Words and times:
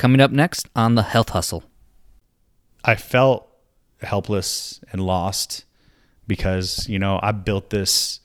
Coming 0.00 0.22
up 0.22 0.30
next 0.30 0.66
on 0.74 0.94
the 0.94 1.02
Health 1.02 1.28
Hustle. 1.28 1.62
I 2.82 2.94
felt 2.94 3.46
helpless 4.00 4.80
and 4.92 5.02
lost 5.04 5.66
because 6.26 6.88
you 6.88 6.98
know 6.98 7.20
I 7.22 7.32
built 7.32 7.68
this 7.68 8.20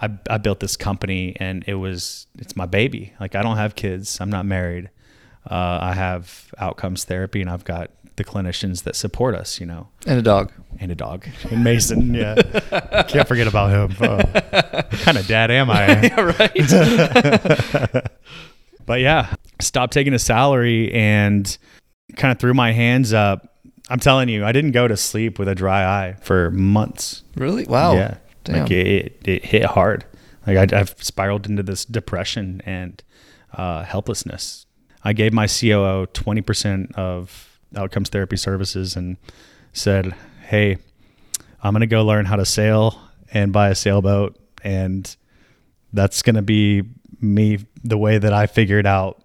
I, 0.00 0.08
I 0.30 0.38
built 0.38 0.60
this 0.60 0.74
company 0.74 1.36
and 1.38 1.64
it 1.66 1.74
was 1.74 2.28
it's 2.38 2.56
my 2.56 2.64
baby. 2.64 3.12
Like 3.20 3.34
I 3.34 3.42
don't 3.42 3.58
have 3.58 3.74
kids. 3.74 4.22
I'm 4.22 4.30
not 4.30 4.46
married. 4.46 4.88
Uh, 5.44 5.78
I 5.82 5.92
have 5.92 6.50
outcomes 6.56 7.04
therapy 7.04 7.42
and 7.42 7.50
I've 7.50 7.64
got 7.64 7.90
the 8.16 8.24
clinicians 8.24 8.84
that 8.84 8.96
support 8.96 9.34
us 9.34 9.60
you 9.60 9.66
know. 9.66 9.88
And 10.06 10.18
a 10.18 10.22
dog. 10.22 10.50
and 10.80 10.90
a 10.90 10.94
dog. 10.94 11.28
And 11.50 11.62
Mason 11.62 12.14
yeah. 12.14 12.36
Can't 13.06 13.28
forget 13.28 13.46
about 13.46 13.68
him. 13.70 13.94
Oh, 14.00 14.16
what 14.16 14.90
kind 14.92 15.18
of 15.18 15.26
dad 15.26 15.50
am 15.50 15.68
I? 15.68 16.10
Right. 16.38 18.06
but 18.86 19.00
yeah, 19.00 19.34
stopped 19.60 19.92
taking 19.92 20.14
a 20.14 20.18
salary 20.18 20.92
and 20.92 21.56
kind 22.16 22.32
of 22.32 22.38
threw 22.38 22.54
my 22.54 22.72
hands 22.72 23.12
up. 23.12 23.58
I'm 23.90 24.00
telling 24.00 24.28
you, 24.28 24.44
I 24.44 24.52
didn't 24.52 24.72
go 24.72 24.86
to 24.86 24.96
sleep 24.96 25.38
with 25.38 25.48
a 25.48 25.54
dry 25.54 25.84
eye 25.84 26.16
for 26.20 26.50
months. 26.50 27.22
really? 27.36 27.64
Wow. 27.64 27.94
Yeah, 27.94 28.18
Damn. 28.44 28.62
like 28.62 28.70
it, 28.70 28.86
it, 28.86 29.28
it 29.28 29.44
hit 29.44 29.64
hard. 29.64 30.04
Like 30.46 30.72
I, 30.72 30.78
I've 30.78 30.94
spiraled 31.02 31.46
into 31.46 31.62
this 31.62 31.84
depression 31.84 32.62
and 32.64 33.02
uh, 33.52 33.84
helplessness. 33.84 34.66
I 35.04 35.12
gave 35.12 35.32
my 35.32 35.46
COO 35.46 36.06
20% 36.06 36.92
of 36.94 37.58
outcomes 37.76 38.08
therapy 38.08 38.36
services 38.36 38.96
and 38.96 39.16
said, 39.72 40.14
"Hey, 40.46 40.78
I'm 41.62 41.72
gonna 41.72 41.86
go 41.86 42.04
learn 42.04 42.26
how 42.26 42.36
to 42.36 42.44
sail 42.46 42.98
and 43.32 43.52
buy 43.52 43.68
a 43.68 43.74
sailboat, 43.74 44.38
and 44.62 45.14
that's 45.92 46.22
gonna 46.22 46.42
be 46.42 46.82
me 47.20 47.58
the 47.84 47.98
way 47.98 48.18
that 48.18 48.32
I 48.32 48.46
figured 48.46 48.86
out 48.86 49.22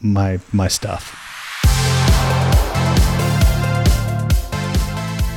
my 0.00 0.40
my 0.52 0.68
stuff." 0.68 1.23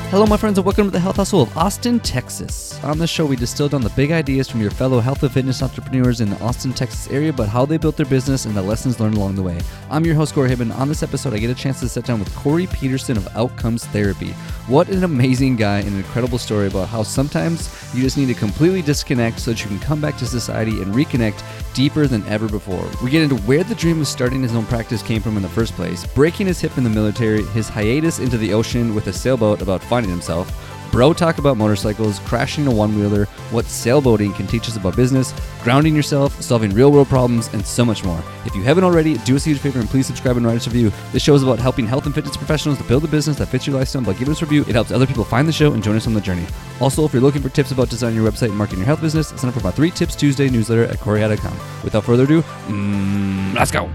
Hello, 0.09 0.25
my 0.25 0.37
friends, 0.37 0.57
and 0.57 0.63
welcome 0.63 0.85
to 0.85 0.89
the 0.89 1.01
Health 1.01 1.17
Hustle 1.17 1.41
of 1.41 1.57
Austin, 1.57 1.99
Texas. 1.99 2.81
On 2.85 2.97
this 2.97 3.09
show, 3.09 3.25
we 3.25 3.35
distill 3.35 3.67
down 3.67 3.81
the 3.81 3.89
big 3.89 4.11
ideas 4.11 4.47
from 4.47 4.61
your 4.61 4.71
fellow 4.71 5.01
health 5.01 5.21
and 5.21 5.31
fitness 5.33 5.61
entrepreneurs 5.61 6.21
in 6.21 6.29
the 6.29 6.41
Austin, 6.41 6.71
Texas 6.71 7.11
area, 7.11 7.33
but 7.33 7.49
how 7.49 7.65
they 7.65 7.75
built 7.75 7.97
their 7.97 8.05
business 8.05 8.45
and 8.45 8.55
the 8.55 8.61
lessons 8.61 9.01
learned 9.01 9.17
along 9.17 9.35
the 9.35 9.43
way. 9.43 9.59
I'm 9.89 10.05
your 10.05 10.15
host, 10.15 10.33
Corey 10.33 10.49
Hibben. 10.49 10.73
On 10.77 10.87
this 10.87 11.03
episode, 11.03 11.33
I 11.33 11.39
get 11.39 11.49
a 11.49 11.55
chance 11.55 11.81
to 11.81 11.89
sit 11.89 12.05
down 12.05 12.19
with 12.19 12.33
Corey 12.37 12.67
Peterson 12.67 13.17
of 13.17 13.27
Outcomes 13.35 13.85
Therapy. 13.87 14.31
What 14.67 14.87
an 14.87 15.03
amazing 15.03 15.57
guy 15.57 15.79
and 15.79 15.89
an 15.89 15.97
incredible 15.97 16.37
story 16.37 16.67
about 16.67 16.87
how 16.87 17.03
sometimes 17.03 17.69
you 17.93 18.01
just 18.01 18.17
need 18.17 18.27
to 18.27 18.33
completely 18.33 18.81
disconnect 18.81 19.41
so 19.41 19.51
that 19.51 19.61
you 19.61 19.67
can 19.67 19.79
come 19.79 19.99
back 19.99 20.17
to 20.19 20.25
society 20.25 20.81
and 20.81 20.93
reconnect 20.93 21.43
deeper 21.73 22.07
than 22.07 22.25
ever 22.27 22.47
before. 22.47 22.89
We 23.03 23.11
get 23.11 23.23
into 23.23 23.35
where 23.43 23.63
the 23.63 23.75
dream 23.75 23.99
of 24.01 24.07
starting 24.07 24.41
his 24.41 24.55
own 24.55 24.65
practice 24.65 25.03
came 25.03 25.21
from 25.21 25.35
in 25.35 25.43
the 25.43 25.49
first 25.49 25.73
place, 25.73 26.07
breaking 26.07 26.47
his 26.47 26.61
hip 26.61 26.77
in 26.77 26.83
the 26.85 26.89
military, 26.89 27.43
his 27.47 27.67
hiatus 27.67 28.19
into 28.19 28.37
the 28.37 28.53
ocean 28.53 28.95
with 28.95 29.07
a 29.07 29.13
sailboat 29.13 29.61
about 29.61 29.81
finding 29.97 30.11
himself, 30.11 30.47
bro 30.91 31.11
talk 31.11 31.39
about 31.39 31.57
motorcycles, 31.57 32.19
crashing 32.19 32.67
a 32.67 32.71
one 32.71 32.95
wheeler, 32.95 33.25
what 33.49 33.65
sailboating 33.65 34.35
can 34.35 34.45
teach 34.45 34.67
us 34.67 34.77
about 34.77 34.95
business, 34.95 35.33
grounding 35.63 35.95
yourself, 35.95 36.39
solving 36.39 36.69
real 36.69 36.91
world 36.91 37.07
problems, 37.07 37.47
and 37.51 37.65
so 37.65 37.83
much 37.83 38.03
more. 38.03 38.23
If 38.45 38.55
you 38.55 38.61
haven't 38.61 38.83
already, 38.83 39.17
do 39.19 39.35
us 39.35 39.47
a 39.47 39.49
huge 39.49 39.57
favor 39.59 39.79
and 39.79 39.89
please 39.89 40.05
subscribe 40.05 40.37
and 40.37 40.45
write 40.45 40.57
us 40.57 40.67
a 40.67 40.69
review. 40.69 40.91
This 41.13 41.23
show 41.23 41.33
is 41.33 41.41
about 41.41 41.57
helping 41.57 41.87
health 41.87 42.05
and 42.05 42.13
fitness 42.13 42.37
professionals 42.37 42.77
to 42.77 42.83
build 42.83 43.05
a 43.05 43.07
business 43.07 43.37
that 43.37 43.47
fits 43.47 43.65
your 43.65 43.75
lifestyle. 43.75 44.03
By 44.03 44.13
giving 44.13 44.33
us 44.33 44.41
a 44.43 44.45
review, 44.45 44.61
it 44.61 44.75
helps 44.75 44.91
other 44.91 45.07
people 45.07 45.23
find 45.23 45.47
the 45.47 45.51
show 45.51 45.73
and 45.73 45.83
join 45.83 45.95
us 45.95 46.05
on 46.05 46.13
the 46.13 46.21
journey. 46.21 46.45
Also, 46.79 47.03
if 47.05 47.11
you're 47.11 47.23
looking 47.23 47.41
for 47.41 47.49
tips 47.49 47.71
about 47.71 47.89
designing 47.89 48.21
your 48.21 48.31
website 48.31 48.49
and 48.49 48.57
marketing 48.57 48.81
your 48.81 48.85
health 48.85 49.01
business, 49.01 49.29
sign 49.29 49.49
up 49.49 49.55
for 49.55 49.63
my 49.63 49.71
Three 49.71 49.89
Tips 49.89 50.15
Tuesday 50.15 50.47
newsletter 50.47 50.83
at 50.83 50.99
Corey.com. 50.99 51.57
Without 51.83 52.03
further 52.03 52.25
ado, 52.25 52.43
mm, 52.67 53.55
let's 53.55 53.71
go. 53.71 53.89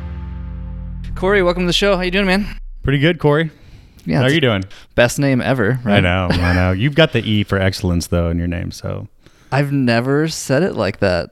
Corey, 1.15 1.45
welcome 1.45 1.63
to 1.63 1.69
the 1.69 1.73
show. 1.73 1.95
How 1.95 2.03
you 2.03 2.11
doing, 2.11 2.27
man? 2.27 2.59
Pretty 2.83 2.99
good, 2.99 3.21
Corey. 3.21 3.53
Yeah, 4.05 4.19
How 4.19 4.25
are 4.25 4.31
you 4.31 4.41
doing? 4.41 4.65
best 4.95 5.19
name 5.19 5.41
ever. 5.41 5.79
Right? 5.85 5.97
I 5.97 6.01
know, 6.01 6.29
I 6.31 6.55
know. 6.55 6.73
You've 6.77 6.95
got 6.95 7.13
the 7.13 7.21
E 7.29 7.45
for 7.45 7.59
excellence 7.59 8.09
though 8.09 8.29
in 8.31 8.39
your 8.39 8.49
name, 8.49 8.71
so 8.73 9.09
I've 9.53 9.73
never 9.73 10.29
said 10.29 10.63
it 10.63 10.75
like 10.75 10.99
that. 11.01 11.31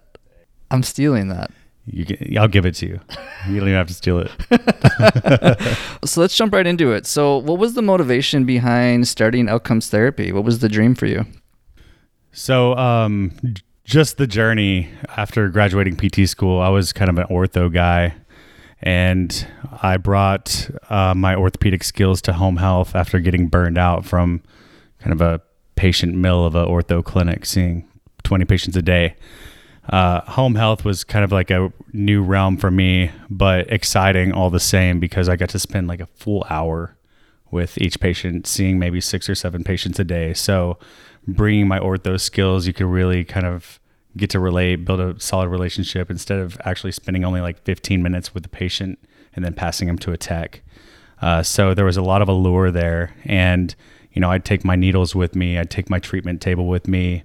I'm 0.70 0.82
stealing 0.82 1.28
that. 1.28 1.50
you 1.86 2.04
can, 2.04 2.38
I'll 2.38 2.46
give 2.48 2.64
it 2.66 2.74
to 2.76 2.86
you. 2.86 3.00
You 3.48 3.58
don't 3.60 3.68
even 3.68 3.74
have 3.74 3.88
to 3.88 3.94
steal 3.94 4.18
it. 4.20 4.30
So 6.04 6.20
let's 6.20 6.34
jump 6.36 6.52
right 6.54 6.66
into 6.66 6.92
it. 6.92 7.06
So, 7.06 7.36
what 7.38 7.58
was 7.58 7.74
the 7.74 7.82
motivation 7.82 8.44
behind 8.44 9.06
starting 9.08 9.48
outcomes 9.48 9.88
therapy? 9.90 10.32
What 10.32 10.44
was 10.44 10.60
the 10.60 10.68
dream 10.68 10.94
for 10.94 11.06
you? 11.06 11.26
So, 12.32 12.74
um, 12.76 13.32
just 13.84 14.16
the 14.16 14.26
journey 14.26 14.88
after 15.16 15.48
graduating 15.48 15.96
PT 15.96 16.28
school, 16.28 16.60
I 16.60 16.68
was 16.68 16.92
kind 16.92 17.10
of 17.10 17.18
an 17.18 17.26
ortho 17.26 17.72
guy, 17.72 18.14
and 18.82 19.46
I 19.82 19.96
brought 19.96 20.70
uh, 20.88 21.14
my 21.14 21.34
orthopedic 21.34 21.84
skills 21.84 22.22
to 22.22 22.32
home 22.32 22.56
health 22.56 22.94
after 22.94 23.20
getting 23.20 23.48
burned 23.48 23.78
out 23.78 24.04
from 24.04 24.42
kind 25.00 25.12
of 25.12 25.20
a 25.20 25.40
patient 25.76 26.14
mill 26.14 26.44
of 26.44 26.54
a 26.54 26.66
ortho 26.66 27.04
clinic, 27.04 27.46
seeing 27.46 27.88
20 28.22 28.44
patients 28.44 28.76
a 28.76 28.82
day. 28.82 29.16
Uh, 29.88 30.20
home 30.22 30.54
health 30.54 30.84
was 30.84 31.04
kind 31.04 31.24
of 31.24 31.32
like 31.32 31.50
a 31.50 31.72
new 31.92 32.22
realm 32.22 32.56
for 32.56 32.70
me, 32.70 33.10
but 33.28 33.70
exciting 33.72 34.32
all 34.32 34.50
the 34.50 34.60
same 34.60 35.00
because 35.00 35.28
I 35.28 35.36
got 35.36 35.48
to 35.50 35.58
spend 35.58 35.88
like 35.88 36.00
a 36.00 36.06
full 36.06 36.46
hour 36.48 36.96
with 37.50 37.76
each 37.78 37.98
patient, 37.98 38.46
seeing 38.46 38.78
maybe 38.78 39.00
six 39.00 39.28
or 39.28 39.34
seven 39.34 39.64
patients 39.64 39.98
a 39.98 40.04
day. 40.04 40.32
So, 40.34 40.78
bringing 41.26 41.66
my 41.66 41.80
ortho 41.80 42.20
skills, 42.20 42.66
you 42.66 42.72
could 42.72 42.86
really 42.86 43.24
kind 43.24 43.46
of 43.46 43.79
get 44.16 44.30
to 44.30 44.40
relate, 44.40 44.84
build 44.84 45.00
a 45.00 45.18
solid 45.20 45.48
relationship 45.48 46.10
instead 46.10 46.38
of 46.38 46.60
actually 46.64 46.92
spending 46.92 47.24
only 47.24 47.40
like 47.40 47.62
15 47.64 48.02
minutes 48.02 48.34
with 48.34 48.42
the 48.42 48.48
patient 48.48 48.98
and 49.34 49.44
then 49.44 49.54
passing 49.54 49.86
them 49.86 49.98
to 49.98 50.12
a 50.12 50.16
tech. 50.16 50.62
Uh, 51.22 51.42
so, 51.42 51.74
there 51.74 51.84
was 51.84 51.96
a 51.96 52.02
lot 52.02 52.22
of 52.22 52.28
allure 52.28 52.70
there. 52.70 53.14
And, 53.24 53.74
you 54.12 54.20
know, 54.20 54.30
I'd 54.30 54.44
take 54.44 54.64
my 54.64 54.76
needles 54.76 55.14
with 55.14 55.36
me, 55.36 55.58
I'd 55.58 55.70
take 55.70 55.90
my 55.90 55.98
treatment 55.98 56.40
table 56.40 56.66
with 56.66 56.88
me 56.88 57.24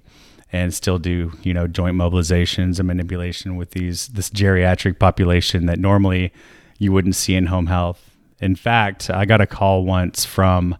and 0.52 0.72
still 0.72 0.98
do 0.98 1.32
you 1.42 1.52
know 1.52 1.66
joint 1.66 1.96
mobilizations 1.96 2.78
and 2.78 2.86
manipulation 2.86 3.56
with 3.56 3.72
these 3.72 4.08
this 4.08 4.30
geriatric 4.30 4.98
population 4.98 5.66
that 5.66 5.78
normally 5.78 6.32
you 6.78 6.92
wouldn't 6.92 7.16
see 7.16 7.34
in 7.34 7.46
home 7.46 7.66
health. 7.66 8.10
In 8.40 8.54
fact, 8.54 9.10
I 9.10 9.24
got 9.24 9.40
a 9.40 9.46
call 9.46 9.84
once 9.84 10.24
from 10.24 10.76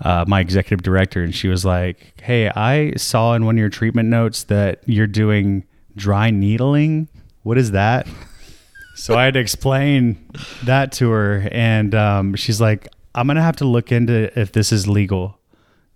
uh, 0.00 0.24
my 0.28 0.40
executive 0.40 0.82
director, 0.82 1.22
and 1.22 1.34
she 1.34 1.48
was 1.48 1.64
like, 1.64 2.20
"Hey, 2.20 2.48
I 2.48 2.92
saw 2.96 3.34
in 3.34 3.44
one 3.44 3.56
of 3.56 3.58
your 3.58 3.68
treatment 3.68 4.08
notes 4.08 4.44
that 4.44 4.82
you're 4.86 5.06
doing 5.06 5.64
dry 5.96 6.30
needling. 6.30 7.08
What 7.42 7.58
is 7.58 7.72
that?" 7.72 8.06
so 8.94 9.16
I 9.16 9.24
had 9.24 9.34
to 9.34 9.40
explain 9.40 10.30
that 10.64 10.92
to 10.92 11.10
her, 11.10 11.48
and 11.50 11.94
um, 11.94 12.34
she's 12.34 12.60
like, 12.60 12.88
"I'm 13.14 13.26
gonna 13.26 13.42
have 13.42 13.56
to 13.56 13.64
look 13.64 13.90
into 13.92 14.38
if 14.38 14.52
this 14.52 14.72
is 14.72 14.86
legal 14.86 15.38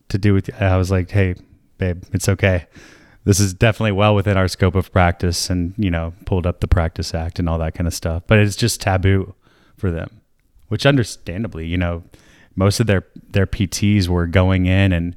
to 0.09 0.19
do 0.19 0.35
with." 0.35 0.51
I 0.61 0.77
was 0.77 0.91
like, 0.91 1.11
"Hey, 1.11 1.35
babe, 1.79 2.03
it's 2.12 2.29
okay." 2.29 2.67
this 3.25 3.39
is 3.39 3.55
definitely 3.55 3.93
well 3.93 4.15
within 4.15 4.37
our 4.37 4.49
scope 4.49 4.75
of 4.75 4.93
practice 4.93 5.51
and 5.51 5.75
you 5.77 5.91
know 5.91 6.12
pulled 6.25 6.47
up 6.47 6.61
the 6.61 6.69
practice 6.69 7.15
act 7.15 7.39
and 7.39 7.49
all 7.49 7.59
that 7.59 7.75
kind 7.75 7.87
of 7.87 7.95
stuff 7.95 8.23
but 8.27 8.39
it's 8.39 8.57
just 8.57 8.81
taboo 8.81 9.35
for 9.77 9.91
them 9.91 10.21
which 10.69 10.87
understandably 10.87 11.67
you 11.67 11.77
know 11.77 12.03
most 12.55 12.81
of 12.81 12.87
their 12.87 13.07
their 13.31 13.47
pts 13.47 14.09
were 14.09 14.27
going 14.27 14.67
in 14.67 14.93
and 14.93 15.17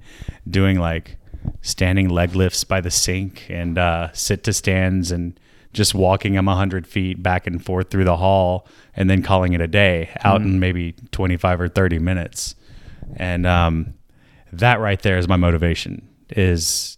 doing 0.49 0.79
like 0.79 1.17
standing 1.61 2.09
leg 2.09 2.35
lifts 2.35 2.63
by 2.63 2.81
the 2.81 2.91
sink 2.91 3.45
and 3.49 3.77
uh, 3.77 4.11
sit 4.13 4.43
to 4.43 4.53
stands 4.53 5.11
and 5.11 5.39
just 5.73 5.93
walking 5.93 6.33
them 6.33 6.45
100 6.45 6.87
feet 6.87 7.21
back 7.21 7.45
and 7.45 7.63
forth 7.63 7.89
through 7.89 8.05
the 8.05 8.17
hall 8.17 8.65
and 8.95 9.09
then 9.09 9.21
calling 9.21 9.53
it 9.53 9.61
a 9.61 9.67
day 9.67 10.09
out 10.23 10.41
in 10.41 10.59
maybe 10.59 10.93
25 11.11 11.61
or 11.61 11.67
30 11.67 11.99
minutes. 11.99 12.55
And 13.17 13.45
um, 13.45 13.93
that 14.53 14.79
right 14.79 14.99
there 15.01 15.17
is 15.17 15.27
my 15.27 15.35
motivation 15.35 16.07
is 16.29 16.97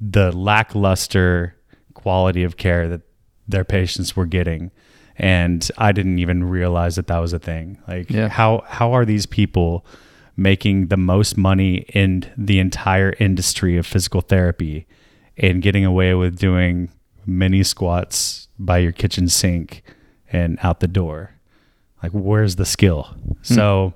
the 0.00 0.32
lackluster 0.32 1.56
quality 1.94 2.42
of 2.42 2.56
care 2.56 2.88
that 2.88 3.02
their 3.46 3.64
patients 3.64 4.16
were 4.16 4.26
getting 4.26 4.70
and 5.18 5.68
I 5.78 5.92
didn't 5.92 6.18
even 6.18 6.44
realize 6.44 6.96
that 6.96 7.06
that 7.06 7.18
was 7.18 7.32
a 7.32 7.38
thing. 7.38 7.78
Like 7.88 8.10
Yeah. 8.10 8.28
how 8.28 8.64
how 8.66 8.92
are 8.92 9.04
these 9.04 9.26
people 9.26 9.84
making 10.36 10.88
the 10.88 10.96
most 10.96 11.36
money 11.36 11.86
in 11.94 12.30
the 12.36 12.58
entire 12.58 13.14
industry 13.18 13.76
of 13.78 13.86
physical 13.86 14.20
therapy 14.20 14.86
and 15.38 15.62
getting 15.62 15.84
away 15.84 16.14
with 16.14 16.38
doing 16.38 16.90
mini 17.24 17.62
squats 17.62 18.48
by 18.58 18.78
your 18.78 18.92
kitchen 18.92 19.28
sink 19.28 19.82
and 20.32 20.58
out 20.62 20.80
the 20.80 20.88
door? 20.88 21.30
Like 22.02 22.12
where's 22.12 22.56
the 22.56 22.66
skill? 22.66 23.04
Hmm. 23.04 23.54
So 23.54 23.94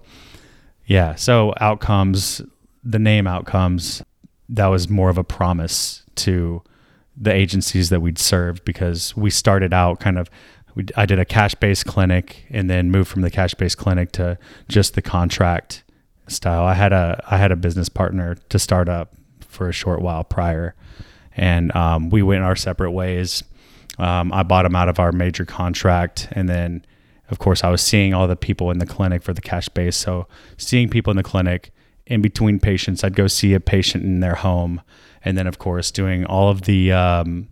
yeah, 0.87 1.15
so 1.15 1.55
outcomes, 1.61 2.43
the 2.83 2.99
name 2.99 3.27
outcomes, 3.27 4.03
that 4.49 4.67
was 4.67 4.89
more 4.89 5.09
of 5.11 5.19
a 5.19 5.23
promise 5.25 6.03
to 6.17 6.63
the 7.17 7.33
agencies 7.33 7.91
that 7.91 8.01
we'd 8.01 8.19
served 8.19 8.65
because 8.65 9.15
we 9.17 9.31
started 9.31 9.73
out 9.75 10.01
kind 10.01 10.19
of 10.19 10.29
we, 10.75 10.87
I 10.97 11.07
did 11.07 11.19
a 11.19 11.25
cash 11.25 11.55
based 11.55 11.87
clinic 11.87 12.47
and 12.51 12.69
then 12.71 12.91
moved 12.91 13.09
from 13.11 13.23
the 13.23 13.31
cash 13.31 13.55
based 13.55 13.79
clinic 13.79 14.13
to 14.13 14.39
just 14.69 14.95
the 14.95 15.03
contract 15.03 15.85
style. 16.29 16.65
I 16.65 16.75
had 16.75 16.93
a 16.93 17.23
I 17.29 17.37
had 17.37 17.53
a 17.53 17.57
business 17.57 17.89
partner 17.89 18.37
to 18.49 18.59
start 18.59 18.89
up 18.89 19.15
for 19.41 19.69
a 19.69 19.73
short 19.73 20.01
while 20.01 20.25
prior, 20.25 20.75
and 21.37 21.75
um, 21.75 22.11
we 22.11 22.23
went 22.23 22.43
our 22.43 22.57
separate 22.57 22.93
ways. 22.93 23.43
Um, 23.99 24.33
I 24.33 24.43
bought 24.43 24.65
him 24.65 24.75
out 24.75 24.89
of 24.89 24.99
our 24.99 25.13
major 25.13 25.45
contract, 25.45 26.29
and 26.33 26.49
then 26.49 26.85
of 27.31 27.39
course, 27.39 27.63
I 27.63 27.71
was 27.71 27.81
seeing 27.81 28.13
all 28.13 28.27
the 28.27 28.37
people 28.37 28.71
in 28.71 28.79
the 28.79 28.87
clinic 28.87 29.23
for 29.23 29.33
the 29.33 29.41
cash 29.41 29.69
base. 29.69 29.97
So 29.97 30.27
seeing 30.57 30.89
people 30.89 31.13
in 31.13 31.17
the 31.17 31.23
clinic 31.23 31.71
in 32.07 32.21
between 32.23 32.59
patients, 32.59 33.05
I'd 33.05 33.15
go 33.15 33.29
see 33.29 33.55
a 33.55 33.61
patient 33.61 34.05
in 34.05 34.21
their 34.21 34.35
home, 34.35 34.83
and 35.25 35.39
then 35.39 35.47
of 35.47 35.59
course 35.59 35.91
doing 35.91 36.25
all 36.25 36.49
of 36.49 36.63
the 36.63 36.93
um, 36.93 37.49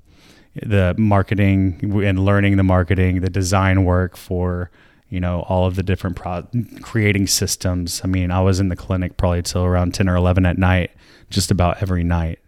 the 0.63 0.95
marketing 0.99 1.79
and 2.05 2.25
learning 2.25 2.57
the 2.57 2.63
marketing, 2.63 3.21
the 3.21 3.31
design 3.31 3.85
work 3.85 4.17
for 4.17 4.71
you 5.09 5.21
know 5.21 5.41
all 5.49 5.67
of 5.67 5.77
the 5.77 5.83
different 5.83 6.17
pro- 6.17 6.47
creating 6.83 7.27
systems. 7.27 8.01
I 8.05 8.07
mean, 8.07 8.31
I 8.31 8.41
was 8.41 8.61
in 8.61 8.69
the 8.69 8.77
clinic 8.77 9.17
probably 9.17 9.43
till 9.43 9.65
around 9.65 9.95
ten 9.95 10.09
or 10.09 10.17
eleven 10.17 10.47
at 10.47 10.59
night, 10.59 10.91
just 11.31 11.51
about 11.51 11.83
every 11.83 12.05
night, 12.05 12.39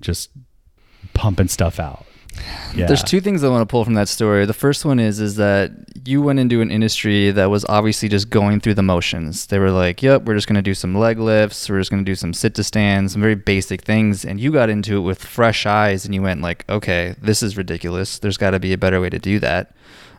just 0.00 0.30
pumping 1.14 1.48
stuff 1.48 1.80
out. 1.80 2.06
Yeah. 2.74 2.86
There's 2.86 3.02
two 3.02 3.20
things 3.20 3.42
I 3.42 3.48
want 3.48 3.62
to 3.62 3.66
pull 3.66 3.84
from 3.84 3.94
that 3.94 4.08
story. 4.08 4.44
The 4.44 4.52
first 4.52 4.84
one 4.84 4.98
is 4.98 5.18
is 5.20 5.36
that 5.36 5.72
you 6.04 6.20
went 6.20 6.38
into 6.38 6.60
an 6.60 6.70
industry 6.70 7.30
that 7.30 7.46
was 7.46 7.64
obviously 7.68 8.08
just 8.08 8.28
going 8.28 8.60
through 8.60 8.74
the 8.74 8.82
motions. 8.82 9.46
They 9.46 9.58
were 9.58 9.70
like, 9.70 10.02
"Yep, 10.02 10.24
we're 10.24 10.34
just 10.34 10.46
going 10.46 10.56
to 10.56 10.62
do 10.62 10.74
some 10.74 10.94
leg 10.94 11.18
lifts. 11.18 11.70
We're 11.70 11.78
just 11.78 11.90
going 11.90 12.04
to 12.04 12.10
do 12.10 12.14
some 12.14 12.34
sit 12.34 12.54
to 12.56 12.64
stand, 12.64 13.10
some 13.10 13.22
very 13.22 13.34
basic 13.34 13.82
things." 13.82 14.24
And 14.24 14.38
you 14.38 14.52
got 14.52 14.68
into 14.68 14.98
it 14.98 15.00
with 15.00 15.24
fresh 15.24 15.64
eyes, 15.64 16.04
and 16.04 16.14
you 16.14 16.22
went 16.22 16.42
like, 16.42 16.64
"Okay, 16.68 17.14
this 17.20 17.42
is 17.42 17.56
ridiculous. 17.56 18.18
There's 18.18 18.36
got 18.36 18.50
to 18.50 18.60
be 18.60 18.72
a 18.72 18.78
better 18.78 19.00
way 19.00 19.10
to 19.10 19.18
do 19.18 19.38
that." 19.40 19.72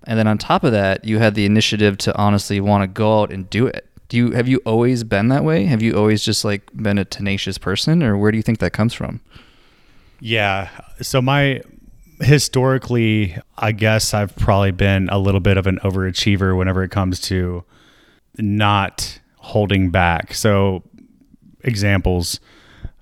And 0.06 0.18
then 0.18 0.28
on 0.28 0.38
top 0.38 0.64
of 0.64 0.72
that, 0.72 1.06
you 1.06 1.20
had 1.20 1.36
the 1.36 1.46
initiative 1.46 1.98
to 2.00 2.18
honestly 2.18 2.60
want 2.62 2.82
to 2.82 2.88
go 2.88 3.22
out 3.22 3.32
and 3.32 3.50
do 3.50 3.68
it. 3.68 3.88
Do 4.10 4.18
you 4.18 4.32
have 4.32 4.48
you 4.48 4.62
always 4.66 5.04
been 5.04 5.28
that 5.28 5.44
way? 5.44 5.66
Have 5.66 5.82
you 5.82 5.98
always 5.98 6.24
just 6.24 6.46
like 6.46 6.72
been 6.74 6.98
a 6.98 7.06
tenacious 7.06 7.58
person, 7.58 8.02
or 8.02 8.18
where 8.18 8.32
do 8.32 8.38
you 8.38 8.44
think 8.44 8.60
that 8.60 8.72
comes 8.72 8.94
from? 8.94 9.20
Yeah. 10.20 10.70
So 11.02 11.22
my 11.22 11.62
historically, 12.20 13.38
I 13.58 13.72
guess 13.72 14.14
I've 14.14 14.36
probably 14.36 14.72
been 14.72 15.10
a 15.10 15.20
little 15.20 15.40
bit 15.40 15.58
of 15.58 15.68
an 15.68 15.80
overachiever 15.84 16.58
whenever 16.58 16.84
it 16.84 16.92
comes 16.92 17.20
to 17.22 17.64
not 18.38 19.20
holding 19.38 19.90
back. 19.90 20.34
So, 20.34 20.84
examples 21.64 22.40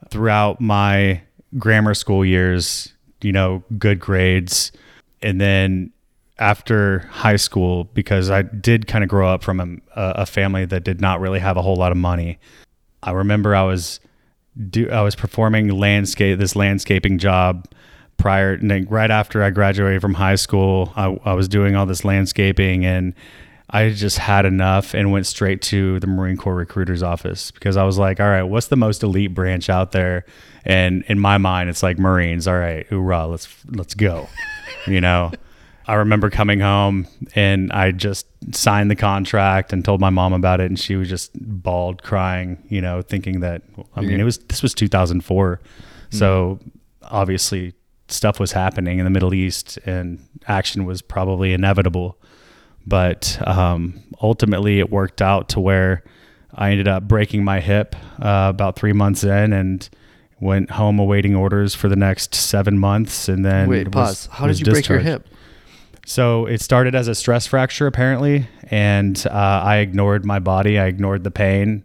throughout 0.09 0.61
my 0.61 1.21
grammar 1.57 1.93
school 1.93 2.25
years, 2.25 2.93
you 3.21 3.31
know, 3.31 3.63
good 3.77 3.99
grades. 3.99 4.71
And 5.21 5.39
then 5.39 5.91
after 6.37 6.99
high 7.11 7.37
school, 7.37 7.85
because 7.85 8.29
I 8.29 8.41
did 8.41 8.87
kind 8.87 9.03
of 9.03 9.09
grow 9.09 9.27
up 9.27 9.43
from 9.43 9.81
a, 9.95 10.13
a 10.21 10.25
family 10.25 10.65
that 10.65 10.83
did 10.83 10.99
not 10.99 11.21
really 11.21 11.39
have 11.39 11.57
a 11.57 11.61
whole 11.61 11.75
lot 11.75 11.91
of 11.91 11.97
money, 11.97 12.39
I 13.03 13.11
remember 13.11 13.55
I 13.55 13.63
was 13.63 13.99
do 14.69 14.89
I 14.89 15.01
was 15.01 15.15
performing 15.15 15.69
landscape 15.69 16.39
this 16.39 16.55
landscaping 16.55 17.17
job 17.17 17.67
prior 18.17 18.59
right 18.87 19.11
after 19.11 19.43
I 19.43 19.49
graduated 19.49 20.01
from 20.01 20.15
high 20.15 20.35
school, 20.35 20.93
I, 20.95 21.17
I, 21.25 21.33
was 21.33 21.47
doing 21.47 21.75
all 21.75 21.85
this 21.85 22.03
landscaping 22.03 22.85
and 22.85 23.13
I 23.69 23.89
just 23.89 24.19
had 24.19 24.45
enough 24.45 24.93
and 24.93 25.11
went 25.11 25.25
straight 25.25 25.61
to 25.63 25.99
the 25.99 26.07
Marine 26.07 26.37
Corps 26.37 26.55
recruiter's 26.55 27.01
office 27.01 27.51
because 27.51 27.77
I 27.77 27.83
was 27.83 27.97
like, 27.97 28.19
all 28.19 28.29
right, 28.29 28.43
what's 28.43 28.67
the 28.67 28.75
most 28.75 29.01
elite 29.03 29.33
branch 29.33 29.69
out 29.69 29.91
there? 29.91 30.25
And 30.63 31.03
in 31.07 31.19
my 31.19 31.37
mind, 31.37 31.69
it's 31.69 31.81
like 31.81 31.97
Marines. 31.97 32.47
All 32.47 32.57
right, 32.57 32.85
hoorah, 32.87 33.27
let's 33.27 33.47
let's 33.69 33.93
go. 33.93 34.27
you 34.87 35.01
know, 35.01 35.31
I 35.87 35.95
remember 35.95 36.29
coming 36.29 36.59
home 36.59 37.07
and 37.33 37.71
I 37.71 37.91
just 37.91 38.27
signed 38.55 38.89
the 38.89 38.95
contract 38.95 39.73
and 39.73 39.83
told 39.83 39.99
my 39.99 40.09
mom 40.09 40.33
about 40.33 40.61
it, 40.61 40.65
and 40.65 40.79
she 40.79 40.95
was 40.95 41.09
just 41.09 41.31
bawled, 41.33 42.03
crying. 42.03 42.63
You 42.69 42.81
know, 42.81 43.01
thinking 43.01 43.39
that 43.41 43.63
I 43.95 44.01
mean, 44.01 44.19
it 44.19 44.23
was 44.23 44.37
this 44.37 44.61
was 44.61 44.73
2004, 44.73 45.59
mm-hmm. 45.59 46.17
so 46.17 46.59
obviously 47.03 47.73
stuff 48.07 48.39
was 48.39 48.51
happening 48.51 48.99
in 48.99 49.05
the 49.05 49.09
Middle 49.09 49.33
East 49.33 49.77
and 49.85 50.19
action 50.47 50.85
was 50.85 51.01
probably 51.01 51.53
inevitable. 51.53 52.17
But 52.85 53.39
um, 53.47 54.03
ultimately, 54.21 54.79
it 54.79 54.91
worked 54.91 55.21
out 55.21 55.49
to 55.49 55.59
where 55.59 56.03
I 56.53 56.71
ended 56.71 56.87
up 56.87 57.07
breaking 57.07 57.43
my 57.43 57.59
hip 57.59 57.95
uh, 58.21 58.47
about 58.49 58.75
three 58.75 58.93
months 58.93 59.23
in 59.23 59.53
and 59.53 59.87
went 60.39 60.71
home 60.71 60.99
awaiting 60.99 61.35
orders 61.35 61.73
for 61.73 61.89
the 61.89 61.95
next 61.95 62.35
seven 62.35 62.77
months. 62.77 63.27
And 63.27 63.43
then 63.43 63.67
wait, 63.67 63.91
pause. 63.91 64.27
How 64.31 64.47
did 64.47 64.59
you 64.59 64.65
discharged. 64.65 64.87
break 64.87 65.03
your 65.03 65.13
hip? 65.13 65.27
So 66.05 66.45
it 66.45 66.61
started 66.61 66.93
as 66.93 67.07
a 67.07 67.15
stress 67.15 67.47
fracture, 67.47 67.87
apparently, 67.87 68.47
and 68.69 69.25
uh, 69.25 69.61
I 69.63 69.77
ignored 69.77 70.23
my 70.23 70.37
body. 70.37 70.77
I 70.77 70.85
ignored 70.85 71.23
the 71.23 71.31
pain 71.31 71.83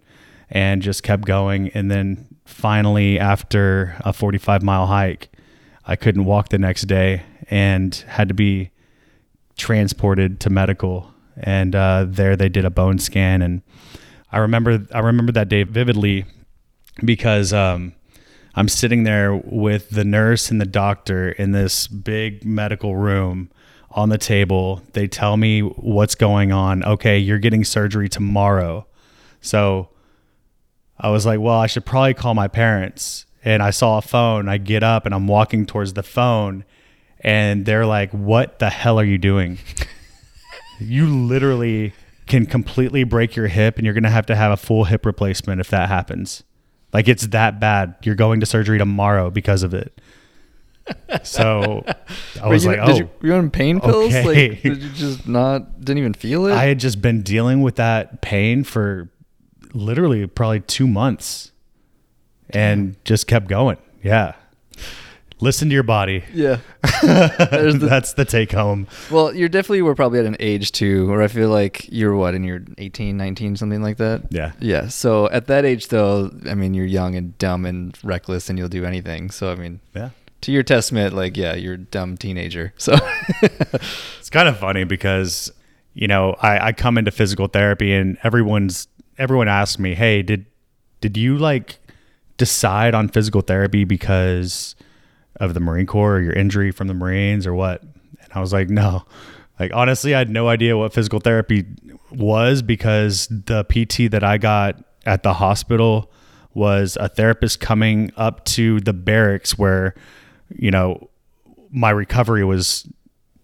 and 0.50 0.82
just 0.82 1.02
kept 1.02 1.24
going. 1.24 1.70
And 1.70 1.90
then 1.90 2.28
finally, 2.44 3.18
after 3.18 3.96
a 4.00 4.12
45 4.12 4.62
mile 4.62 4.86
hike, 4.86 5.30
I 5.86 5.96
couldn't 5.96 6.24
walk 6.24 6.50
the 6.50 6.58
next 6.58 6.82
day 6.82 7.22
and 7.48 7.94
had 8.06 8.28
to 8.28 8.34
be 8.34 8.70
transported 9.56 10.40
to 10.40 10.50
medical. 10.50 11.12
And 11.36 11.74
uh, 11.74 12.06
there 12.08 12.36
they 12.36 12.48
did 12.48 12.64
a 12.64 12.70
bone 12.70 12.98
scan, 12.98 13.40
and 13.40 13.62
I 14.30 14.38
remember 14.38 14.86
I 14.92 14.98
remember 14.98 15.32
that 15.32 15.48
day 15.48 15.62
vividly 15.62 16.26
because 17.04 17.52
um, 17.52 17.94
I'm 18.54 18.68
sitting 18.68 19.04
there 19.04 19.34
with 19.34 19.90
the 19.90 20.04
nurse 20.04 20.50
and 20.50 20.60
the 20.60 20.66
doctor 20.66 21.30
in 21.30 21.52
this 21.52 21.86
big 21.86 22.44
medical 22.44 22.96
room 22.96 23.50
on 23.92 24.08
the 24.08 24.18
table. 24.18 24.82
They 24.92 25.08
tell 25.08 25.36
me 25.36 25.60
what's 25.60 26.14
going 26.14 26.52
on. 26.52 26.84
Okay, 26.84 27.18
you're 27.18 27.38
getting 27.38 27.64
surgery 27.64 28.08
tomorrow. 28.08 28.86
So 29.40 29.88
I 30.98 31.10
was 31.10 31.24
like, 31.24 31.40
well, 31.40 31.58
I 31.58 31.66
should 31.66 31.86
probably 31.86 32.14
call 32.14 32.34
my 32.34 32.48
parents 32.48 33.24
and 33.44 33.62
I 33.62 33.70
saw 33.70 33.98
a 33.98 34.02
phone. 34.02 34.48
I 34.48 34.58
get 34.58 34.82
up 34.82 35.06
and 35.06 35.14
I'm 35.14 35.26
walking 35.26 35.66
towards 35.66 35.94
the 35.94 36.02
phone, 36.02 36.64
and 37.20 37.64
they're 37.64 37.86
like, 37.86 38.10
"What 38.12 38.58
the 38.58 38.70
hell 38.70 38.98
are 38.98 39.04
you 39.04 39.18
doing? 39.18 39.58
you 40.80 41.06
literally 41.06 41.92
can 42.26 42.46
completely 42.46 43.04
break 43.04 43.36
your 43.36 43.48
hip, 43.48 43.76
and 43.76 43.84
you're 43.84 43.94
gonna 43.94 44.10
have 44.10 44.26
to 44.26 44.36
have 44.36 44.52
a 44.52 44.56
full 44.56 44.84
hip 44.84 45.06
replacement 45.06 45.60
if 45.60 45.68
that 45.68 45.88
happens. 45.88 46.42
Like 46.92 47.08
it's 47.08 47.26
that 47.28 47.60
bad. 47.60 47.96
You're 48.02 48.14
going 48.14 48.40
to 48.40 48.46
surgery 48.46 48.78
tomorrow 48.78 49.30
because 49.30 49.62
of 49.62 49.74
it." 49.74 50.00
So 51.22 51.84
I 52.42 52.48
was 52.48 52.64
you, 52.64 52.70
like, 52.70 52.80
"Oh, 52.82 52.96
you, 52.96 53.10
were 53.20 53.28
you 53.28 53.34
on 53.34 53.50
pain 53.50 53.80
pills? 53.80 54.12
Okay. 54.14 54.50
Like, 54.50 54.62
did 54.62 54.82
you 54.82 54.88
just 54.90 55.26
not 55.28 55.80
didn't 55.80 55.98
even 55.98 56.14
feel 56.14 56.46
it?" 56.46 56.52
I 56.52 56.64
had 56.64 56.80
just 56.80 57.00
been 57.00 57.22
dealing 57.22 57.62
with 57.62 57.76
that 57.76 58.20
pain 58.20 58.64
for 58.64 59.10
literally 59.72 60.26
probably 60.26 60.60
two 60.60 60.88
months 60.88 61.52
and 62.54 62.96
just 63.04 63.26
kept 63.26 63.48
going. 63.48 63.78
Yeah. 64.02 64.34
Listen 65.42 65.68
to 65.68 65.74
your 65.74 65.82
body. 65.82 66.24
Yeah. 66.32 66.58
The, 67.00 67.78
That's 67.80 68.12
the 68.12 68.26
take 68.26 68.52
home. 68.52 68.86
Well, 69.10 69.34
you're 69.34 69.48
definitely 69.48 69.80
we're 69.80 69.94
probably 69.94 70.18
at 70.18 70.26
an 70.26 70.36
age 70.38 70.70
too 70.70 71.08
where 71.08 71.22
I 71.22 71.28
feel 71.28 71.48
like 71.48 71.90
you're 71.90 72.14
what 72.14 72.34
in 72.34 72.44
your 72.44 72.60
18, 72.76 73.16
19, 73.16 73.56
something 73.56 73.80
like 73.82 73.96
that. 73.96 74.24
Yeah. 74.30 74.52
Yeah. 74.60 74.88
So 74.88 75.30
at 75.30 75.46
that 75.46 75.64
age 75.64 75.88
though, 75.88 76.30
I 76.46 76.54
mean, 76.54 76.74
you're 76.74 76.84
young 76.84 77.14
and 77.14 77.36
dumb 77.38 77.64
and 77.64 77.96
reckless 78.04 78.50
and 78.50 78.58
you'll 78.58 78.68
do 78.68 78.84
anything. 78.84 79.30
So 79.30 79.50
I 79.50 79.54
mean, 79.54 79.80
yeah. 79.94 80.10
To 80.42 80.52
your 80.52 80.62
testament, 80.62 81.14
like 81.14 81.36
yeah, 81.38 81.54
you're 81.54 81.74
a 81.74 81.78
dumb 81.78 82.18
teenager. 82.18 82.74
So 82.76 82.94
it's 83.42 84.30
kind 84.30 84.48
of 84.48 84.58
funny 84.58 84.84
because 84.84 85.50
you 85.94 86.06
know 86.06 86.34
I, 86.40 86.68
I 86.68 86.72
come 86.72 86.98
into 86.98 87.10
physical 87.10 87.46
therapy 87.46 87.94
and 87.94 88.18
everyone's 88.22 88.88
everyone 89.18 89.48
asks 89.48 89.78
me, 89.78 89.94
hey, 89.94 90.20
did 90.22 90.44
did 91.00 91.16
you 91.16 91.38
like 91.38 91.78
decide 92.40 92.94
on 92.94 93.06
physical 93.06 93.42
therapy 93.42 93.84
because 93.84 94.74
of 95.36 95.52
the 95.52 95.60
Marine 95.60 95.84
Corps 95.84 96.16
or 96.16 96.20
your 96.22 96.32
injury 96.32 96.70
from 96.70 96.88
the 96.88 96.94
Marines 96.94 97.46
or 97.46 97.54
what? 97.54 97.82
And 97.82 98.32
I 98.34 98.40
was 98.40 98.50
like, 98.50 98.70
no. 98.70 99.04
Like 99.60 99.72
honestly, 99.74 100.14
I 100.14 100.18
had 100.18 100.30
no 100.30 100.48
idea 100.48 100.74
what 100.78 100.94
physical 100.94 101.20
therapy 101.20 101.66
was 102.10 102.62
because 102.62 103.28
the 103.28 103.64
PT 103.64 104.10
that 104.10 104.24
I 104.24 104.38
got 104.38 104.82
at 105.04 105.22
the 105.22 105.34
hospital 105.34 106.10
was 106.54 106.96
a 106.98 107.10
therapist 107.10 107.60
coming 107.60 108.10
up 108.16 108.46
to 108.46 108.80
the 108.80 108.94
barracks 108.94 109.58
where, 109.58 109.94
you 110.48 110.70
know, 110.70 111.10
my 111.70 111.90
recovery 111.90 112.42
was 112.42 112.88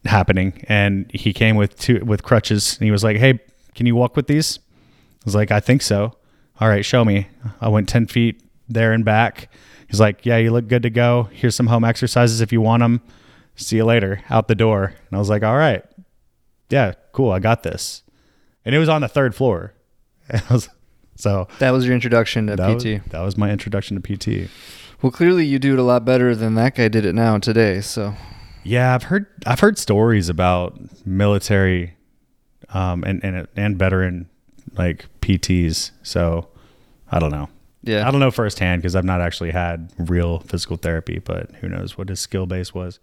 happening 0.07 0.65
and 0.69 1.11
he 1.13 1.35
came 1.35 1.57
with 1.57 1.79
two 1.79 2.03
with 2.03 2.23
crutches 2.23 2.79
and 2.79 2.87
he 2.87 2.91
was 2.91 3.05
like, 3.05 3.19
"Hey, 3.19 3.41
can 3.75 3.85
you 3.85 3.95
walk 3.95 4.17
with 4.17 4.27
these?" 4.27 4.59
I 4.59 5.25
was 5.27 5.35
like, 5.35 5.51
"I 5.51 5.61
think 5.61 5.83
so." 5.83 6.17
All 6.61 6.69
right, 6.69 6.85
show 6.85 7.05
me. 7.05 7.29
I 7.61 7.69
went 7.69 7.89
10 7.89 8.07
feet 8.07 8.41
there 8.69 8.93
and 8.93 9.05
back. 9.05 9.49
He's 9.89 10.01
like, 10.01 10.27
"Yeah, 10.27 10.37
you 10.39 10.51
look 10.51 10.69
good 10.69 10.83
to 10.83 10.91
go. 10.91 11.29
Here's 11.33 11.55
some 11.55 11.69
home 11.69 11.85
exercises 11.85 12.41
if 12.41 12.53
you 12.53 12.61
want 12.61 12.83
them. 12.83 13.01
See 13.55 13.77
you 13.77 13.85
later." 13.85 14.23
Out 14.31 14.49
the 14.49 14.55
door. 14.55 14.87
And 14.87 15.17
I 15.17 15.19
was 15.19 15.29
like, 15.29 15.43
"All 15.43 15.57
right, 15.57 15.85
yeah, 16.71 16.93
cool. 17.13 17.31
I 17.31 17.39
got 17.39 17.63
this." 17.63 18.03
And 18.65 18.75
it 18.75 18.79
was 18.79 18.89
on 18.89 19.01
the 19.01 19.09
third 19.09 19.35
floor. 19.35 19.73
Was, 20.51 20.69
so 21.15 21.47
that 21.61 21.71
was 21.71 21.87
your 21.87 21.95
introduction 21.95 22.49
to 22.49 22.57
that 22.57 22.79
PT. 22.79 22.85
Was, 22.85 23.01
that 23.11 23.21
was 23.21 23.37
my 23.39 23.51
introduction 23.51 24.01
to 24.01 24.17
PT. 24.17 24.51
Well, 25.01 25.13
clearly 25.13 25.47
you 25.47 25.59
do 25.59 25.75
it 25.75 25.79
a 25.79 25.83
lot 25.83 26.05
better 26.05 26.35
than 26.35 26.55
that 26.57 26.75
guy 26.75 26.89
did 26.89 27.07
it 27.07 27.15
now 27.15 27.39
today. 27.39 27.81
So 27.81 28.15
yeah, 28.65 28.95
I've 28.95 29.05
heard 29.05 29.27
I've 29.47 29.61
heard 29.61 29.79
stories 29.79 30.29
about 30.29 30.79
military 31.07 31.97
um, 32.71 33.05
and 33.05 33.23
and 33.25 33.47
and 33.57 33.79
veteran 33.79 34.29
like 34.77 35.07
PTs. 35.21 35.93
So 36.03 36.49
I 37.11 37.19
don't 37.19 37.31
know. 37.31 37.49
Yeah. 37.87 38.07
I 38.07 38.11
don't 38.11 38.21
know 38.21 38.31
firsthand 38.31 38.83
because 38.83 38.97
I've 38.97 39.05
not 39.05 39.21
actually 39.21 39.53
had 39.53 39.93
real 39.97 40.41
physical 40.41 40.77
therapy, 40.77 41.21
but 41.21 41.53
who 41.61 41.69
knows 41.69 41.97
what 41.97 42.09
his 42.09 42.21
skill 42.21 42.47
base 42.47 42.75
was. 42.75 42.99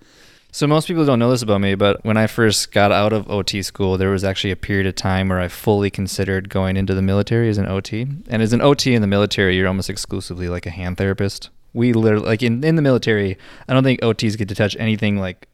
So 0.52 0.68
most 0.68 0.88
people 0.88 1.04
don't 1.04 1.18
know 1.18 1.32
this 1.32 1.42
about 1.42 1.62
me, 1.62 1.74
but 1.74 2.06
when 2.06 2.16
I 2.16 2.28
first 2.28 2.72
got 2.72 2.92
out 2.92 3.12
of 3.12 3.28
OT 3.28 3.64
school, 3.64 3.98
there 3.98 4.12
was 4.12 4.24
actually 4.24 4.52
a 4.52 4.56
period 4.56 4.86
of 4.86 4.94
time 4.94 5.30
where 5.30 5.40
I 5.40 5.48
fully 5.48 5.90
considered 5.90 6.48
going 6.48 6.78
into 6.78 6.94
the 6.94 7.02
military 7.02 7.50
as 7.50 7.58
an 7.58 7.66
OT. 7.66 8.02
And 8.02 8.40
as 8.40 8.54
an 8.54 8.62
OT 8.62 8.94
in 8.94 9.02
the 9.02 9.08
military, 9.08 9.58
you're 9.58 9.68
almost 9.68 9.90
exclusively 9.90 10.50
like 10.50 10.68
a 10.68 10.70
hand 10.70 10.98
therapist. 10.98 11.50
We 11.74 11.94
literally 11.94 12.28
like 12.28 12.44
in, 12.44 12.64
in 12.64 12.76
the 12.76 12.84
military, 12.84 13.36
I 13.68 13.74
don't 13.74 13.84
think 13.84 14.02
OTs 14.02 14.38
get 14.38 14.48
to 14.50 14.54
touch 14.54 14.76
anything 14.78 15.18
like 15.18 15.48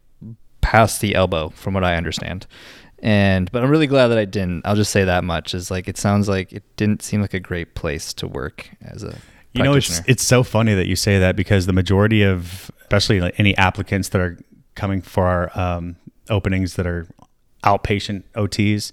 past 0.59 0.99
the 0.99 1.15
elbow 1.15 1.49
from 1.49 1.73
what 1.73 1.85
I 1.85 1.95
understand. 1.95 2.45
And 3.01 3.51
but 3.51 3.63
I'm 3.63 3.69
really 3.69 3.87
glad 3.87 4.07
that 4.07 4.17
I 4.17 4.25
didn't. 4.25 4.65
I'll 4.65 4.75
just 4.75 4.91
say 4.91 5.03
that 5.03 5.23
much 5.23 5.53
is 5.53 5.71
like 5.71 5.87
it 5.87 5.97
sounds 5.97 6.27
like 6.27 6.51
it 6.51 6.63
didn't 6.75 7.01
seem 7.01 7.21
like 7.21 7.33
a 7.33 7.39
great 7.39 7.75
place 7.75 8.13
to 8.15 8.27
work 8.27 8.69
as 8.81 9.03
a 9.03 9.17
you 9.53 9.63
know 9.63 9.73
it's 9.73 10.01
it's 10.05 10.23
so 10.23 10.43
funny 10.43 10.73
that 10.73 10.87
you 10.87 10.95
say 10.95 11.17
that 11.19 11.35
because 11.35 11.65
the 11.65 11.73
majority 11.73 12.23
of 12.23 12.69
especially 12.81 13.21
like 13.21 13.39
any 13.39 13.57
applicants 13.57 14.09
that 14.09 14.21
are 14.21 14.37
coming 14.75 15.01
for 15.01 15.25
our 15.25 15.59
um, 15.59 15.95
openings 16.29 16.75
that 16.75 16.85
are 16.85 17.07
outpatient 17.63 18.23
OTs, 18.35 18.91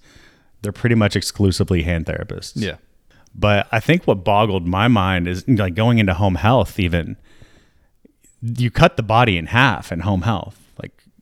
they're 0.63 0.73
pretty 0.73 0.95
much 0.95 1.17
exclusively 1.17 1.83
hand 1.83 2.07
therapists. 2.07 2.53
Yeah. 2.57 2.77
But 3.35 3.69
I 3.71 3.81
think 3.81 4.07
what 4.07 4.25
boggled 4.25 4.67
my 4.67 4.89
mind 4.89 5.29
is 5.29 5.47
like 5.47 5.75
going 5.75 5.99
into 5.99 6.15
home 6.15 6.37
health, 6.37 6.79
even 6.79 7.17
you 8.41 8.71
cut 8.71 8.97
the 8.97 9.03
body 9.03 9.37
in 9.37 9.47
half 9.47 9.93
in 9.93 10.01
home 10.01 10.23
health. 10.23 10.66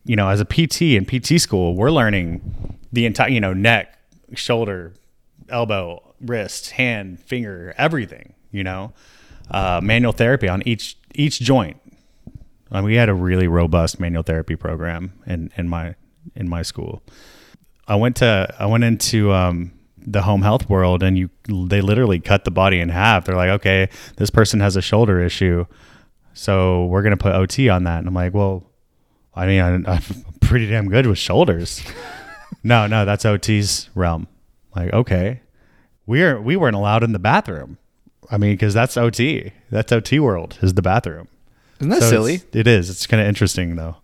You 0.05 0.17
know, 0.17 0.29
as 0.29 0.41
a 0.41 0.45
PT 0.45 0.83
in 0.83 1.07
PT 1.07 1.41
school, 1.41 1.75
we're 1.75 1.91
learning 1.91 2.79
the 2.93 3.07
entire, 3.07 3.31
you 3.31 3.41
know, 3.41 3.53
neck, 3.53 3.99
shoulder, 4.35 4.95
elbow, 5.49 6.15
wrist, 6.21 6.73
hand, 6.73 7.21
finger, 7.21 7.75
everything, 7.79 8.35
you 8.51 8.65
know, 8.65 8.93
uh, 9.51 9.81
manual 9.83 10.13
therapy 10.13 10.49
on 10.49 10.63
each, 10.67 10.97
each 11.15 11.41
joint. 11.41 11.79
Mean, 12.71 12.85
we 12.85 12.97
had 12.97 13.09
a 13.09 13.15
really 13.15 13.47
robust 13.47 14.01
manual 14.01 14.23
therapy 14.23 14.57
program 14.57 15.13
in, 15.27 15.53
in 15.57 15.69
my, 15.69 15.95
in 16.35 16.49
my 16.49 16.63
school. 16.63 17.03
I 17.87 17.95
went 17.97 18.17
to, 18.17 18.55
I 18.59 18.67
went 18.67 18.85
into, 18.85 19.33
um, 19.33 19.73
the 20.07 20.23
home 20.23 20.43
health 20.43 20.69
world 20.69 21.03
and 21.03 21.17
you 21.17 21.31
they 21.49 21.81
literally 21.81 22.21
cut 22.21 22.45
the 22.45 22.51
body 22.51 22.79
in 22.81 22.89
half. 22.89 23.25
They're 23.25 23.37
like, 23.37 23.51
okay, 23.51 23.89
this 24.17 24.31
person 24.31 24.61
has 24.61 24.77
a 24.77 24.83
shoulder 24.83 25.21
issue, 25.21 25.67
so 26.35 26.87
we're 26.87 27.03
gonna 27.03 27.17
put 27.17 27.35
OT 27.35 27.69
on 27.69 27.85
that. 27.85 27.99
And 27.99 28.09
I'm 28.09 28.15
like, 28.15 28.35
well, 28.35 28.71
I 29.35 29.47
mean, 29.47 29.61
I, 29.61 29.97
am 29.97 30.03
pretty 30.41 30.69
damn 30.69 30.89
good 30.89 31.07
with 31.07 31.19
shoulders. 31.19 31.83
no, 32.63 32.87
no, 32.87 33.05
that's 33.05 33.25
OT's 33.25 33.89
realm. 33.95 34.29
Like, 34.75 34.93
okay, 34.93 35.41
we're 36.07 36.41
we 36.41 36.57
weren't 36.57 36.77
allowed 36.77 37.05
in 37.05 37.13
the 37.13 37.19
bathroom. 37.19 37.79
I 38.31 38.39
mean, 38.39 38.53
because 38.55 38.75
that's 38.75 38.97
OT. 38.97 39.53
That's 39.71 39.93
OT 39.93 40.19
world 40.19 40.59
is 40.63 40.75
the 40.75 40.83
bathroom. 40.83 41.29
Isn't 41.81 41.91
that 41.91 42.03
so 42.03 42.11
silly? 42.11 42.43
It 42.53 42.67
is. 42.67 42.91
It's 42.91 43.07
kind 43.07 43.21
of 43.21 43.29
interesting 43.29 43.77
though 43.77 43.97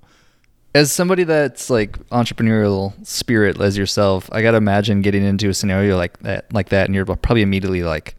as 0.75 0.93
somebody 0.93 1.25
that's 1.25 1.69
like 1.69 1.99
entrepreneurial 2.11 2.95
spirit 3.07 3.61
as 3.61 3.77
yourself, 3.77 4.29
I 4.33 4.43
gotta 4.43 4.57
imagine 4.57 5.03
getting 5.03 5.25
into 5.25 5.49
a 5.49 5.55
scenario 5.55 5.97
like 5.97 6.19
that, 6.21 6.53
like 6.53 6.69
that, 6.69 6.87
and 6.87 6.95
you're 6.95 7.05
probably 7.05 7.43
immediately 7.43 7.83
like, 7.83 8.17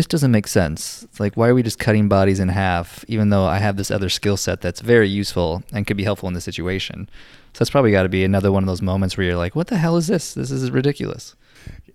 "This 0.00 0.06
doesn't 0.06 0.30
make 0.30 0.46
sense. 0.46 1.02
It's 1.02 1.20
like, 1.20 1.36
why 1.36 1.48
are 1.48 1.54
we 1.54 1.62
just 1.62 1.78
cutting 1.78 2.08
bodies 2.08 2.40
in 2.40 2.48
half? 2.48 3.04
Even 3.06 3.28
though 3.28 3.44
I 3.44 3.58
have 3.58 3.76
this 3.76 3.90
other 3.90 4.08
skill 4.08 4.38
set 4.38 4.62
that's 4.62 4.80
very 4.80 5.10
useful 5.10 5.62
and 5.74 5.86
could 5.86 5.98
be 5.98 6.04
helpful 6.04 6.26
in 6.26 6.32
this 6.32 6.44
situation." 6.44 7.10
So 7.52 7.58
that's 7.58 7.68
probably 7.68 7.90
got 7.90 8.04
to 8.04 8.08
be 8.08 8.24
another 8.24 8.50
one 8.50 8.62
of 8.62 8.66
those 8.66 8.80
moments 8.80 9.18
where 9.18 9.26
you're 9.26 9.36
like, 9.36 9.54
"What 9.54 9.66
the 9.66 9.76
hell 9.76 9.98
is 9.98 10.06
this? 10.06 10.32
This 10.32 10.50
is 10.50 10.70
ridiculous." 10.70 11.34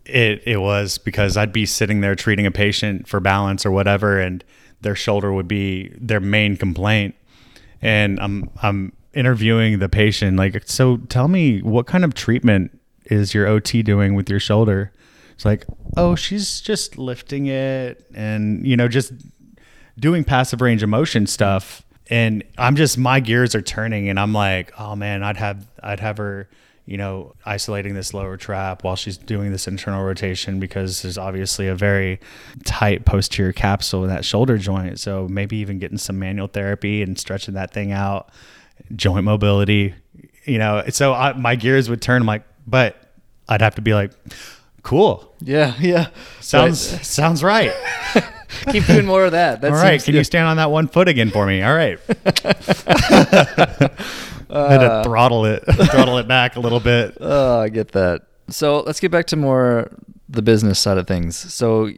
It 0.05 0.43
it 0.45 0.57
was 0.61 0.99
because 0.99 1.35
I'd 1.35 1.51
be 1.51 1.65
sitting 1.65 2.01
there 2.01 2.15
treating 2.15 2.45
a 2.45 2.51
patient 2.51 3.07
for 3.07 3.19
balance 3.19 3.65
or 3.65 3.71
whatever, 3.71 4.19
and 4.19 4.43
their 4.81 4.95
shoulder 4.95 5.33
would 5.33 5.47
be 5.47 5.91
their 5.99 6.19
main 6.19 6.57
complaint, 6.57 7.15
and 7.81 8.19
I'm 8.19 8.51
I'm 8.61 8.93
interviewing 9.15 9.79
the 9.79 9.89
patient, 9.89 10.37
like, 10.37 10.61
so 10.65 10.97
tell 10.97 11.27
me 11.27 11.61
what 11.61 11.87
kind 11.87 12.03
of 12.03 12.13
treatment 12.13 12.77
is 13.05 13.33
your 13.33 13.47
OT 13.47 13.81
doing 13.81 14.13
with 14.13 14.29
your 14.29 14.39
shoulder? 14.39 14.91
It's 15.35 15.45
like, 15.45 15.65
oh, 15.95 16.15
she's 16.15 16.61
just 16.61 16.97
lifting 16.97 17.47
it 17.47 18.05
and, 18.15 18.65
you 18.65 18.75
know, 18.75 18.87
just 18.87 19.13
doing 19.99 20.23
passive 20.23 20.61
range 20.61 20.81
of 20.81 20.89
motion 20.89 21.27
stuff. 21.27 21.83
And 22.09 22.43
I'm 22.57 22.75
just, 22.75 22.97
my 22.97 23.19
gears 23.19 23.53
are 23.53 23.61
turning 23.61 24.09
and 24.09 24.19
I'm 24.19 24.33
like, 24.33 24.71
oh 24.79 24.95
man, 24.95 25.23
I'd 25.23 25.37
have, 25.37 25.67
I'd 25.83 25.99
have 25.99 26.17
her, 26.17 26.47
you 26.85 26.97
know, 26.97 27.33
isolating 27.45 27.95
this 27.95 28.13
lower 28.13 28.37
trap 28.37 28.83
while 28.83 28.95
she's 28.95 29.17
doing 29.17 29.51
this 29.51 29.67
internal 29.67 30.03
rotation 30.03 30.59
because 30.59 31.01
there's 31.01 31.17
obviously 31.17 31.67
a 31.67 31.75
very 31.75 32.19
tight 32.63 33.05
posterior 33.05 33.53
capsule 33.53 34.03
in 34.03 34.09
that 34.09 34.23
shoulder 34.23 34.57
joint. 34.57 34.99
So 34.99 35.27
maybe 35.27 35.57
even 35.57 35.79
getting 35.79 35.97
some 35.97 36.19
manual 36.19 36.47
therapy 36.47 37.01
and 37.01 37.17
stretching 37.19 37.55
that 37.55 37.71
thing 37.71 37.91
out 37.91 38.29
joint 38.95 39.25
mobility, 39.25 39.95
you 40.43 40.59
know. 40.59 40.83
So 40.89 41.13
I, 41.13 41.33
my 41.33 41.55
gears 41.55 41.89
would 41.89 42.01
turn. 42.01 42.21
I'm 42.21 42.27
like, 42.27 42.43
but 42.67 42.95
I'd 43.49 43.61
have 43.61 43.75
to 43.75 43.81
be 43.81 43.93
like, 43.93 44.11
cool. 44.85 45.33
Yeah, 45.41 45.73
yeah. 45.79 46.07
Sounds 46.39 46.93
but, 46.93 47.05
sounds 47.05 47.43
right. 47.43 47.73
Keep 48.71 48.85
doing 48.85 49.05
more 49.05 49.25
of 49.25 49.33
that. 49.33 49.61
All 49.65 49.71
right. 49.71 50.01
Can 50.01 50.13
good. 50.13 50.19
you 50.19 50.23
stand 50.23 50.47
on 50.47 50.55
that 50.57 50.71
one 50.71 50.87
foot 50.87 51.09
again 51.09 51.31
for 51.31 51.45
me? 51.45 51.61
All 51.61 51.75
right. 51.75 51.99
uh, 52.09 52.13
had 54.69 54.77
to 54.77 55.01
throttle 55.03 55.45
it, 55.45 55.63
throttle 55.65 56.19
it 56.19 56.27
back 56.27 56.55
a 56.55 56.59
little 56.59 56.79
bit. 56.79 57.17
Oh, 57.21 57.59
I 57.59 57.69
get 57.69 57.93
that. 57.93 58.27
So 58.49 58.81
let's 58.81 58.99
get 58.99 59.11
back 59.11 59.25
to 59.27 59.35
more 59.35 59.91
the 60.29 60.43
business 60.43 60.79
side 60.79 60.97
of 60.97 61.07
things. 61.07 61.35
So 61.35 61.89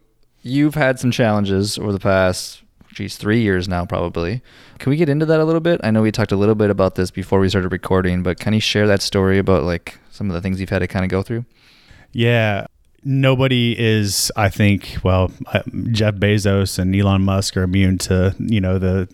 you've 0.41 0.75
had 0.75 0.99
some 0.99 1.11
challenges 1.11 1.77
over 1.77 1.91
the 1.91 1.99
past 1.99 2.63
geez, 2.93 3.17
three 3.17 3.41
years 3.41 3.67
now, 3.67 3.85
probably. 3.85 4.41
Can 4.79 4.89
we 4.89 4.95
get 4.95 5.09
into 5.09 5.25
that 5.25 5.39
a 5.39 5.45
little 5.45 5.61
bit? 5.61 5.81
I 5.83 5.91
know 5.91 6.01
we 6.01 6.11
talked 6.11 6.31
a 6.31 6.37
little 6.37 6.55
bit 6.55 6.69
about 6.69 6.95
this 6.95 7.11
before 7.11 7.39
we 7.39 7.49
started 7.49 7.71
recording, 7.71 8.23
but 8.23 8.39
can 8.39 8.53
you 8.53 8.61
share 8.61 8.87
that 8.87 9.01
story 9.01 9.37
about 9.37 9.63
like 9.63 9.99
some 10.09 10.29
of 10.29 10.33
the 10.33 10.41
things 10.41 10.59
you've 10.59 10.69
had 10.69 10.79
to 10.79 10.87
kind 10.87 11.03
of 11.03 11.11
go 11.11 11.21
through? 11.21 11.45
Yeah. 12.11 12.67
Nobody 13.09 13.73
is, 13.77 14.31
I 14.35 14.49
think, 14.49 14.97
well, 15.01 15.31
uh, 15.53 15.63
Jeff 15.91 16.15
Bezos 16.15 16.77
and 16.77 16.93
Elon 16.93 17.21
Musk 17.21 17.55
are 17.55 17.63
immune 17.63 17.97
to, 17.99 18.35
you 18.37 18.59
know, 18.59 18.77
the 18.77 19.07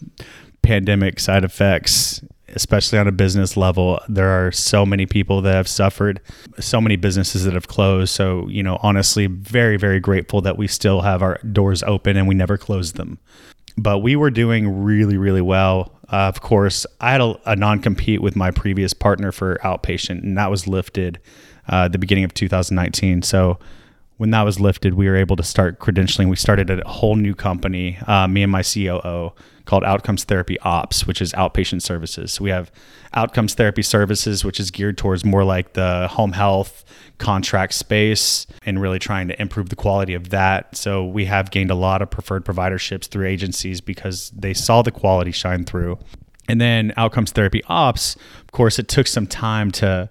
pandemic 0.62 1.20
side 1.20 1.44
effects 1.44 2.22
especially 2.56 3.00
on 3.00 3.08
a 3.08 3.12
business 3.12 3.58
level. 3.58 4.00
There 4.08 4.30
are 4.30 4.52
so 4.52 4.86
many 4.86 5.08
people 5.08 5.42
that 5.42 5.54
have 5.54 5.68
suffered, 5.68 6.22
so 6.60 6.80
many 6.80 6.96
businesses 6.98 7.46
that 7.46 7.56
have 7.56 7.68
closed. 7.68 8.14
So, 8.14 8.48
you 8.48 8.62
know, 8.62 8.78
honestly, 8.84 9.26
very, 9.26 9.76
very 9.76 10.00
grateful 10.00 10.40
that 10.42 10.56
we 10.56 10.68
still 10.68 11.02
have 11.02 11.24
our 11.24 11.40
doors 11.52 11.82
open 11.82 12.16
and 12.16 12.28
we 12.28 12.36
never 12.36 12.56
closed 12.56 12.96
them 12.96 13.18
but 13.78 14.00
we 14.00 14.16
were 14.16 14.30
doing 14.30 14.84
really, 14.84 15.18
really 15.18 15.42
well. 15.42 15.92
Uh, 16.12 16.28
of 16.28 16.42
course, 16.42 16.86
I 17.02 17.12
had 17.12 17.22
a, 17.22 17.36
a 17.46 17.56
non 17.56 17.82
compete 17.82 18.22
with 18.22 18.36
my 18.36 18.52
previous 18.52 18.94
partner 18.94 19.32
for 19.32 19.58
outpatient, 19.64 20.22
and 20.24 20.38
that 20.38 20.52
was 20.52 20.68
lifted 20.68 21.20
uh, 21.68 21.88
the 21.88 21.98
beginning 21.98 22.24
of 22.24 22.34
2019. 22.34 23.24
So 23.24 23.58
when 24.18 24.32
that 24.32 24.44
was 24.44 24.60
lifted, 24.60 24.94
we 24.94 25.08
were 25.08 25.16
able 25.16 25.36
to 25.36 25.44
start 25.44 25.80
credentialing. 25.80 26.30
We 26.30 26.36
started 26.36 26.70
a 26.70 26.88
whole 26.88 27.16
new 27.16 27.34
company, 27.34 27.98
uh, 28.08 28.28
me 28.28 28.44
and 28.44 28.52
my 28.52 28.62
COO, 28.62 29.34
called 29.66 29.84
Outcomes 29.84 30.24
Therapy 30.24 30.60
Ops, 30.60 31.08
which 31.08 31.22
is 31.22 31.34
outpatient 31.34 31.82
services. 31.82 32.34
So 32.34 32.44
we 32.44 32.50
have 32.50 32.72
Outcomes 33.14 33.54
Therapy 33.54 33.82
Services, 33.82 34.44
which 34.44 34.60
is 34.60 34.72
geared 34.72 34.98
towards 34.98 35.24
more 35.24 35.44
like 35.44 35.74
the 35.74 36.08
home 36.10 36.34
health 36.34 36.84
contract 37.18 37.74
space 37.74 38.46
and 38.66 38.82
really 38.82 39.00
trying 39.00 39.28
to 39.30 39.42
improve 39.42 39.70
the 39.70 39.76
quality 39.76 40.14
of 40.14 40.30
that. 40.30 40.76
So 40.76 41.06
we 41.06 41.26
have 41.26 41.52
gained 41.52 41.72
a 41.72 41.76
lot 41.76 42.02
of 42.02 42.10
preferred 42.12 42.44
providerships 42.46 43.08
through 43.08 43.28
agencies 43.28 43.82
because 43.82 44.30
they 44.32 44.54
saw 44.54 44.82
the 44.82 44.92
quality 44.92 45.32
shine 45.32 45.66
through. 45.66 45.98
And 46.48 46.60
then 46.60 46.94
Outcomes 46.98 47.32
Therapy 47.32 47.64
Ops, 47.68 48.16
of 48.42 48.52
course, 48.52 48.78
it 48.78 48.90
took 48.90 49.08
some 49.08 49.28
time 49.28 49.72
to 49.72 50.10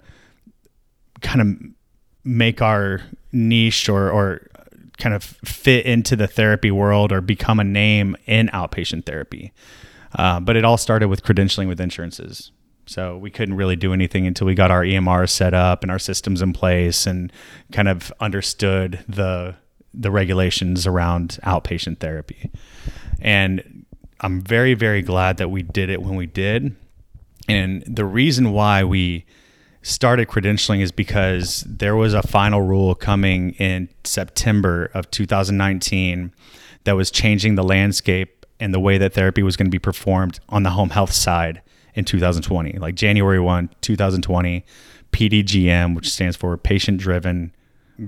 kind 1.21 1.41
of 1.41 1.82
make 2.25 2.63
our 2.63 3.03
niche 3.33 3.89
or, 3.89 4.11
or 4.11 4.47
kind 4.99 5.15
of 5.15 5.25
fit 5.25 5.85
into 5.87 6.17
the 6.17 6.27
therapy 6.27 6.71
world 6.71 7.13
or 7.13 7.21
become 7.21 7.59
a 7.59 7.65
name 7.65 8.17
in 8.27 8.49
outpatient 8.49 9.05
therapy. 9.05 9.53
Uh, 10.17 10.39
but 10.41 10.57
it 10.57 10.65
all 10.65 10.77
started 10.77 11.09
with 11.09 11.23
credentialing 11.23 11.69
with 11.69 11.81
insurances. 11.81 12.53
So 12.87 13.17
we 13.17 13.31
couldn't 13.31 13.57
really 13.57 13.77
do 13.77 13.93
anything 13.93 14.27
until 14.27 14.47
we 14.47 14.55
got 14.55 14.71
our 14.71 14.83
EMR 14.83 15.29
set 15.29 15.55
up 15.55 15.83
and 15.83 15.91
our 15.91 15.99
systems 15.99 16.43
in 16.43 16.53
place 16.53 17.07
and 17.07 17.33
kind 17.73 17.89
of 17.89 18.13
understood 18.21 19.05
the 19.09 19.57
the 19.95 20.11
regulations 20.11 20.87
around 20.87 21.39
outpatient 21.45 21.99
therapy. 21.99 22.51
And 23.21 23.85
I'm 24.21 24.41
very 24.41 24.75
very 24.75 25.03
glad 25.03 25.37
that 25.37 25.51
we 25.51 25.63
did 25.63 25.91
it 25.91 26.03
when 26.03 26.17
we 26.17 26.27
did. 26.27 26.75
And 27.49 27.83
the 27.87 28.05
reason 28.05 28.53
why 28.53 28.85
we 28.85 29.25
started 29.83 30.29
credentialing 30.29 30.81
is 30.81 30.93
because 30.93 31.65
there 31.69 31.97
was 31.97 32.15
a 32.15 32.23
final 32.23 32.63
rule 32.63 32.95
coming 32.95 33.51
in 33.55 33.89
September 34.05 34.91
of 34.95 35.11
2019 35.11 36.33
that 36.85 36.97
was 36.97 37.11
changing 37.11 37.57
the 37.57 37.65
landscape 37.65 38.47
and 38.61 38.73
the 38.73 38.81
way 38.81 38.97
that 38.97 39.13
therapy 39.13 39.43
was 39.43 39.57
going 39.57 39.67
to 39.67 39.71
be 39.71 39.79
performed 39.79 40.39
on 40.49 40.63
the 40.63 40.71
home 40.71 40.91
health 40.91 41.13
side 41.13 41.61
in 41.95 42.05
2020. 42.05 42.79
Like 42.79 42.95
January 42.95 43.41
1, 43.41 43.71
2020, 43.81 44.65
PDGM, 45.11 45.97
which 45.97 46.11
stands 46.11 46.37
for 46.37 46.57
patient 46.57 46.99
driven 46.99 47.53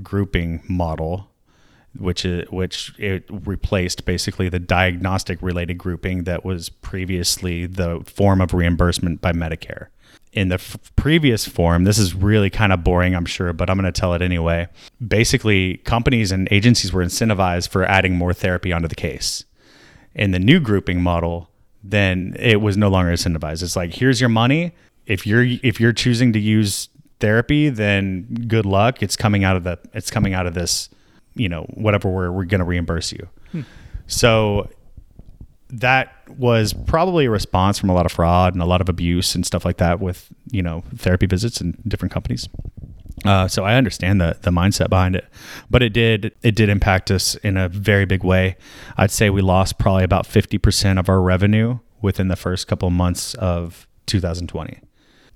grouping 0.02 0.62
model, 0.68 1.28
which 1.98 2.24
is, 2.24 2.48
which 2.50 2.94
it 2.98 3.24
replaced 3.28 4.04
basically 4.04 4.48
the 4.48 4.60
diagnostic 4.60 5.42
related 5.42 5.74
grouping 5.74 6.24
that 6.24 6.44
was 6.44 6.68
previously 6.68 7.66
the 7.66 8.00
form 8.06 8.40
of 8.40 8.54
reimbursement 8.54 9.20
by 9.20 9.32
Medicare 9.32 9.88
in 10.34 10.48
the 10.48 10.56
f- 10.56 10.76
previous 10.96 11.46
form, 11.46 11.84
this 11.84 11.96
is 11.96 12.12
really 12.12 12.50
kind 12.50 12.72
of 12.72 12.82
boring, 12.82 13.14
I'm 13.14 13.24
sure, 13.24 13.52
but 13.52 13.70
I'm 13.70 13.78
going 13.78 13.90
to 13.90 13.98
tell 13.98 14.14
it 14.14 14.20
anyway. 14.20 14.66
Basically, 15.06 15.78
companies 15.78 16.32
and 16.32 16.48
agencies 16.50 16.92
were 16.92 17.04
incentivized 17.04 17.68
for 17.68 17.84
adding 17.84 18.16
more 18.16 18.34
therapy 18.34 18.72
onto 18.72 18.88
the 18.88 18.96
case. 18.96 19.44
In 20.14 20.32
the 20.32 20.40
new 20.40 20.58
grouping 20.58 21.00
model, 21.00 21.50
then 21.84 22.34
it 22.38 22.60
was 22.60 22.76
no 22.76 22.88
longer 22.88 23.12
incentivized. 23.12 23.62
It's 23.62 23.76
like, 23.76 23.94
here's 23.94 24.20
your 24.20 24.28
money. 24.28 24.74
If 25.06 25.26
you're 25.26 25.44
if 25.44 25.80
you're 25.80 25.92
choosing 25.92 26.32
to 26.32 26.40
use 26.40 26.88
therapy, 27.20 27.68
then 27.68 28.46
good 28.48 28.66
luck. 28.66 29.02
It's 29.02 29.16
coming 29.16 29.44
out 29.44 29.56
of 29.56 29.64
the 29.64 29.78
it's 29.92 30.10
coming 30.10 30.34
out 30.34 30.46
of 30.46 30.54
this, 30.54 30.88
you 31.34 31.48
know, 31.48 31.64
whatever 31.74 32.08
we're 32.08 32.32
we're 32.32 32.44
going 32.44 32.60
to 32.60 32.64
reimburse 32.64 33.12
you. 33.12 33.28
Hmm. 33.52 33.60
So 34.06 34.70
that 35.68 36.13
was 36.30 36.72
probably 36.72 37.26
a 37.26 37.30
response 37.30 37.78
from 37.78 37.90
a 37.90 37.94
lot 37.94 38.06
of 38.06 38.12
fraud 38.12 38.54
and 38.54 38.62
a 38.62 38.66
lot 38.66 38.80
of 38.80 38.88
abuse 38.88 39.34
and 39.34 39.44
stuff 39.44 39.64
like 39.64 39.78
that 39.78 40.00
with 40.00 40.28
you 40.50 40.62
know 40.62 40.82
therapy 40.96 41.26
visits 41.26 41.60
and 41.60 41.80
different 41.86 42.12
companies. 42.12 42.48
Uh, 43.24 43.48
so 43.48 43.64
I 43.64 43.76
understand 43.76 44.20
the 44.20 44.36
the 44.42 44.50
mindset 44.50 44.90
behind 44.90 45.16
it, 45.16 45.26
but 45.70 45.82
it 45.82 45.92
did 45.92 46.34
it 46.42 46.54
did 46.54 46.68
impact 46.68 47.10
us 47.10 47.36
in 47.36 47.56
a 47.56 47.68
very 47.68 48.04
big 48.04 48.24
way. 48.24 48.56
I'd 48.96 49.10
say 49.10 49.30
we 49.30 49.42
lost 49.42 49.78
probably 49.78 50.04
about 50.04 50.26
fifty 50.26 50.58
percent 50.58 50.98
of 50.98 51.08
our 51.08 51.20
revenue 51.20 51.78
within 52.02 52.28
the 52.28 52.36
first 52.36 52.66
couple 52.66 52.86
of 52.88 52.92
months 52.92 53.34
of 53.34 53.88
2020. 54.06 54.78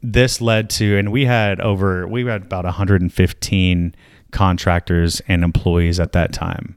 This 0.02 0.40
led 0.40 0.70
to, 0.70 0.98
and 0.98 1.10
we 1.10 1.24
had 1.24 1.60
over 1.60 2.06
we 2.06 2.24
had 2.26 2.42
about 2.42 2.64
115 2.64 3.94
contractors 4.30 5.22
and 5.26 5.42
employees 5.42 5.98
at 5.98 6.12
that 6.12 6.32
time, 6.32 6.76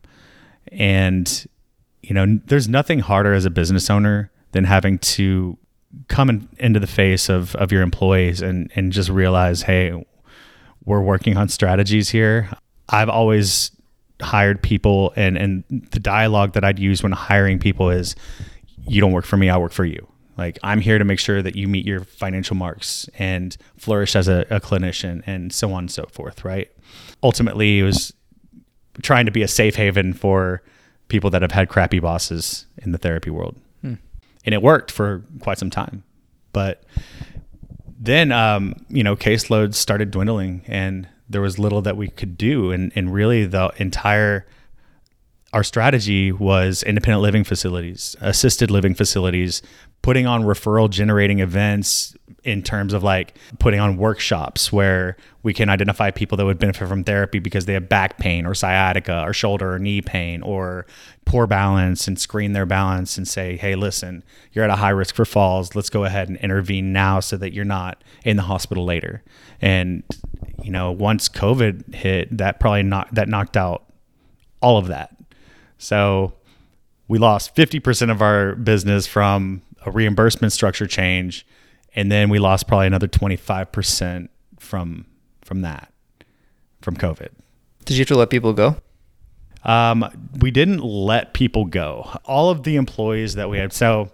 and 0.72 1.46
you 2.04 2.14
know, 2.14 2.40
there's 2.46 2.68
nothing 2.68 3.00
harder 3.00 3.34
as 3.34 3.46
a 3.46 3.50
business 3.50 3.90
owner 3.90 4.32
than 4.52 4.64
having 4.64 4.98
to 5.00 5.58
come 6.08 6.30
in, 6.30 6.50
into 6.58 6.80
the 6.80 6.88
face 6.88 7.30
of, 7.30 7.56
of 7.56 7.72
your 7.72 7.82
employees 7.82 8.42
and, 8.42 8.72
and 8.76 8.92
just 8.92 9.10
realize, 9.10 9.64
hey, 9.64 9.94
we're 10.86 11.02
working 11.02 11.38
on 11.38 11.48
strategies 11.50 12.10
here. 12.10 12.50
I've 12.90 13.10
always 13.10 13.72
hired 14.22 14.62
people 14.62 15.14
and, 15.16 15.38
and 15.38 15.64
the 15.92 16.00
dialogue 16.00 16.54
that 16.54 16.64
I'd 16.64 16.80
use 16.80 17.04
when 17.04 17.12
hiring 17.12 17.60
people 17.60 17.90
is 17.90 18.16
you 18.88 19.02
don't 19.02 19.12
work 19.12 19.26
for 19.26 19.38
me, 19.38 19.50
I 19.50 19.58
work 19.58 19.72
for 19.72 19.86
you. 19.86 20.08
Like 20.38 20.58
I'm 20.64 20.80
here 20.80 20.98
to 20.98 21.06
make 21.06 21.20
sure 21.20 21.42
that 21.42 21.56
you 21.56 21.68
meet 21.68 21.86
your 21.86 22.04
financial 22.04 22.56
marks 22.56 23.10
and 23.18 23.56
flourish 23.78 24.16
as 24.16 24.28
a, 24.28 24.46
a 24.50 24.60
clinician 24.60 25.22
and 25.26 25.54
so 25.54 25.72
on 25.74 25.80
and 25.80 25.92
so 25.92 26.06
forth, 26.12 26.44
right? 26.44 26.72
Ultimately 27.22 27.80
it 27.80 27.84
was 27.84 28.14
trying 29.02 29.26
to 29.26 29.32
be 29.32 29.42
a 29.42 29.48
safe 29.48 29.76
haven 29.76 30.14
for 30.14 30.64
people 31.12 31.30
that 31.30 31.44
have 31.44 31.52
had 31.52 31.70
crappy 31.70 32.00
bosses 32.00 32.66
in 32.78 32.92
the 32.92 32.98
therapy 32.98 33.30
world. 33.30 33.56
Hmm. 33.82 33.96
And 34.46 34.56
it 34.56 34.64
worked 34.64 34.90
for 34.90 35.24
quite 35.42 35.60
some 35.60 35.70
time. 35.70 36.04
But 36.54 36.84
then, 38.00 38.32
um, 38.32 38.76
you 38.90 39.04
know, 39.04 39.16
caseloads 39.16 39.76
started 39.76 40.10
dwindling 40.10 40.64
and 40.68 41.08
there 41.30 41.42
was 41.42 41.60
little 41.60 41.82
that 41.84 41.98
we 41.98 42.08
could 42.08 42.38
do. 42.38 42.72
And, 42.72 42.92
and 42.96 43.14
really, 43.14 43.46
the 43.46 43.72
entire 43.78 44.48
our 45.54 45.64
strategy 45.64 46.32
was 46.32 46.82
independent 46.82 47.22
living 47.22 47.44
facilities, 47.44 48.16
assisted 48.22 48.72
living 48.72 48.96
facilities, 48.96 49.62
putting 50.02 50.26
on 50.26 50.44
referral 50.44 50.90
generating 50.90 51.40
events 51.40 52.16
in 52.44 52.64
terms 52.64 52.94
of 52.94 53.04
like 53.04 53.38
putting 53.60 53.80
on 53.80 53.98
workshops 53.98 54.72
where 54.72 55.16
we 55.44 55.54
can 55.54 55.70
identify 55.70 56.10
people 56.10 56.36
that 56.38 56.46
would 56.46 56.58
benefit 56.58 56.88
from 56.88 57.04
therapy 57.04 57.40
because 57.40 57.66
they 57.66 57.74
have 57.74 57.88
back 57.88 58.18
pain 58.18 58.46
or 58.46 58.56
sciatica 58.56 59.22
or 59.24 59.34
shoulder 59.34 59.74
or 59.74 59.80
knee 59.80 60.02
pain 60.02 60.42
or 60.42 60.86
poor 61.26 61.46
balance 61.46 62.08
and 62.08 62.20
screen 62.20 62.54
their 62.54 62.66
balance 62.66 63.18
and 63.18 63.28
say, 63.28 63.58
hey, 63.58 63.76
listen, 63.76 64.24
you're 64.54 64.64
at 64.64 64.72
a 64.72 64.76
high 64.76 64.90
risk 64.90 65.16
for 65.16 65.26
falls. 65.26 65.76
Let's 65.76 65.90
go 65.90 66.04
ahead 66.04 66.30
and 66.30 66.38
intervene 66.38 66.92
now 66.92 67.20
so 67.20 67.38
that 67.38 67.54
you're 67.54 67.64
not 67.64 68.04
in 68.26 68.38
the 68.38 68.44
hospital 68.44 68.86
later. 68.86 69.24
And, 69.62 70.04
you 70.64 70.72
know, 70.72 70.92
once 70.92 71.30
COVID 71.30 71.94
hit, 71.94 72.36
that 72.38 72.60
probably 72.60 72.84
not 72.84 73.14
that 73.14 73.30
knocked 73.30 73.56
out 73.56 73.84
all 74.62 74.78
of 74.78 74.88
that. 74.88 75.16
So 75.78 76.34
we 77.08 77.20
lost 77.20 77.56
50% 77.56 78.10
of 78.10 78.22
our 78.22 78.56
business 78.56 79.06
from 79.06 79.62
a 79.86 79.92
reimbursement 79.92 80.54
structure 80.54 80.88
change, 80.88 81.46
and 81.96 82.12
then 82.12 82.30
we 82.30 82.40
lost 82.40 82.68
probably 82.68 82.88
another 82.88 83.08
25% 83.08 84.30
from 84.60 85.06
from 85.44 85.62
that, 85.62 85.92
from 86.82 86.96
COVID. 86.96 87.30
Did 87.86 87.98
you 87.98 88.02
have 88.02 88.08
to 88.10 88.16
let 88.16 88.30
people 88.30 88.54
go? 88.54 88.78
Um, 89.64 90.30
we 90.40 90.52
didn't 90.52 90.80
let 90.80 91.34
people 91.34 91.66
go. 91.66 92.10
All 92.26 92.50
of 92.50 92.64
the 92.64 92.78
employees 92.78 93.36
that 93.36 93.50
we 93.50 93.58
had, 93.58 93.74
so 93.74 94.12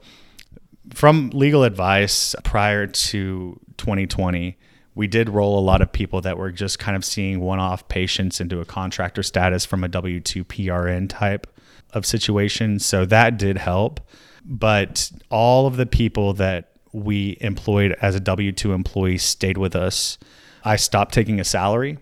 from 0.93 1.29
legal 1.31 1.63
advice 1.63 2.35
prior 2.43 2.87
to 2.87 3.59
2020, 3.77 4.57
we 4.95 5.07
did 5.07 5.29
roll 5.29 5.59
a 5.59 5.61
lot 5.61 5.81
of 5.81 5.91
people 5.91 6.21
that 6.21 6.37
were 6.37 6.51
just 6.51 6.79
kind 6.79 6.97
of 6.97 7.05
seeing 7.05 7.39
one 7.39 7.59
off 7.59 7.87
patients 7.87 8.41
into 8.41 8.61
a 8.61 8.65
contractor 8.65 9.21
status 9.21 9.63
from 9.65 9.83
a 9.83 9.87
W 9.87 10.19
2 10.19 10.43
PRN 10.45 11.07
type 11.07 11.45
of 11.93 12.05
situation. 12.05 12.79
So 12.79 13.05
that 13.05 13.37
did 13.37 13.57
help 13.57 13.99
but 14.47 15.11
all 15.29 15.67
of 15.67 15.75
the 15.75 15.85
people 15.85 16.33
that 16.33 16.71
we 17.03 17.37
employed 17.41 17.95
as 18.01 18.15
a 18.15 18.19
W 18.19 18.51
2 18.51 18.73
employee 18.73 19.17
stayed 19.17 19.57
with 19.57 19.75
us. 19.75 20.17
I 20.63 20.75
stopped 20.75 21.13
taking 21.13 21.39
a 21.39 21.43
salary 21.43 21.97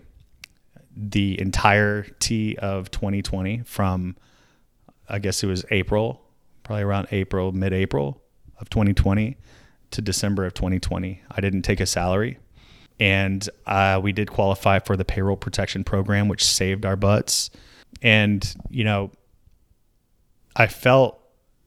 the 0.96 1.38
entirety 1.38 2.58
of 2.58 2.90
2020 2.90 3.60
from, 3.64 4.16
I 5.08 5.18
guess 5.18 5.42
it 5.42 5.46
was 5.46 5.64
April, 5.70 6.22
probably 6.62 6.84
around 6.84 7.08
April, 7.10 7.52
mid 7.52 7.74
April 7.74 8.22
of 8.58 8.70
2020 8.70 9.36
to 9.90 10.02
December 10.02 10.46
of 10.46 10.54
2020. 10.54 11.22
I 11.30 11.40
didn't 11.40 11.62
take 11.62 11.80
a 11.80 11.86
salary. 11.86 12.38
And 12.98 13.46
uh, 13.66 14.00
we 14.02 14.12
did 14.12 14.30
qualify 14.30 14.78
for 14.78 14.96
the 14.96 15.04
payroll 15.04 15.36
protection 15.36 15.84
program, 15.84 16.28
which 16.28 16.42
saved 16.42 16.86
our 16.86 16.96
butts. 16.96 17.50
And, 18.00 18.54
you 18.70 18.84
know, 18.84 19.10
I 20.56 20.66
felt 20.66 21.20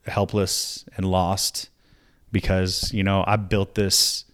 helpless 0.07 0.85
and 0.97 1.05
lost 1.05 1.68
because 2.31 2.91
you 2.93 3.03
know 3.03 3.23
I 3.25 3.35
built 3.35 3.75
this 3.75 4.25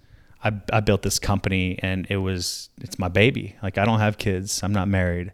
I, 0.44 0.54
I 0.72 0.80
built 0.80 1.02
this 1.02 1.20
company 1.20 1.80
and 1.82 2.06
it 2.10 2.18
was 2.18 2.70
it's 2.82 3.00
my 3.00 3.08
baby. 3.08 3.56
Like 3.64 3.78
I 3.78 3.86
don't 3.86 4.00
have 4.00 4.18
kids. 4.18 4.62
I'm 4.64 4.74
not 4.74 4.88
married. 4.88 5.34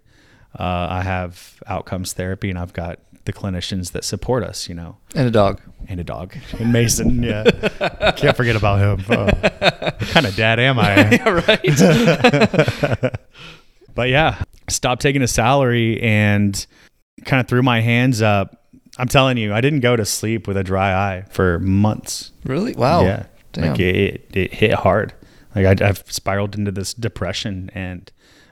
Uh, 0.58 0.88
I 0.89 1.02
have 1.02 1.62
outcomes 1.67 2.13
therapy 2.13 2.50
and 2.50 2.60
I've 2.60 2.74
got 2.74 3.00
the 3.26 3.34
clinicians 3.34 3.91
that 3.91 4.04
support 4.04 4.43
us 4.43 4.69
you 4.69 4.76
know. 4.76 4.97
And 5.15 5.28
a 5.28 5.32
dog. 5.32 5.62
And 5.88 6.00
a 6.00 6.04
dog. 6.04 6.36
And 6.60 6.71
Mason 6.71 7.24
yeah. 7.24 7.43
Can't 8.17 8.38
forget 8.38 8.56
about 8.56 8.80
him. 8.80 9.06
What 9.06 10.00
kind 10.00 10.26
of 10.26 10.36
dad 10.36 10.60
am 10.60 10.80
I? 10.80 11.10
Yeah, 11.12 11.30
right. 11.30 13.19
But 13.93 14.08
yeah 14.08 14.41
stopped 14.69 15.02
taking 15.02 15.21
a 15.21 15.28
salary 15.28 16.02
and 16.02 16.65
kind 17.26 17.41
of 17.41 17.47
threw 17.47 17.62
my 17.62 17.82
hands 17.82 18.21
up 18.21 18.61
I'm 19.01 19.07
telling 19.07 19.35
you, 19.37 19.51
I 19.51 19.61
didn't 19.61 19.79
go 19.79 19.95
to 19.95 20.05
sleep 20.05 20.47
with 20.47 20.57
a 20.57 20.63
dry 20.63 20.93
eye 20.93 21.25
for 21.31 21.57
months. 21.57 22.31
Really? 22.43 22.73
Wow. 22.73 23.01
Yeah. 23.01 23.25
Damn. 23.51 23.71
Like 23.71 23.79
it, 23.79 24.29
it 24.31 24.53
hit 24.53 24.73
hard. 24.73 25.15
Like 25.55 25.81
I, 25.81 25.87
have 25.87 26.03
spiraled 26.05 26.55
into 26.55 26.71
this 26.71 26.93
depression 26.93 27.71
and 27.73 28.11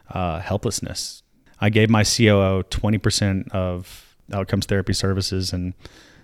uh, 0.10 0.40
helplessness. 0.40 1.22
I 1.62 1.70
gave 1.70 1.92
my 1.92 2.04
COO 2.04 2.64
20% 2.64 3.52
of 3.52 4.16
outcomes 4.34 4.66
therapy 4.66 4.94
services 4.94 5.54
and 5.54 5.76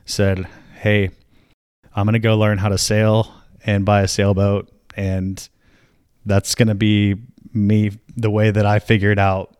said, 0.05 0.47
Hey, 0.73 1.11
I'm 1.95 2.07
going 2.07 2.13
to 2.13 2.19
go 2.19 2.35
learn 2.35 2.57
how 2.57 2.69
to 2.69 2.79
sail 2.79 3.31
and 3.63 3.85
buy 3.85 4.01
a 4.01 4.07
sailboat. 4.07 4.71
And 4.97 5.47
that's 6.25 6.55
going 6.55 6.69
to 6.69 6.73
be 6.75 7.13
me 7.53 7.91
the 8.17 8.31
way 8.31 8.49
that 8.49 8.65
I 8.65 8.79
figured 8.79 9.19
out 9.19 9.55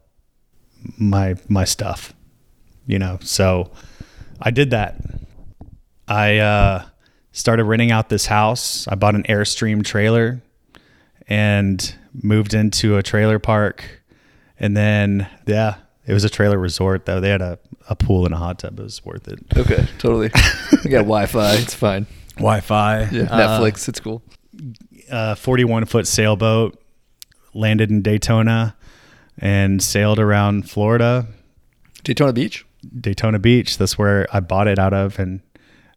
my, 0.98 1.36
my 1.48 1.66
stuff, 1.66 2.14
you 2.88 2.98
know? 2.98 3.20
So, 3.22 3.70
I 4.42 4.52
did 4.52 4.72
that. 4.72 4.98
I 6.08 6.38
uh, 6.38 6.86
started 7.32 7.64
renting 7.66 7.92
out 7.92 8.10
this 8.10 8.26
house. 8.26 8.88
I 8.88 8.96
bought 8.96 9.16
an 9.16 9.24
Airstream 9.24 9.84
trailer 9.84 10.42
and 11.28 11.96
moved 12.14 12.54
into 12.54 12.98
a 12.98 13.04
trailer 13.04 13.40
park. 13.40 14.02
And 14.60 14.76
then, 14.76 15.28
yeah, 15.46 15.76
it 16.06 16.14
was 16.14 16.24
a 16.24 16.30
trailer 16.30 16.58
resort 16.58 17.06
though. 17.06 17.20
They 17.20 17.30
had 17.30 17.42
a, 17.42 17.60
a 17.90 17.96
pool 17.96 18.26
and 18.26 18.34
a 18.34 18.38
hot 18.38 18.60
tub. 18.60 18.80
It 18.80 18.84
was 18.84 19.04
worth 19.04 19.28
it. 19.28 19.40
Okay, 19.56 19.86
totally. 19.98 20.30
we 20.84 20.90
got 20.90 21.00
Wi-Fi. 21.00 21.56
It's 21.62 21.74
fine. 21.74 22.06
Wi-Fi. 22.36 23.10
Yeah, 23.12 23.24
uh, 23.24 23.60
Netflix. 23.60 23.88
It's 23.90 24.00
cool. 24.00 24.22
Uh, 25.10 25.36
41 25.36 25.86
foot 25.86 26.08
sailboat 26.08 26.82
landed 27.54 27.90
in 27.90 28.02
Daytona 28.02 28.76
and 29.38 29.82
sailed 29.82 30.20
around 30.20 30.70
Florida. 30.70 31.28
Daytona 32.04 32.34
Beach. 32.34 32.66
Daytona 33.00 33.40
Beach. 33.40 33.78
That's 33.78 33.98
where 33.98 34.28
I 34.32 34.40
bought 34.40 34.68
it 34.68 34.80
out 34.80 34.94
of, 34.94 35.20
and 35.20 35.42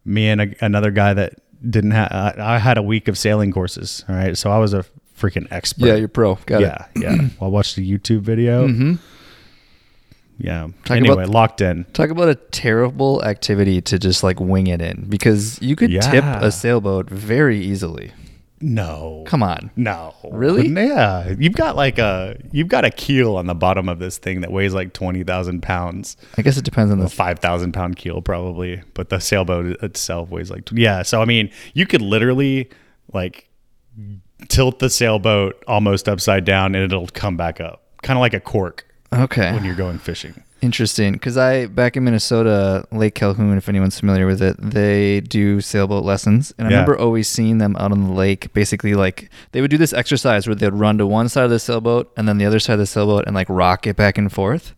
me 0.04 0.28
and 0.28 0.40
a, 0.40 0.64
another 0.64 0.90
guy 0.90 1.14
that 1.14 1.34
didn't 1.68 1.92
have. 1.92 2.08
I, 2.10 2.54
I 2.54 2.58
had 2.58 2.78
a 2.78 2.82
week 2.82 3.08
of 3.08 3.18
sailing 3.18 3.52
courses. 3.52 4.04
All 4.08 4.14
right, 4.14 4.36
so 4.36 4.50
I 4.50 4.58
was 4.58 4.74
a 4.74 4.84
freaking 5.18 5.46
expert. 5.50 5.86
Yeah, 5.86 5.94
you're 5.94 6.08
pro. 6.08 6.36
Got 6.46 6.60
yeah, 6.60 6.86
it. 6.94 7.02
Yeah, 7.02 7.14
yeah. 7.14 7.28
I 7.40 7.46
watched 7.46 7.76
the 7.76 7.90
YouTube 7.90 8.20
video. 8.20 8.68
Mm-hmm. 8.68 8.94
Yeah. 10.38 10.68
Talk 10.84 10.96
anyway, 10.96 11.24
about, 11.24 11.28
locked 11.30 11.60
in. 11.60 11.84
Talk 11.92 12.10
about 12.10 12.28
a 12.28 12.36
terrible 12.36 13.24
activity 13.24 13.80
to 13.82 13.98
just 13.98 14.22
like 14.22 14.38
wing 14.38 14.68
it 14.68 14.80
in 14.80 15.06
because 15.08 15.60
you 15.60 15.74
could 15.74 15.90
yeah. 15.90 16.00
tip 16.00 16.24
a 16.24 16.52
sailboat 16.52 17.10
very 17.10 17.58
easily. 17.58 18.12
No. 18.60 19.24
Come 19.26 19.42
on. 19.42 19.70
No. 19.76 20.14
Really? 20.30 20.68
Yeah. 20.68 21.34
You've 21.38 21.54
got 21.54 21.76
like 21.76 21.98
a 21.98 22.36
you've 22.50 22.68
got 22.68 22.84
a 22.84 22.90
keel 22.90 23.36
on 23.36 23.46
the 23.46 23.54
bottom 23.54 23.88
of 23.88 23.98
this 23.98 24.18
thing 24.18 24.40
that 24.40 24.50
weighs 24.50 24.74
like 24.74 24.92
twenty 24.92 25.22
thousand 25.22 25.62
pounds. 25.62 26.16
I 26.36 26.42
guess 26.42 26.56
it 26.56 26.64
depends 26.64 26.90
on 26.92 26.98
the. 26.98 27.08
five 27.08 27.38
thousand 27.38 27.72
pound 27.72 27.96
keel 27.96 28.20
probably, 28.20 28.82
but 28.94 29.08
the 29.10 29.20
sailboat 29.20 29.82
itself 29.82 30.28
weighs 30.30 30.50
like 30.50 30.68
yeah. 30.72 31.02
So 31.02 31.22
I 31.22 31.24
mean, 31.24 31.50
you 31.74 31.86
could 31.86 32.02
literally 32.02 32.68
like 33.12 33.48
tilt 34.48 34.78
the 34.78 34.90
sailboat 34.90 35.62
almost 35.66 36.08
upside 36.08 36.44
down 36.44 36.74
and 36.74 36.84
it'll 36.84 37.06
come 37.08 37.36
back 37.36 37.60
up, 37.60 37.84
kind 38.02 38.16
of 38.16 38.20
like 38.20 38.34
a 38.34 38.40
cork 38.40 38.86
Okay. 39.12 39.52
when 39.52 39.64
you're 39.64 39.74
going 39.74 39.98
fishing. 39.98 40.42
Interesting, 40.60 41.12
because 41.12 41.36
I 41.36 41.66
back 41.66 41.96
in 41.96 42.02
Minnesota, 42.04 42.84
Lake 42.90 43.14
Calhoun, 43.14 43.56
if 43.56 43.68
anyone's 43.68 43.98
familiar 43.98 44.26
with 44.26 44.42
it, 44.42 44.56
they 44.58 45.20
do 45.20 45.60
sailboat 45.60 46.04
lessons, 46.04 46.52
and 46.58 46.66
I 46.66 46.70
Yeah. 46.70 46.76
remember 46.78 46.98
always 46.98 47.28
seeing 47.28 47.58
them 47.58 47.76
out 47.78 47.92
on 47.92 48.02
the 48.02 48.12
lake. 48.12 48.52
Basically, 48.54 48.94
like 48.94 49.30
they 49.52 49.60
would 49.60 49.70
do 49.70 49.78
this 49.78 49.92
exercise 49.92 50.46
where 50.48 50.56
they'd 50.56 50.72
run 50.72 50.98
to 50.98 51.06
one 51.06 51.28
side 51.28 51.44
of 51.44 51.50
the 51.50 51.60
sailboat 51.60 52.10
and 52.16 52.26
then 52.26 52.38
the 52.38 52.44
other 52.46 52.58
side 52.58 52.72
of 52.74 52.78
the 52.80 52.86
sailboat 52.86 53.24
and 53.26 53.34
like 53.36 53.48
rock 53.48 53.86
it 53.86 53.94
back 53.96 54.18
and 54.18 54.32
forth. 54.32 54.74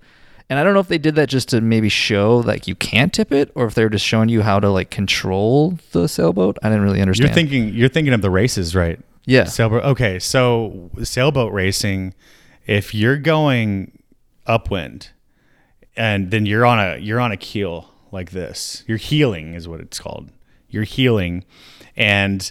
And 0.51 0.59
I 0.59 0.65
don't 0.65 0.75
know 0.75 0.81
if 0.81 0.89
they 0.89 0.99
did 0.99 1.15
that 1.15 1.29
just 1.29 1.49
to 1.51 1.61
maybe 1.61 1.89
show 1.89 2.39
like 2.39 2.67
you 2.69 2.75
can't 2.75 3.13
tip 3.13 3.33
it, 3.33 3.51
or 3.55 3.67
if 3.67 3.75
they're 3.75 3.89
just 3.89 4.05
showing 4.05 4.29
you 4.29 4.43
how 4.43 4.61
to 4.61 4.69
like 4.69 4.91
control 4.91 5.79
the 5.93 6.09
sailboat. 6.09 6.59
I 6.63 6.69
didn't 6.69 6.83
really 6.85 7.01
understand. 7.01 7.29
You're 7.31 7.35
thinking 7.35 7.69
you're 7.75 7.89
thinking 7.89 8.13
of 8.13 8.21
the 8.21 8.31
races, 8.31 8.75
right? 8.75 9.01
yeah, 9.27 9.45
Sailboat. 9.45 9.85
Okay, 9.85 10.19
so 10.19 10.91
sailboat 11.05 11.53
racing, 11.53 12.15
if 12.67 12.95
you're 12.95 13.17
going 13.19 13.93
upwind, 14.47 15.11
and 16.01 16.31
then 16.31 16.47
you're 16.47 16.65
on 16.65 16.81
a 16.81 16.97
you're 16.97 17.21
on 17.21 17.31
a 17.31 17.37
keel 17.37 17.93
like 18.11 18.31
this, 18.31 18.85
you're 18.87 18.97
heeling 18.97 19.53
is 19.53 19.69
what 19.69 19.81
it's 19.81 20.01
called. 20.01 20.31
You're 20.71 20.85
heeling, 20.85 21.45
and 21.95 22.51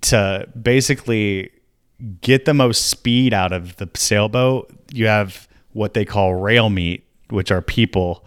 to 0.00 0.48
basically 0.60 1.52
get 2.20 2.44
the 2.44 2.54
most 2.54 2.86
speed 2.86 3.32
out 3.32 3.52
of 3.52 3.76
the 3.76 3.88
sailboat, 3.94 4.72
you 4.92 5.06
have 5.06 5.46
what 5.74 5.94
they 5.94 6.04
call 6.04 6.34
rail 6.34 6.70
meat, 6.70 7.04
which 7.30 7.52
are 7.52 7.62
people 7.62 8.26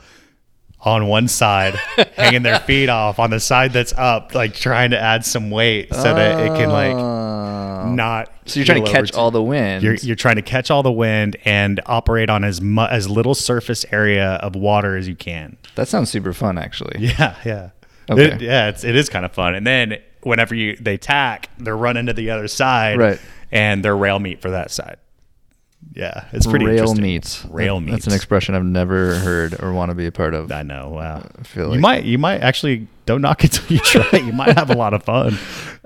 on 0.83 1.07
one 1.07 1.27
side 1.27 1.75
hanging 2.15 2.41
their 2.43 2.59
feet 2.59 2.89
off 2.89 3.19
on 3.19 3.29
the 3.29 3.39
side 3.39 3.71
that's 3.73 3.93
up, 3.93 4.33
like 4.33 4.53
trying 4.53 4.91
to 4.91 4.99
add 4.99 5.23
some 5.25 5.49
weight 5.51 5.93
so 5.93 6.03
that 6.15 6.39
it 6.39 6.47
can 6.57 6.69
like 6.69 6.95
Oh. 6.95 7.93
not. 7.93 8.29
So 8.45 8.59
you're 8.59 8.65
trying 8.65 8.85
to 8.85 8.91
catch 8.91 9.13
all 9.13 9.31
the 9.31 9.41
wind. 9.41 9.83
You're, 9.83 9.95
you're 9.95 10.15
trying 10.15 10.35
to 10.35 10.41
catch 10.43 10.69
all 10.69 10.83
the 10.83 10.91
wind 10.91 11.35
and 11.45 11.79
operate 11.87 12.29
on 12.29 12.43
as 12.43 12.61
mu- 12.61 12.83
as 12.85 13.09
little 13.09 13.33
surface 13.33 13.85
area 13.91 14.33
of 14.33 14.55
water 14.55 14.95
as 14.95 15.07
you 15.07 15.15
can. 15.15 15.57
that 15.75 15.87
sounds 15.87 16.09
super 16.11 16.33
fun, 16.33 16.57
actually. 16.57 16.95
Yeah, 16.99 17.35
yeah, 17.45 17.69
Okay. 18.09 18.23
It- 18.33 18.41
yeah. 18.41 18.69
It's 18.69 18.83
it 18.83 18.95
is 18.95 19.09
kind 19.09 19.25
of 19.25 19.31
fun. 19.31 19.55
And 19.55 19.65
then 19.65 19.97
whenever 20.21 20.53
you 20.53 20.75
they 20.77 20.97
tack, 20.97 21.49
they're 21.57 21.77
running 21.77 22.05
to 22.07 22.13
the 22.13 22.29
other 22.31 22.47
side, 22.47 22.97
Right. 22.99 23.19
And 23.51 23.83
they're 23.83 23.97
rail 23.97 24.19
meat 24.19 24.41
for 24.41 24.51
that 24.51 24.69
side. 24.71 24.97
Yeah, 25.93 26.25
it's 26.31 26.47
pretty 26.47 26.65
rail 26.65 26.95
meats. 26.95 27.45
Rail 27.49 27.75
That- 27.79 27.85
meat. 27.85 27.91
That's 27.91 28.07
an 28.07 28.13
expression 28.13 28.55
I've 28.55 28.63
never 28.63 29.15
heard 29.15 29.61
or 29.61 29.73
want 29.73 29.89
to 29.91 29.95
be 29.95 30.05
a 30.05 30.11
part 30.11 30.33
of. 30.33 30.51
I 30.51 30.63
know. 30.63 30.89
Wow. 30.89 31.27
I 31.37 31.43
feel 31.43 31.73
you 31.73 31.79
might 31.81 32.05
you 32.05 32.17
might 32.17 32.41
actually 32.41 32.87
don't 33.05 33.21
knock 33.21 33.43
it 33.43 33.51
till 33.51 33.75
you 33.75 33.79
try. 33.83 34.07
it. 34.13 34.23
You 34.25 34.31
might 34.33 34.57
have 34.57 34.69
a 34.69 34.75
lot 34.75 34.93
of 34.93 35.03
fun. 35.03 35.37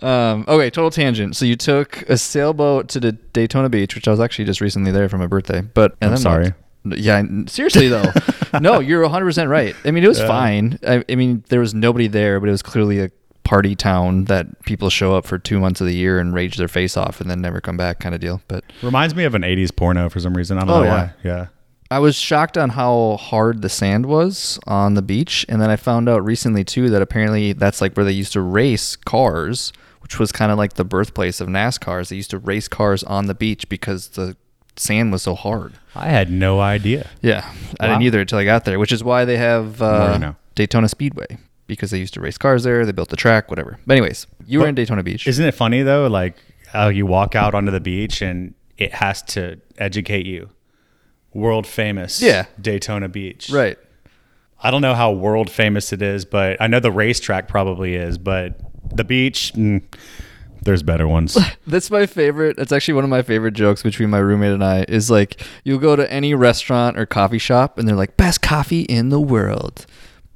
Um, 0.04 0.46
okay, 0.48 0.70
total 0.70 0.92
tangent. 0.92 1.36
So 1.36 1.46
you 1.46 1.56
took 1.56 2.04
a 2.10 2.18
sailboat 2.18 2.88
to 2.90 3.00
the 3.00 3.14
Daytona 3.14 3.70
Beach, 3.70 3.96
which 3.96 4.08
I 4.08 4.12
was 4.12 4.20
actually 4.20 4.46
just 4.46 4.62
recently 4.62 4.92
there 4.92 5.10
for 5.10 5.18
my 5.18 5.26
birthday. 5.28 5.62
But 5.62 5.96
I'm 6.02 6.18
sorry. 6.18 6.54
what? 6.84 7.00
Yeah, 7.00 7.24
seriously 7.48 7.88
though, 7.88 8.12
no, 8.62 8.80
you're 8.80 9.02
100 9.02 9.26
percent 9.26 9.50
right. 9.50 9.76
I 9.86 9.90
mean, 9.90 10.04
it 10.04 10.08
was 10.08 10.22
fine. 10.22 10.78
I, 10.88 11.04
I 11.10 11.16
mean, 11.16 11.44
there 11.50 11.60
was 11.60 11.74
nobody 11.74 12.08
there, 12.08 12.40
but 12.40 12.48
it 12.48 12.52
was 12.52 12.62
clearly 12.62 13.00
a 13.00 13.10
party 13.46 13.76
town 13.76 14.26
that 14.26 14.62
people 14.66 14.90
show 14.90 15.16
up 15.16 15.26
for 15.26 15.38
two 15.40 15.60
months 15.60 15.80
of 15.80 15.88
the 15.88 15.96
year 15.96 16.20
and 16.20 16.34
rage 16.34 16.58
their 16.58 16.68
face 16.68 16.98
off 16.98 17.22
and 17.22 17.30
then 17.32 17.40
never 17.40 17.62
come 17.62 17.78
back, 17.78 18.00
kind 18.02 18.14
of 18.14 18.20
deal. 18.20 18.42
But 18.50 18.66
Reminds 18.82 19.16
me 19.16 19.24
of 19.24 19.34
an 19.36 19.44
'80s 19.44 19.74
porno 19.74 20.10
for 20.10 20.20
some 20.20 20.34
reason. 20.36 20.58
I 20.58 20.62
don't 20.62 20.70
Oh, 20.72 20.80
know 20.80 20.84
yeah. 20.86 21.04
why. 21.06 21.14
Yeah. 21.24 21.46
I 21.92 22.00
was 22.00 22.16
shocked 22.16 22.58
on 22.58 22.72
how 22.72 23.18
hard 23.22 23.62
the 23.62 23.70
sand 23.70 24.08
was 24.08 24.60
on 24.68 24.96
the 24.96 25.04
beach, 25.04 25.46
and 25.48 25.62
then 25.62 25.70
I 25.70 25.76
found 25.76 26.10
out 26.10 26.26
recently 26.26 26.64
too 26.64 26.90
that 26.90 27.02
apparently 27.02 27.54
that's 27.54 27.80
like 27.80 27.94
where 27.96 28.04
they 28.04 28.12
used 28.12 28.34
to 28.34 28.42
race 28.42 28.96
cars, 28.96 29.72
which 30.02 30.18
was 30.20 30.32
kind 30.32 30.52
of 30.52 30.58
like 30.58 30.74
the 30.74 30.84
birthplace 30.84 31.40
of 31.40 31.48
NASCARs. 31.48 32.10
They 32.10 32.16
used 32.16 32.32
to 32.32 32.40
race 32.40 32.68
cars 32.68 33.04
on 33.04 33.28
the 33.28 33.36
beach 33.36 33.70
because 33.70 34.08
the 34.10 34.36
sand 34.76 35.12
was 35.12 35.22
so 35.22 35.36
hard. 35.36 35.74
I 35.96 36.08
had 36.08 36.32
no 36.32 36.60
idea. 36.60 37.08
Yeah, 37.22 37.50
I 37.80 37.88
didn't 37.88 38.02
either 38.02 38.20
until 38.22 38.40
I 38.40 38.46
got 38.46 38.66
there, 38.66 38.80
which 38.80 38.92
is 38.92 39.04
why 39.04 39.24
they 39.24 39.38
have 39.38 39.80
uh. 39.82 40.34
Daytona 40.56 40.90
Speedway 40.90 41.38
because 41.68 41.92
they 41.92 41.98
used 42.00 42.14
to 42.16 42.22
race 42.22 42.38
cars 42.38 42.64
there. 42.64 42.86
They 42.86 42.92
built 42.92 43.10
the 43.10 43.16
track, 43.18 43.50
whatever. 43.50 43.78
But 43.86 43.94
anyways, 43.98 44.28
you 44.46 44.60
were 44.60 44.68
in 44.68 44.76
Daytona 44.76 45.04
Beach. 45.04 45.28
Isn't 45.28 45.46
it 45.46 45.54
funny 45.54 45.82
though? 45.84 46.08
Like 46.08 46.36
how 46.68 46.90
you 46.90 47.06
walk 47.06 47.36
out 47.36 47.56
onto 47.56 47.72
the 47.72 47.80
beach 47.80 48.22
and 48.22 48.54
it 48.78 48.94
has 48.94 49.22
to 49.24 49.60
educate 49.78 50.26
you. 50.26 50.50
World 51.34 51.68
famous, 51.68 52.22
Yeah. 52.22 52.46
Daytona 52.62 53.10
Beach. 53.10 53.50
right. 53.50 53.78
I 54.64 54.72
don't 54.72 54.82
know 54.82 54.96
how 54.96 55.12
world 55.12 55.50
famous 55.50 55.92
it 55.92 56.02
is, 56.02 56.24
but 56.26 56.60
I 56.62 56.68
know 56.68 56.80
the 56.80 56.92
racetrack 56.92 57.48
probably 57.50 57.96
is. 57.96 58.18
But 58.18 58.58
the 58.96 59.04
beach, 59.04 59.52
mm, 59.54 59.84
there's 60.64 60.82
better 60.82 61.08
ones. 61.08 61.38
That's 61.68 61.92
my 61.92 62.06
favorite. 62.06 62.56
That's 62.58 62.72
actually 62.72 62.94
one 62.96 63.04
of 63.04 63.10
my 63.10 63.22
favorite 63.22 63.54
jokes 63.54 63.84
between 63.84 64.10
my 64.10 64.18
roommate 64.20 64.54
and 64.54 64.64
I. 64.64 64.86
Is 64.88 65.12
like 65.12 65.42
you'll 65.66 65.78
go 65.80 65.96
to 65.98 66.10
any 66.12 66.34
restaurant 66.34 66.98
or 66.98 67.06
coffee 67.06 67.38
shop 67.38 67.78
and 67.78 67.88
they're 67.88 67.98
like 67.98 68.16
best 68.18 68.42
coffee 68.42 68.84
in 68.84 69.10
the 69.10 69.20
world, 69.20 69.86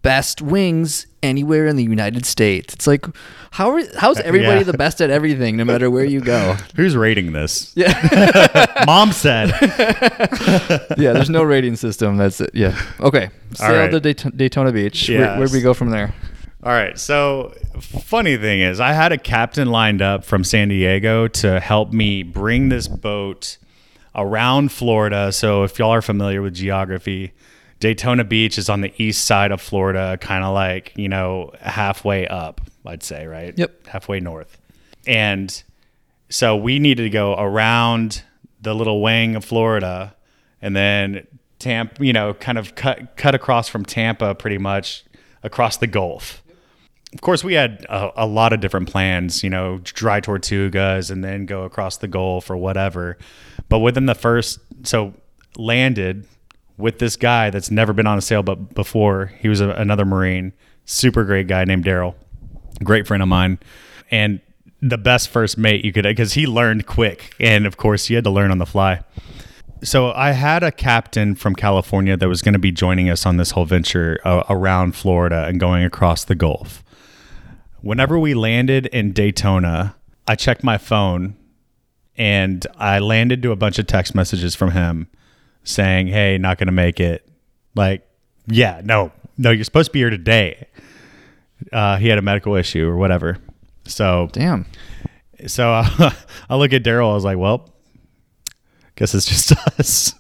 best 0.02 0.42
wings 0.42 1.06
anywhere 1.22 1.68
in 1.68 1.76
the 1.76 1.84
United 1.84 2.26
States. 2.26 2.74
It's 2.74 2.88
like 2.88 3.06
how 3.52 3.72
are, 3.72 3.82
how's 3.98 4.18
uh, 4.20 4.24
everybody 4.26 4.60
Yeah. 4.60 4.64
the 4.72 4.78
best 4.78 5.02
at 5.02 5.10
everything 5.10 5.58
no 5.58 5.66
matter 5.66 5.90
where 5.90 6.06
you 6.06 6.22
go? 6.22 6.54
Who's 6.76 6.96
rating 6.96 7.34
this? 7.34 7.72
Yeah, 7.76 8.66
Mom 8.86 9.12
said. 9.12 9.50
yeah. 10.98 11.14
There's 11.14 11.30
no 11.30 11.44
rating 11.44 11.76
system. 11.76 12.18
That's 12.18 12.40
it. 12.42 12.52
Yeah. 12.54 12.80
Okay. 13.00 13.30
Sail 13.54 13.76
right. 13.76 13.92
to 13.92 14.00
Dayt- 14.00 14.38
Daytona 14.38 14.72
Beach. 14.72 15.10
Where, 15.10 15.20
Yes. 15.20 15.38
where'd 15.38 15.52
we 15.52 15.62
go 15.62 15.74
from 15.74 15.90
there? 15.90 16.14
All 16.64 16.72
right. 16.74 16.98
So, 17.00 17.54
funny 17.80 18.36
thing 18.38 18.60
is, 18.62 18.80
I 18.82 18.92
had 18.94 19.12
a 19.14 19.18
captain 19.18 19.70
lined 19.70 20.02
up 20.02 20.26
from 20.26 20.44
San 20.44 20.68
Diego 20.70 21.28
to 21.28 21.60
help 21.60 21.94
me 21.94 22.22
bring 22.24 22.68
this 22.70 22.88
boat 22.88 23.58
around 24.14 24.72
Florida. 24.72 25.32
So, 25.32 25.64
if 25.64 25.80
y'all 25.80 25.92
are 25.94 26.02
familiar 26.02 26.42
with 26.42 26.54
geography, 26.56 27.32
Daytona 27.80 28.24
Beach 28.24 28.58
is 28.58 28.70
on 28.70 28.82
the 28.82 28.94
east 29.02 29.26
side 29.26 29.52
of 29.52 29.62
Florida, 29.62 30.18
kind 30.20 30.44
of 30.44 30.54
like, 30.54 30.94
you 30.96 31.08
know, 31.08 31.52
halfway 31.62 32.28
up, 32.28 32.62
I'd 32.86 33.04
say, 33.04 33.26
right? 33.26 33.58
Yep. 33.58 33.88
Halfway 33.88 34.20
north. 34.20 34.58
And 35.08 35.64
so 36.30 36.56
we 36.56 36.80
needed 36.80 37.04
to 37.04 37.10
go 37.10 37.36
around 37.36 38.24
the 38.62 38.76
little 38.76 39.02
wing 39.02 39.36
of 39.36 39.46
Florida 39.46 40.16
and 40.62 40.76
then 40.76 41.26
Tampa, 41.60 42.06
you 42.06 42.14
know, 42.14 42.34
kind 42.34 42.58
of 42.58 42.76
cut 42.76 43.16
cut 43.16 43.36
across 43.36 43.70
from 43.70 43.86
Tampa 43.86 44.36
pretty 44.36 44.58
much 44.58 45.06
across 45.44 45.78
the 45.78 45.88
Gulf. 45.88 46.44
Of 47.14 47.22
course, 47.22 47.44
we 47.44 47.54
had 47.54 47.86
a, 47.90 48.24
a 48.24 48.28
lot 48.28 48.54
of 48.54 48.60
different 48.60 48.90
plans, 48.90 49.44
you 49.44 49.50
know, 49.50 49.80
dry 49.84 50.22
Tortugas 50.22 51.10
and 51.10 51.24
then 51.24 51.46
go 51.46 51.64
across 51.64 51.98
the 51.98 52.08
Gulf 52.08 52.50
or 52.50 52.58
whatever. 52.58 53.18
But 53.68 53.80
within 53.80 54.06
the 54.06 54.16
first, 54.16 54.60
so 54.84 55.14
landed 55.58 56.28
with 56.80 56.98
this 57.00 57.18
guy 57.18 57.50
that's 57.50 57.70
never 57.70 57.94
been 57.94 58.08
on 58.08 58.18
a 58.18 58.22
sailboat 58.22 58.74
before. 58.74 59.28
He 59.40 59.50
was 59.50 59.60
a, 59.62 59.70
another 59.72 60.06
Marine, 60.06 60.54
super 60.86 61.26
great 61.26 61.48
guy 61.48 61.66
named 61.66 61.86
Daryl, 61.86 62.16
great 62.84 63.06
friend 63.06 63.22
of 63.22 63.30
mine, 63.30 63.60
and 64.10 64.40
the 64.82 64.98
best 64.98 65.28
first 65.30 65.58
mate 65.58 65.84
you 65.84 65.92
could 65.92 66.04
because 66.04 66.34
he 66.34 66.48
learned 66.48 66.88
quick, 66.88 67.36
and 67.40 67.68
of 67.68 67.76
course 67.78 68.06
he 68.06 68.16
had 68.16 68.24
to 68.24 68.30
learn 68.30 68.50
on 68.50 68.58
the 68.58 68.66
fly. 68.66 69.02
So 69.84 70.12
I 70.12 70.32
had 70.32 70.64
a 70.64 70.72
captain 70.72 71.36
from 71.36 71.54
California 71.54 72.18
that 72.18 72.28
was 72.28 72.42
going 72.42 72.54
to 72.54 72.60
be 72.60 72.72
joining 72.72 73.10
us 73.10 73.26
on 73.26 73.38
this 73.38 73.52
whole 73.52 73.66
venture 73.66 74.20
uh, 74.26 74.44
around 74.50 74.96
Florida 74.96 75.46
and 75.48 75.60
going 75.60 75.84
across 75.84 76.26
the 76.26 76.36
Gulf. 76.36 76.84
Whenever 77.82 78.18
we 78.18 78.34
landed 78.34 78.88
in 78.88 79.14
Daytona, 79.14 79.96
I 80.28 80.36
checked 80.36 80.64
my 80.64 80.78
phone 80.78 81.38
and 82.18 82.66
I 82.78 83.00
landed 83.00 83.42
to 83.44 83.52
a 83.52 83.56
bunch 83.56 83.80
of 83.80 83.88
text 83.88 84.14
messages 84.14 84.54
from 84.54 84.72
him 84.72 85.08
saying, 85.70 86.08
"Hey, 86.08 86.38
not 86.38 86.58
going 86.58 86.68
to 86.68 86.74
make 86.74 87.00
it." 87.00 87.28
Like, 87.76 88.08
yeah, 88.48 88.82
no, 88.84 89.12
no, 89.38 89.52
you're 89.52 89.64
supposed 89.64 89.90
to 89.90 89.94
be 89.94 90.00
here 90.00 90.10
today. 90.10 90.68
Uh, 91.72 91.98
he 91.98 92.08
had 92.08 92.18
a 92.18 92.22
medical 92.22 92.56
issue 92.56 92.88
or 92.88 92.98
whatever. 92.98 93.38
So, 93.86 94.30
Damn. 94.32 94.66
so 95.48 95.72
uh, 95.72 96.12
I 96.50 96.56
look 96.56 96.74
at 96.74 96.84
Daryl. 96.84 97.12
I 97.12 97.14
was 97.14 97.24
like, 97.24 97.38
"Well, 97.38 97.70
guess 98.96 99.14
it's 99.14 99.26
just 99.26 99.52
us." 99.80 100.16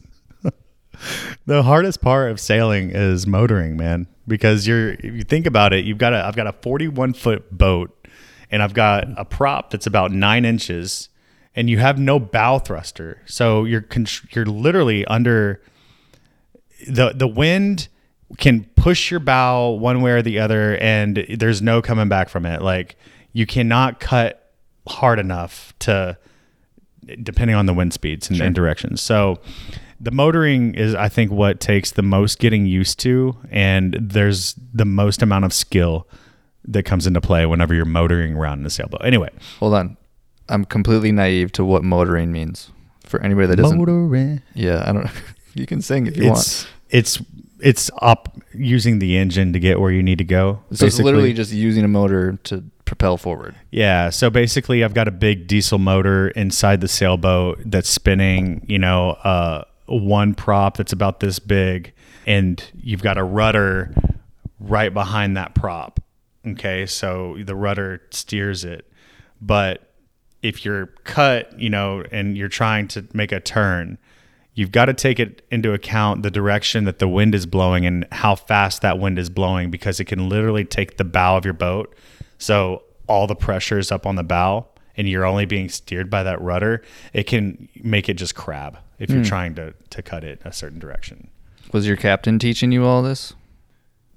the 1.46 1.64
hardest 1.64 2.02
part 2.02 2.30
of 2.30 2.40
sailing 2.40 2.92
is 2.92 3.26
motoring, 3.26 3.78
man, 3.78 4.08
because 4.28 4.68
you're 4.68 4.92
if 4.92 5.04
you 5.04 5.24
think 5.24 5.46
about 5.46 5.74
it, 5.74 5.86
you've 5.86 5.98
got 5.98 6.14
a 6.14 6.24
I've 6.26 6.36
got 6.36 6.48
a 6.48 6.54
41 6.54 7.14
foot 7.14 7.52
boat, 7.58 8.08
and 8.52 8.62
I've 8.62 8.74
got 8.74 9.06
a 9.18 9.26
prop 9.26 9.72
that's 9.72 9.88
about 9.88 10.12
nine 10.12 10.46
inches, 10.46 11.09
and 11.60 11.70
you 11.70 11.78
have 11.78 12.00
no 12.00 12.20
bow 12.20 12.58
thruster, 12.58 13.22
so 13.26 13.66
you're 13.66 13.86
you're 14.32 14.46
literally 14.46 15.06
under 15.06 15.62
the 16.88 17.12
the 17.14 17.28
wind 17.28 17.90
can 18.38 18.64
push 18.76 19.12
your 19.12 19.20
bow 19.20 19.72
one 19.72 20.02
way 20.02 20.12
or 20.12 20.22
the 20.22 20.40
other 20.40 20.78
and 20.78 21.26
there's 21.38 21.62
no 21.62 21.82
coming 21.82 22.08
back 22.08 22.30
from 22.30 22.46
it 22.46 22.62
like 22.62 22.96
you 23.34 23.46
cannot 23.46 24.00
cut 24.00 24.54
hard 24.88 25.20
enough 25.20 25.74
to 25.80 26.16
depending 27.24 27.56
on 27.56 27.66
the 27.66 27.74
wind 27.74 27.92
speeds 27.92 28.30
and, 28.30 28.38
Sure. 28.38 28.46
and 28.46 28.56
directions. 28.56 29.02
So 29.02 29.40
the 30.00 30.12
motoring 30.12 30.76
is 30.76 30.96
I 30.96 31.10
think 31.10 31.32
what 31.32 31.60
takes 31.60 31.92
the 31.92 32.04
most 32.04 32.40
getting 32.40 32.66
used 32.66 33.00
to 33.00 33.36
and 33.52 33.98
there's 34.00 34.56
the 34.74 34.86
most 34.86 35.22
amount 35.22 35.44
of 35.46 35.52
skill 35.54 36.08
that 36.66 36.84
comes 36.84 37.08
into 37.08 37.20
play 37.20 37.46
whenever 37.46 37.74
you're 37.74 37.84
motoring 37.86 38.36
around 38.36 38.60
in 38.60 38.66
a 38.66 38.70
sailboat. 38.70 39.02
Anyway, 39.04 39.30
Hold 39.60 39.74
on. 39.74 39.98
I'm 40.50 40.66
completely 40.66 41.12
naive 41.12 41.52
to 41.54 41.66
what 41.66 41.84
motoring 41.84 42.32
means. 42.32 42.72
For 43.06 43.22
anybody 43.22 43.48
that 43.48 43.56
doesn't 43.56 43.78
motoring. 43.78 44.42
Yeah, 44.54 44.84
I 44.88 44.92
don't 44.92 45.10
you 45.54 45.66
can 45.66 45.82
sing 45.82 46.08
if 46.08 46.18
you 46.18 46.28
want. 46.28 46.40
It's 46.40 46.68
it's 46.90 47.22
it's 47.62 47.92
up 48.02 48.38
using 48.54 49.00
the 49.00 49.18
engine 49.18 49.54
to 49.54 49.60
get 49.60 49.80
where 49.80 49.92
you 49.92 50.04
need 50.04 50.18
to 50.20 50.24
go. 50.24 50.62
So 50.72 50.86
it's 50.86 51.00
literally 51.00 51.34
just 51.34 51.52
using 51.52 51.84
a 51.84 51.88
motor 51.88 52.38
to 52.46 52.64
propel 52.86 53.18
forward. 53.18 53.56
Yeah. 53.72 54.10
So 54.10 54.30
basically, 54.30 54.84
I've 54.84 54.94
got 54.94 55.08
a 55.08 55.12
big 55.12 55.48
diesel 55.48 55.78
motor 55.78 56.30
inside 56.30 56.82
the 56.82 56.88
sailboat 56.88 57.62
that's 57.66 57.90
spinning, 57.90 58.66
you 58.68 58.80
know, 58.80 59.12
uh, 59.24 59.64
one 59.86 60.34
prop 60.34 60.78
that's 60.78 60.94
about 60.94 61.20
this 61.20 61.40
big, 61.40 61.94
and 62.26 62.64
you've 62.82 63.02
got 63.02 63.18
a 63.18 63.24
rudder 63.24 63.94
right 64.60 64.94
behind 64.94 65.38
that 65.38 65.56
prop. 65.56 66.00
Okay. 66.46 66.86
So 66.86 67.38
the 67.44 67.56
rudder 67.56 68.02
steers 68.12 68.64
it. 68.64 68.86
But 69.42 69.89
if 70.42 70.64
you're 70.64 70.88
cut, 71.04 71.60
you 71.60 71.70
know, 71.70 72.04
and 72.12 72.38
you're 72.38 72.48
trying 72.48 72.88
to 72.90 73.06
make 73.14 73.32
a 73.32 73.40
turn, 73.40 73.98
you've 74.54 74.72
got 74.72 74.86
to 74.86 74.94
take 74.94 75.20
it 75.20 75.46
into 75.52 75.74
account 75.74 76.24
the 76.24 76.32
direction 76.32 76.84
that 76.86 77.00
the 77.00 77.08
wind 77.08 77.36
is 77.36 77.46
blowing 77.46 77.86
and 77.86 78.06
how 78.12 78.36
fast 78.36 78.82
that 78.82 79.00
wind 79.00 79.20
is 79.20 79.30
blowing 79.30 79.72
because 79.72 80.00
it 80.00 80.06
can 80.06 80.30
literally 80.30 80.66
take 80.66 80.98
the 80.98 81.04
bow 81.04 81.38
of 81.38 81.46
your 81.46 81.54
boat. 81.54 81.96
So 82.38 82.84
all 83.08 83.28
the 83.28 83.36
pressure 83.36 83.80
is 83.80 83.92
up 83.92 84.06
on 84.06 84.16
the 84.16 84.24
bow 84.24 84.68
and 84.96 85.08
you're 85.08 85.26
only 85.26 85.46
being 85.46 85.70
steered 85.70 86.10
by 86.10 86.24
that 86.24 86.42
rudder. 86.42 86.82
It 87.14 87.24
can 87.24 87.70
make 87.82 88.10
it 88.10 88.16
just 88.16 88.36
crab 88.36 88.78
if 88.98 89.10
you're 89.10 89.20
hmm. 89.20 89.26
trying 89.26 89.56
to, 89.56 89.74
to 89.92 90.02
cut 90.02 90.24
it 90.24 90.42
a 90.44 90.52
certain 90.52 90.80
direction. 90.80 91.30
Was 91.72 91.88
your 91.88 91.96
captain 91.96 92.40
teaching 92.40 92.72
you 92.72 92.86
all 92.86 93.02
this? 93.02 93.34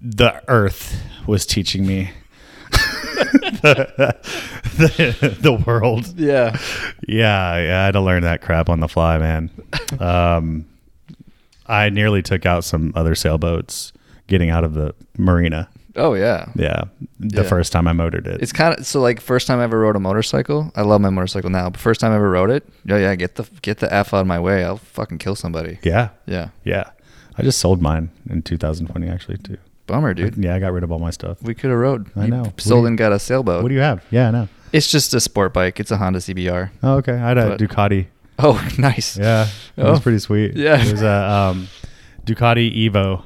The 0.00 0.42
earth 0.48 1.00
was 1.26 1.46
teaching 1.46 1.87
me 1.87 2.11
the, 3.62 4.16
the, 4.77 5.37
the 5.40 5.53
world. 5.53 6.18
Yeah. 6.18 6.57
Yeah, 7.07 7.57
yeah, 7.59 7.81
I 7.83 7.85
had 7.87 7.92
to 7.92 8.01
learn 8.01 8.22
that 8.22 8.42
crap 8.42 8.68
on 8.68 8.81
the 8.81 8.88
fly, 8.88 9.18
man. 9.18 9.51
Um, 9.98 10.66
I 11.66 11.88
nearly 11.90 12.22
took 12.22 12.44
out 12.46 12.64
some 12.64 12.92
other 12.94 13.14
sailboats 13.14 13.92
getting 14.27 14.51
out 14.51 14.64
of 14.64 14.75
the 14.75 14.94
marina. 15.16 15.68
Oh 15.94 16.14
yeah. 16.14 16.48
Yeah, 16.57 16.85
the 17.20 17.42
Yeah. 17.42 17.48
first 17.48 17.70
time 17.72 17.87
I 17.87 17.92
motored 17.92 18.27
it. 18.27 18.40
It's 18.42 18.53
kind 18.53 18.79
of 18.79 18.87
so 18.87 19.01
like 19.01 19.20
first 19.20 19.46
time 19.46 19.61
I 19.61 19.64
ever 19.64 19.79
rode 19.79 19.94
a 19.96 20.01
motorcycle. 20.01 20.72
I 20.75 20.83
love 20.83 21.01
my 21.03 21.11
motorcycle 21.11 21.51
now, 21.51 21.68
but 21.68 21.81
first 21.81 22.01
time 22.01 22.12
I 22.12 22.16
ever 22.16 22.31
rode 22.31 22.48
it, 22.51 22.66
yeah, 22.87 22.96
yeah, 22.96 23.14
get 23.14 23.35
the 23.35 23.44
get 23.61 23.79
the 23.81 23.92
f 23.92 24.14
out 24.14 24.20
of 24.22 24.27
my 24.27 24.40
way. 24.40 24.64
I'll 24.64 24.79
fucking 24.79 25.18
kill 25.18 25.35
somebody. 25.35 25.79
yeah, 25.83 26.09
Yeah, 26.27 26.48
yeah. 26.64 26.90
I 27.37 27.42
just 27.42 27.59
sold 27.59 27.81
mine 27.83 28.11
in 28.29 28.42
2020, 28.42 29.09
actually, 29.09 29.38
too. 29.38 29.57
Bummer, 29.86 30.14
dude. 30.14 30.36
Yeah, 30.36 30.54
I 30.54 30.58
got 30.58 30.72
rid 30.72 30.84
of 30.84 30.92
all 30.92 30.98
my 30.98 31.10
stuff. 31.10 31.42
We 31.42 31.54
could 31.54 31.70
have 31.70 31.78
rode. 31.78 32.10
I 32.16 32.26
know. 32.26 32.42
What 32.44 32.60
Sold 32.60 32.86
and 32.86 32.96
got 32.98 33.12
a 33.12 33.18
sailboat. 33.18 33.62
What 33.62 33.68
do 33.68 33.74
you 33.74 33.80
have? 33.80 34.04
Yeah, 34.10 34.28
I 34.28 34.30
know. 34.30 34.48
it's 34.72 34.90
just 34.90 35.12
a 35.14 35.20
sport 35.20 35.52
bike. 35.52 35.80
It's 35.80 35.90
a 35.90 35.96
Honda 35.96 36.18
CBR. 36.20 36.70
Oh, 36.82 36.94
okay. 36.96 37.12
I 37.14 37.28
had 37.28 37.38
a 37.38 37.48
But- 37.50 37.60
Ducati. 37.60 38.06
Oh, 38.38 38.66
nice. 38.78 39.16
Yeah, 39.18 39.44
it 39.76 39.82
Oh. 39.82 39.90
was 39.92 40.00
pretty 40.00 40.18
sweet. 40.18 40.56
Yeah. 40.56 40.82
it 40.84 40.90
was 40.92 41.02
a 41.02 41.30
um, 41.30 41.68
Ducati 42.24 42.74
Evo 42.88 43.22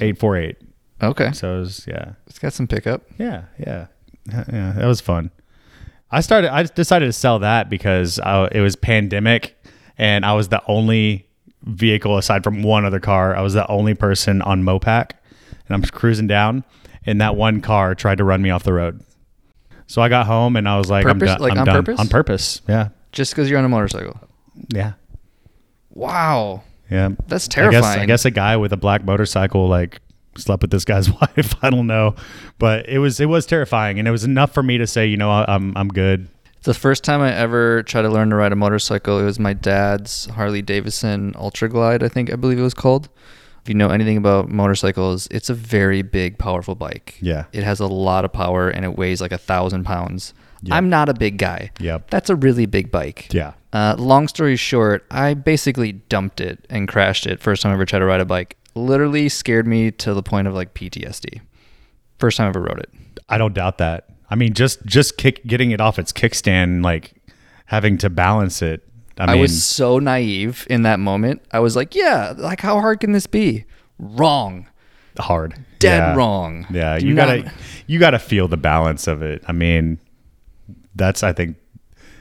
848. 0.00 0.56
Okay. 1.02 1.32
So 1.32 1.56
it 1.56 1.60
was 1.60 1.84
yeah. 1.86 2.12
It's 2.26 2.38
got 2.38 2.52
some 2.52 2.66
pickup. 2.66 3.02
Yeah, 3.18 3.44
yeah, 3.58 3.86
yeah. 4.30 4.72
That 4.76 4.86
was 4.86 5.00
fun. 5.00 5.30
I 6.10 6.20
started. 6.20 6.52
I 6.52 6.62
decided 6.64 7.06
to 7.06 7.12
sell 7.12 7.38
that 7.40 7.68
because 7.70 8.18
I, 8.20 8.46
it 8.52 8.60
was 8.60 8.76
pandemic, 8.76 9.56
and 9.98 10.24
I 10.24 10.34
was 10.34 10.48
the 10.48 10.62
only 10.66 11.26
vehicle 11.64 12.18
aside 12.18 12.44
from 12.44 12.62
one 12.62 12.84
other 12.84 13.00
car. 13.00 13.34
I 13.34 13.40
was 13.40 13.54
the 13.54 13.66
only 13.68 13.94
person 13.94 14.42
on 14.42 14.62
Mopac, 14.62 15.12
and 15.68 15.74
I'm 15.74 15.82
cruising 15.82 16.26
down, 16.26 16.64
and 17.06 17.20
that 17.20 17.36
one 17.36 17.60
car 17.60 17.94
tried 17.94 18.18
to 18.18 18.24
run 18.24 18.42
me 18.42 18.50
off 18.50 18.62
the 18.64 18.72
road. 18.72 19.00
So 19.86 20.00
I 20.00 20.08
got 20.08 20.26
home 20.26 20.56
and 20.56 20.68
I 20.68 20.78
was 20.78 20.88
like, 20.90 21.04
Purpose? 21.04 21.28
I'm 21.30 21.36
done. 21.36 21.40
Like 21.40 21.52
I'm 21.52 21.58
on 21.58 21.66
done. 21.66 21.74
purpose? 21.84 22.00
On 22.00 22.08
purpose. 22.08 22.60
Yeah, 22.68 22.88
Just 23.12 23.32
because 23.32 23.50
you're 23.50 23.58
on 23.58 23.64
a 23.64 23.68
motorcycle. 23.68 24.18
yeah, 24.68 24.92
Wow. 25.90 26.62
yeah. 26.90 27.10
That's 27.26 27.44
I 27.44 27.46
guess, 27.46 27.48
terrifying. 27.48 28.00
I 28.00 28.06
guess 28.06 28.24
a 28.24 28.30
guy 28.30 28.56
with 28.56 28.72
a 28.72 28.76
black 28.76 29.04
motorcycle 29.04 29.68
like 29.68 30.00
slept 30.36 30.62
with 30.62 30.70
this 30.70 30.84
guy's 30.84 31.10
wife. 31.20 31.54
I 31.62 31.70
don't 31.70 31.86
know, 31.86 32.14
but 32.58 32.88
it 32.88 32.98
was 32.98 33.20
it 33.20 33.26
was 33.26 33.44
terrifying, 33.46 33.98
and 33.98 34.08
it 34.08 34.10
was 34.10 34.24
enough 34.24 34.52
for 34.54 34.62
me 34.62 34.78
to 34.78 34.86
say, 34.86 35.06
you 35.06 35.16
know, 35.16 35.30
I'm 35.30 35.76
I'm 35.76 35.88
good. 35.88 36.28
The 36.62 36.74
first 36.74 37.02
time 37.02 37.20
I 37.20 37.34
ever 37.34 37.82
tried 37.82 38.02
to 38.02 38.08
learn 38.08 38.30
to 38.30 38.36
ride 38.36 38.52
a 38.52 38.56
motorcycle. 38.56 39.18
It 39.18 39.24
was 39.24 39.38
my 39.40 39.52
dad's 39.52 40.26
Harley 40.26 40.62
Davidson 40.62 41.34
Ultra 41.36 41.68
Glide, 41.68 42.02
I 42.04 42.08
think 42.08 42.32
I 42.32 42.36
believe 42.36 42.58
it 42.58 42.62
was 42.62 42.72
called. 42.74 43.08
If 43.62 43.68
you 43.68 43.74
know 43.76 43.90
anything 43.90 44.16
about 44.16 44.48
motorcycles, 44.48 45.28
it's 45.30 45.48
a 45.48 45.54
very 45.54 46.02
big, 46.02 46.38
powerful 46.38 46.74
bike. 46.74 47.16
Yeah. 47.20 47.44
It 47.52 47.62
has 47.62 47.78
a 47.78 47.86
lot 47.86 48.24
of 48.24 48.32
power 48.32 48.68
and 48.68 48.84
it 48.84 48.98
weighs 48.98 49.20
like 49.20 49.30
a 49.30 49.38
thousand 49.38 49.84
pounds. 49.84 50.34
Yep. 50.62 50.76
I'm 50.76 50.88
not 50.88 51.08
a 51.08 51.14
big 51.14 51.38
guy. 51.38 51.70
Yep. 51.78 52.10
That's 52.10 52.30
a 52.30 52.36
really 52.36 52.66
big 52.66 52.90
bike. 52.90 53.32
Yeah. 53.32 53.52
Uh, 53.72 53.94
long 53.98 54.28
story 54.28 54.56
short, 54.56 55.06
I 55.10 55.34
basically 55.34 55.92
dumped 55.92 56.40
it 56.40 56.66
and 56.70 56.88
crashed 56.88 57.26
it 57.26 57.40
first 57.40 57.62
time 57.62 57.70
I 57.70 57.74
ever 57.74 57.84
tried 57.84 58.00
to 58.00 58.04
ride 58.04 58.20
a 58.20 58.24
bike. 58.24 58.56
Literally 58.74 59.28
scared 59.28 59.66
me 59.66 59.90
to 59.92 60.14
the 60.14 60.22
point 60.22 60.48
of 60.48 60.54
like 60.54 60.74
PTSD. 60.74 61.40
First 62.18 62.36
time 62.36 62.46
I 62.46 62.48
ever 62.50 62.60
rode 62.60 62.80
it. 62.80 62.90
I 63.28 63.38
don't 63.38 63.54
doubt 63.54 63.78
that. 63.78 64.08
I 64.30 64.34
mean, 64.34 64.54
just 64.54 64.84
just 64.86 65.18
kick 65.18 65.44
getting 65.46 65.72
it 65.72 65.80
off 65.80 65.98
its 65.98 66.12
kickstand, 66.12 66.82
like 66.82 67.14
having 67.66 67.98
to 67.98 68.10
balance 68.10 68.62
it. 68.62 68.82
I, 69.18 69.32
I, 69.32 69.34
was 69.36 69.62
so 69.64 69.98
naive 69.98 70.66
in 70.70 70.82
that 70.82 70.98
moment. 71.00 71.42
I 71.52 71.60
was 71.60 71.76
like, 71.76 71.94
yeah, 71.94 72.32
like 72.36 72.60
how 72.60 72.80
hard 72.80 73.00
can 73.00 73.12
this 73.12 73.26
be? 73.26 73.64
Wrong. 73.98 74.66
hard, 75.18 75.54
Dead 75.78 75.98
Yeah. 75.98 76.14
wrong. 76.16 76.66
Yeah, 76.70 76.98
Do 76.98 77.06
you 77.06 77.14
not- 77.14 77.26
gotta 77.44 77.52
you 77.86 77.98
gotta 77.98 78.18
feel 78.18 78.48
the 78.48 78.56
balance 78.56 79.06
of 79.06 79.22
it. 79.22 79.42
I 79.46 79.52
mean, 79.52 79.98
that's 80.94 81.22
I 81.22 81.32
think 81.32 81.56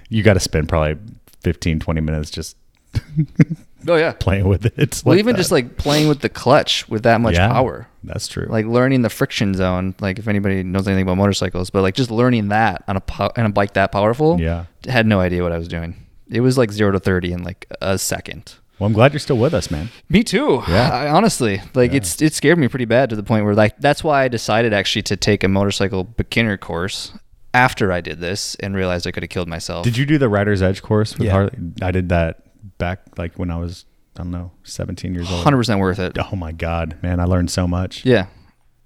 you 0.09 0.23
got 0.23 0.33
to 0.33 0.39
spend 0.41 0.67
probably 0.67 0.97
15, 1.43 1.79
20 1.79 2.01
minutes 2.01 2.29
just 2.29 2.57
Oh 3.87 3.95
yeah. 3.95 4.11
playing 4.11 4.47
with 4.47 4.65
it. 4.65 4.73
It's 4.77 5.03
Well, 5.03 5.13
like 5.15 5.19
even 5.19 5.33
that. 5.35 5.39
just 5.39 5.51
like 5.51 5.77
playing 5.77 6.07
with 6.07 6.19
the 6.19 6.29
clutch 6.29 6.87
with 6.89 7.03
that 7.03 7.19
much 7.21 7.35
Yeah, 7.35 7.47
power. 7.47 7.87
That's 8.03 8.27
true. 8.27 8.45
Like 8.49 8.65
learning 8.65 9.01
the 9.01 9.09
friction 9.09 9.53
zone, 9.55 9.95
like 9.99 10.19
if 10.19 10.27
anybody 10.27 10.61
knows 10.63 10.87
anything 10.87 11.03
about 11.03 11.17
motorcycles, 11.17 11.69
but 11.69 11.81
like 11.81 11.95
just 11.95 12.11
learning 12.11 12.49
that 12.49 12.83
on 12.87 12.97
a 12.97 13.01
po- 13.01 13.31
on 13.37 13.45
a 13.45 13.49
bike 13.49 13.73
that 13.73 13.91
powerful, 13.91 14.39
yeah. 14.39 14.65
had 14.87 15.05
no 15.07 15.19
idea 15.19 15.41
what 15.43 15.51
I 15.51 15.57
was 15.57 15.67
doing. 15.67 15.95
It 16.31 16.41
was 16.41 16.57
like 16.57 16.71
zero 16.71 16.91
to 16.91 16.99
thirty 16.99 17.31
in 17.33 17.43
like 17.43 17.65
a 17.81 17.97
second. 17.97 18.55
Well, 18.79 18.87
I'm 18.87 18.93
glad 18.93 19.13
you're 19.13 19.19
still 19.19 19.37
with 19.37 19.53
us, 19.53 19.69
man. 19.69 19.89
Me 20.09 20.23
too. 20.23 20.63
Yeah. 20.67 20.89
I, 20.91 21.07
honestly, 21.09 21.61
like 21.75 21.93
it's 21.93 22.19
it 22.21 22.33
scared 22.33 22.57
me 22.57 22.67
pretty 22.67 22.85
bad 22.85 23.09
to 23.11 23.15
the 23.15 23.21
point 23.23 23.45
where 23.45 23.53
like 23.53 23.77
that's 23.77 24.03
why 24.03 24.23
I 24.23 24.27
decided 24.27 24.73
actually 24.73 25.03
to 25.03 25.15
take 25.17 25.43
a 25.43 25.47
motorcycle 25.47 26.03
beginner 26.03 26.57
course 26.57 27.11
after 27.53 27.91
I 27.91 28.01
did 28.01 28.19
this 28.19 28.55
and 28.55 28.75
realized 28.75 29.05
I 29.05 29.11
could 29.11 29.23
have 29.23 29.29
killed 29.29 29.47
myself. 29.47 29.83
Did 29.83 29.97
you 29.97 30.05
do 30.05 30.17
the 30.17 30.29
Rider's 30.29 30.61
Edge 30.61 30.81
course 30.81 31.17
with 31.17 31.27
Yeah. 31.27 31.33
Harley? 31.33 31.51
I 31.81 31.91
did 31.91 32.09
that 32.09 32.77
back 32.79 33.01
like 33.17 33.37
when 33.37 33.51
I 33.51 33.57
was 33.57 33.85
I 34.17 34.23
don't 34.23 34.31
know 34.31 34.51
17 34.63 35.13
years 35.13 35.29
old. 35.31 35.43
Hundred 35.43 35.57
percent 35.57 35.79
worth 35.79 35.99
it. 35.99 36.17
Oh 36.31 36.35
my 36.35 36.51
god, 36.51 36.97
man! 37.03 37.19
I 37.19 37.25
learned 37.25 37.51
so 37.51 37.67
much. 37.67 38.03
Yeah. 38.05 38.27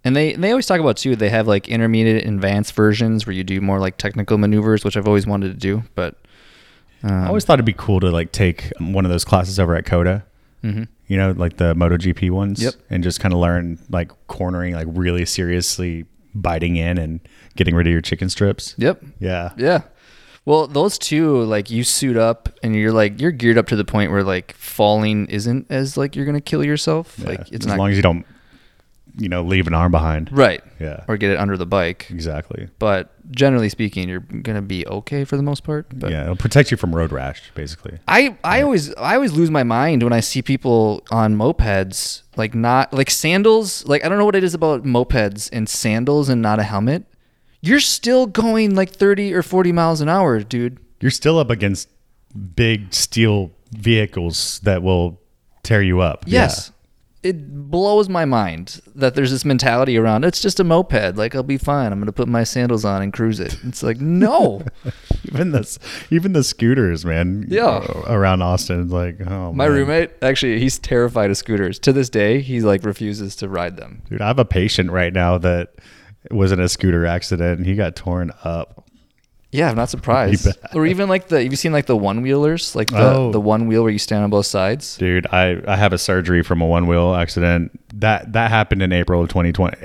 And 0.04 0.16
they, 0.16 0.34
they 0.34 0.52
always 0.52 0.68
talk 0.68 0.80
about 0.80 0.98
too. 0.98 1.16
They 1.16 1.30
have 1.30 1.48
like 1.48 1.68
intermediate, 1.68 2.26
and 2.26 2.36
advanced 2.36 2.74
versions 2.74 3.26
where 3.26 3.34
you 3.34 3.44
do 3.44 3.60
more 3.60 3.80
like 3.80 3.98
technical 3.98 4.38
maneuvers, 4.38 4.84
which 4.84 4.98
I've 4.98 5.08
always 5.08 5.26
wanted 5.26 5.48
to 5.48 5.58
do. 5.58 5.82
But 5.96 6.16
um, 7.06 7.24
I 7.24 7.28
always 7.28 7.46
thought 7.46 7.54
it'd 7.56 7.66
be 7.66 7.74
cool 7.74 8.00
to 8.02 8.10
like 8.10 8.32
take 8.32 8.72
one 8.80 9.06
of 9.06 9.12
those 9.12 9.24
classes 9.24 9.60
over 9.60 9.76
at 9.76 9.86
COTA. 9.86 10.24
mhm. 10.64 10.88
you 11.08 11.18
know, 11.18 11.32
like 11.32 11.58
the 11.58 11.74
MotoGP 11.76 12.32
ones. 12.32 12.62
Yep. 12.62 12.74
And 12.90 13.04
just 13.04 13.20
kind 13.20 13.34
of 13.34 13.40
learn 13.40 13.80
like 13.90 14.12
cornering, 14.28 14.74
like 14.74 14.88
really 14.90 15.26
seriously 15.26 16.06
biting 16.34 16.76
in 16.76 16.98
and 16.98 17.20
getting 17.56 17.76
rid 17.76 17.88
of 17.88 17.94
your 17.94 18.02
chicken 18.02 18.30
strips. 18.30 18.74
Yep. 18.78 19.04
Yeah. 19.20 19.52
Yeah. 19.58 19.82
Well, 20.46 20.68
those 20.68 20.98
two, 21.00 21.44
like 21.44 21.72
you 21.72 21.84
suit 21.84 22.18
up 22.18 22.50
and 22.62 22.76
you're 22.76 22.92
like 22.92 23.20
you're 23.20 23.32
geared 23.32 23.58
up 23.58 23.68
to 23.68 23.76
the 23.76 23.86
point 23.86 24.12
where 24.12 24.24
like 24.24 24.54
falling 24.54 25.26
isn't 25.28 25.66
as 25.72 25.98
like 25.98 26.16
you're 26.16 26.26
gonna 26.26 26.42
kill 26.42 26.64
yourself. 26.64 27.16
Yeah. 27.18 27.30
Like 27.30 27.52
it's 27.52 27.66
as 27.66 27.68
not 27.68 27.78
long 27.80 27.90
as 27.90 27.96
you 27.98 28.04
don't, 28.04 28.26
you 29.18 29.30
know, 29.30 29.42
leave 29.44 29.68
an 29.68 29.74
arm 29.74 29.92
behind. 29.92 30.30
right 30.32 30.62
Yeah. 30.80 31.04
or 31.08 31.16
get 31.18 31.32
it 31.32 31.40
under 31.40 31.56
the 31.58 31.66
bike. 31.66 32.08
exactly. 32.10 32.68
But 32.80 33.12
generally 33.32 33.70
speaking, 33.70 34.10
you're 34.10 34.20
gonna 34.20 34.62
be 34.62 34.86
okay 34.88 35.24
for 35.24 35.38
the 35.38 35.44
most 35.44 35.64
part. 35.64 35.88
But 35.98 36.12
yeah. 36.12 36.24
It'll 36.24 36.36
protect 36.36 36.70
you 36.72 36.78
from 36.78 36.94
road 36.96 37.12
rash, 37.12 37.42
basically. 37.56 38.00
I, 38.08 38.38
I 38.44 38.62
always 38.62 38.94
I 38.96 39.16
always 39.16 39.32
lose 39.34 39.50
my 39.50 39.64
mind 39.64 40.04
when 40.04 40.14
I 40.14 40.20
see 40.20 40.42
people 40.42 41.04
on 41.12 41.36
mopeds 41.36 42.24
like 42.36 42.54
not 42.54 42.94
like 42.94 43.10
sandals 43.10 43.86
like 43.88 44.04
I 44.04 44.10
don't 44.10 44.18
know 44.18 44.26
what 44.26 44.36
it 44.36 44.44
is 44.44 44.54
about 44.54 44.84
mopeds 44.84 45.50
and 45.54 45.68
sandals 45.70 46.28
and 46.30 46.42
not 46.42 46.60
a 46.60 46.64
helmet. 46.64 47.06
You're 47.62 47.80
still 47.80 48.28
going 48.28 48.76
like 48.76 48.92
30 48.92 49.34
or 49.34 49.42
40 49.42 49.72
miles 49.72 50.02
an 50.02 50.10
hour, 50.10 50.40
dude. 50.42 50.78
You're 51.02 51.10
still 51.10 51.40
up 51.40 51.50
against 51.50 51.90
big 52.56 52.94
steel 52.94 53.52
vehicles 53.72 54.60
that 54.64 54.84
will 54.84 55.20
tear 55.64 55.82
you 55.82 56.02
up. 56.02 56.26
Yes. 56.28 56.72
It 57.26 57.72
blows 57.72 58.08
my 58.08 58.24
mind 58.24 58.80
that 58.94 59.16
there's 59.16 59.32
this 59.32 59.44
mentality 59.44 59.98
around 59.98 60.24
it's 60.24 60.42
just 60.42 60.60
a 60.60 60.64
moped. 60.64 61.16
Like 61.16 61.34
I'll 61.34 61.42
be 61.42 61.58
fine. 61.58 61.92
I'm 61.92 62.00
gonna 62.00 62.12
put 62.12 62.28
my 62.28 62.44
sandals 62.44 62.86
on 62.86 63.02
and 63.02 63.12
cruise 63.12 63.40
it. 63.40 63.58
It's 63.64 63.82
like 63.82 64.00
no. 64.00 64.62
even 65.26 65.52
the 65.52 65.80
even 66.12 66.34
the 66.34 66.44
scooters, 66.44 67.04
man. 67.04 67.48
Yeah. 67.50 67.66
Uh, 67.66 68.04
around 68.08 68.44
Austin, 68.44 68.90
like 68.90 69.20
oh. 69.26 69.52
my 69.52 69.68
man. 69.68 69.76
roommate 69.76 70.12
actually 70.22 70.60
he's 70.60 70.78
terrified 70.78 71.32
of 71.32 71.38
scooters. 71.38 71.80
To 71.80 71.92
this 71.92 72.10
day, 72.10 72.42
he 72.42 72.62
like 72.62 72.84
refuses 72.84 73.36
to 73.38 73.50
ride 73.50 73.78
them. 73.78 74.04
dude. 74.08 74.22
I 74.22 74.28
have 74.28 74.40
a 74.40 74.46
patient 74.46 74.92
right 74.92 75.12
now 75.12 75.40
that 75.40 75.74
was 76.30 76.52
in 76.52 76.60
a 76.60 76.70
scooter 76.70 77.08
accident 77.08 77.58
and 77.58 77.66
he 77.66 77.76
got 77.76 77.96
torn 77.96 78.32
up. 78.44 78.85
Yeah, 79.56 79.70
I'm 79.70 79.76
not 79.76 79.90
surprised. 79.90 80.48
or 80.74 80.86
even 80.86 81.08
like 81.10 81.28
the 81.30 81.42
have 81.44 81.52
you 81.52 81.56
seen 81.58 81.72
like 81.72 81.86
the 81.86 81.96
one 81.96 82.22
wheelers, 82.22 82.76
like 82.76 82.90
the 82.90 82.98
Oh. 83.16 83.32
the 83.32 83.40
one 83.40 83.68
wheel 83.68 83.84
where 83.84 83.92
you 83.92 84.00
stand 84.00 84.24
on 84.24 84.30
both 84.30 84.46
sides? 84.46 84.98
Dude, 84.98 85.26
I, 85.32 85.62
I 85.68 85.76
have 85.76 85.94
a 85.94 85.98
surgery 85.98 86.44
from 86.44 86.62
a 86.62 86.66
one 86.66 86.88
wheel 86.88 87.16
accident. 87.16 87.72
That 87.96 88.34
that 88.34 88.50
happened 88.52 88.82
in 88.82 88.92
April 88.92 89.22
of 89.24 89.30
2020. 89.30 89.78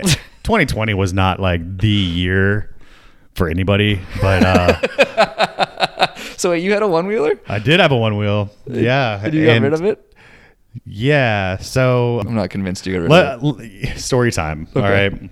2020 0.42 0.94
was 1.04 1.12
not 1.12 1.38
like 1.40 1.60
the 1.78 1.88
year 1.88 2.74
for 3.34 3.48
anybody, 3.48 4.00
but 4.20 4.42
uh, 4.44 6.06
So 6.36 6.50
wait, 6.50 6.62
you 6.64 6.72
had 6.72 6.82
a 6.82 6.88
one 6.88 7.06
wheeler 7.06 7.38
I 7.48 7.58
did 7.58 7.80
have 7.80 7.92
a 7.92 7.96
one 7.96 8.16
wheel. 8.16 8.50
Yeah, 8.66 9.20
and 9.22 9.34
you 9.34 9.46
got 9.46 9.60
rid 9.60 9.72
of 9.74 9.84
it? 9.84 10.06
Yeah, 10.86 11.58
so 11.58 12.20
I'm 12.20 12.34
not 12.34 12.50
convinced 12.50 12.86
you 12.86 12.94
got 12.94 13.02
rid 13.02 13.12
of 13.12 13.60
it. 13.60 13.98
story 13.98 14.30
time. 14.32 14.68
All 14.74 14.82
Okay. 14.82 15.08
right. 15.08 15.30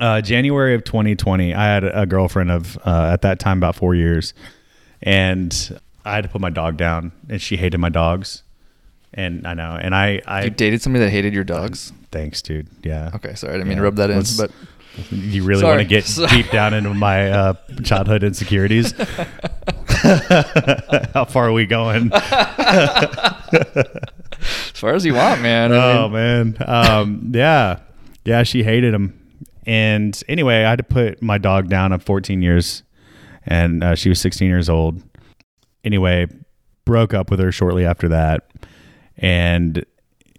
Uh, 0.00 0.20
January 0.20 0.74
of 0.74 0.84
2020, 0.84 1.54
I 1.54 1.64
had 1.64 1.84
a 1.84 2.06
girlfriend 2.06 2.50
of 2.50 2.76
uh, 2.84 3.10
at 3.12 3.22
that 3.22 3.38
time 3.38 3.58
about 3.58 3.76
four 3.76 3.94
years, 3.94 4.34
and 5.02 5.78
I 6.04 6.14
had 6.14 6.24
to 6.24 6.28
put 6.30 6.40
my 6.40 6.50
dog 6.50 6.76
down, 6.76 7.12
and 7.28 7.40
she 7.40 7.56
hated 7.56 7.78
my 7.78 7.88
dogs, 7.88 8.42
and 9.14 9.46
I 9.46 9.54
know, 9.54 9.78
and 9.80 9.94
I, 9.94 10.20
I 10.26 10.44
You 10.44 10.50
dated 10.50 10.82
somebody 10.82 11.04
that 11.04 11.10
hated 11.10 11.34
your 11.34 11.44
dogs? 11.44 11.92
thanks, 12.10 12.42
dude. 12.42 12.66
Yeah. 12.82 13.10
Okay, 13.14 13.34
sorry, 13.34 13.54
I 13.54 13.56
didn't 13.56 13.68
mean 13.68 13.76
Yeah. 13.78 13.80
to 13.80 13.84
rub 13.84 13.96
that 13.96 14.10
in, 14.10 14.22
but 14.36 14.50
You 15.10 15.44
really 15.44 15.60
Sorry. 15.62 15.76
want 15.76 15.88
to 15.88 15.94
get 15.94 16.04
Sorry. 16.04 16.28
deep 16.42 16.50
down 16.50 16.74
into 16.74 16.92
my 16.94 17.30
uh, 17.30 17.54
childhood 17.84 18.22
insecurities? 18.24 18.92
How 21.14 21.24
far 21.26 21.48
are 21.48 21.52
we 21.52 21.64
going? 21.66 22.10
as 22.12 22.20
far 24.74 24.94
as 24.94 25.04
you 25.06 25.14
want, 25.14 25.40
man. 25.42 25.72
I 25.72 25.92
oh 25.98 26.08
mean, 26.08 26.12
man 26.12 26.56
um 26.68 27.30
yeah 27.34 27.78
yeah 28.24 28.42
she 28.42 28.62
hated 28.64 28.92
him 28.94 29.18
and 29.66 30.22
anyway 30.28 30.64
i 30.64 30.70
had 30.70 30.78
to 30.78 30.84
put 30.84 31.22
my 31.22 31.38
dog 31.38 31.68
down 31.68 31.92
at 31.92 32.02
14 32.02 32.42
years 32.42 32.82
and 33.46 33.82
uh, 33.82 33.94
she 33.94 34.08
was 34.08 34.20
16 34.20 34.48
years 34.48 34.68
old. 34.68 35.02
Anyway 35.84 36.26
broke 36.84 37.14
up 37.14 37.30
with 37.30 37.38
her 37.38 37.52
shortly 37.52 37.84
after 37.84 38.08
that. 38.08 38.50
And 39.16 39.84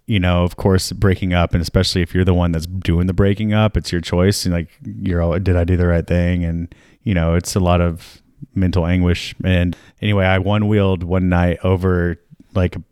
you 0.06 0.20
know 0.20 0.44
of 0.44 0.56
course 0.56 0.92
breaking 0.92 1.32
up 1.32 1.54
and 1.54 1.62
especially 1.62 2.02
if 2.02 2.14
you're 2.14 2.24
the 2.24 2.34
one 2.34 2.52
that's 2.52 2.66
doing 2.66 3.06
the 3.06 3.14
breaking 3.14 3.54
up 3.54 3.74
it's 3.74 3.90
your 3.90 4.02
choice 4.02 4.44
and 4.44 4.52
like 4.52 4.68
you're 4.84 5.22
all 5.22 5.38
did 5.38 5.56
i 5.56 5.64
do 5.64 5.76
the 5.76 5.86
right 5.86 6.06
thing? 6.06 6.44
And 6.44 6.74
you 7.02 7.14
know 7.14 7.34
it's 7.34 7.54
a 7.54 7.60
lot 7.60 7.80
of 7.80 8.22
mental 8.54 8.86
anguish. 8.86 9.34
And 9.44 9.76
anyway 10.00 10.24
i 10.24 10.38
one 10.38 10.68
wheeled 10.68 11.02
one 11.02 11.28
night 11.28 11.58
over 11.64 12.20
like 12.54 12.76
a 12.76 12.82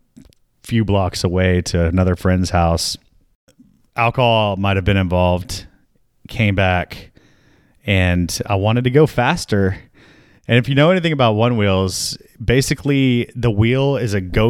few 0.62 0.84
blocks 0.84 1.24
away 1.24 1.62
to 1.62 1.86
another 1.86 2.16
friend's 2.16 2.50
house. 2.50 2.96
Alcohol 3.94 4.56
might 4.56 4.76
have 4.76 4.86
been 4.86 4.96
involved 4.96 5.66
came 6.32 6.54
back 6.54 7.10
and 7.84 8.40
i 8.46 8.54
wanted 8.54 8.84
to 8.84 8.90
go 8.90 9.06
faster 9.06 9.78
and 10.48 10.58
if 10.58 10.68
you 10.68 10.74
know 10.74 10.90
anything 10.90 11.12
about 11.12 11.34
one 11.34 11.56
wheels, 11.56 12.18
basically 12.44 13.30
the 13.36 13.50
wheel 13.50 13.96
is 13.96 14.12
a 14.12 14.20
go 14.20 14.48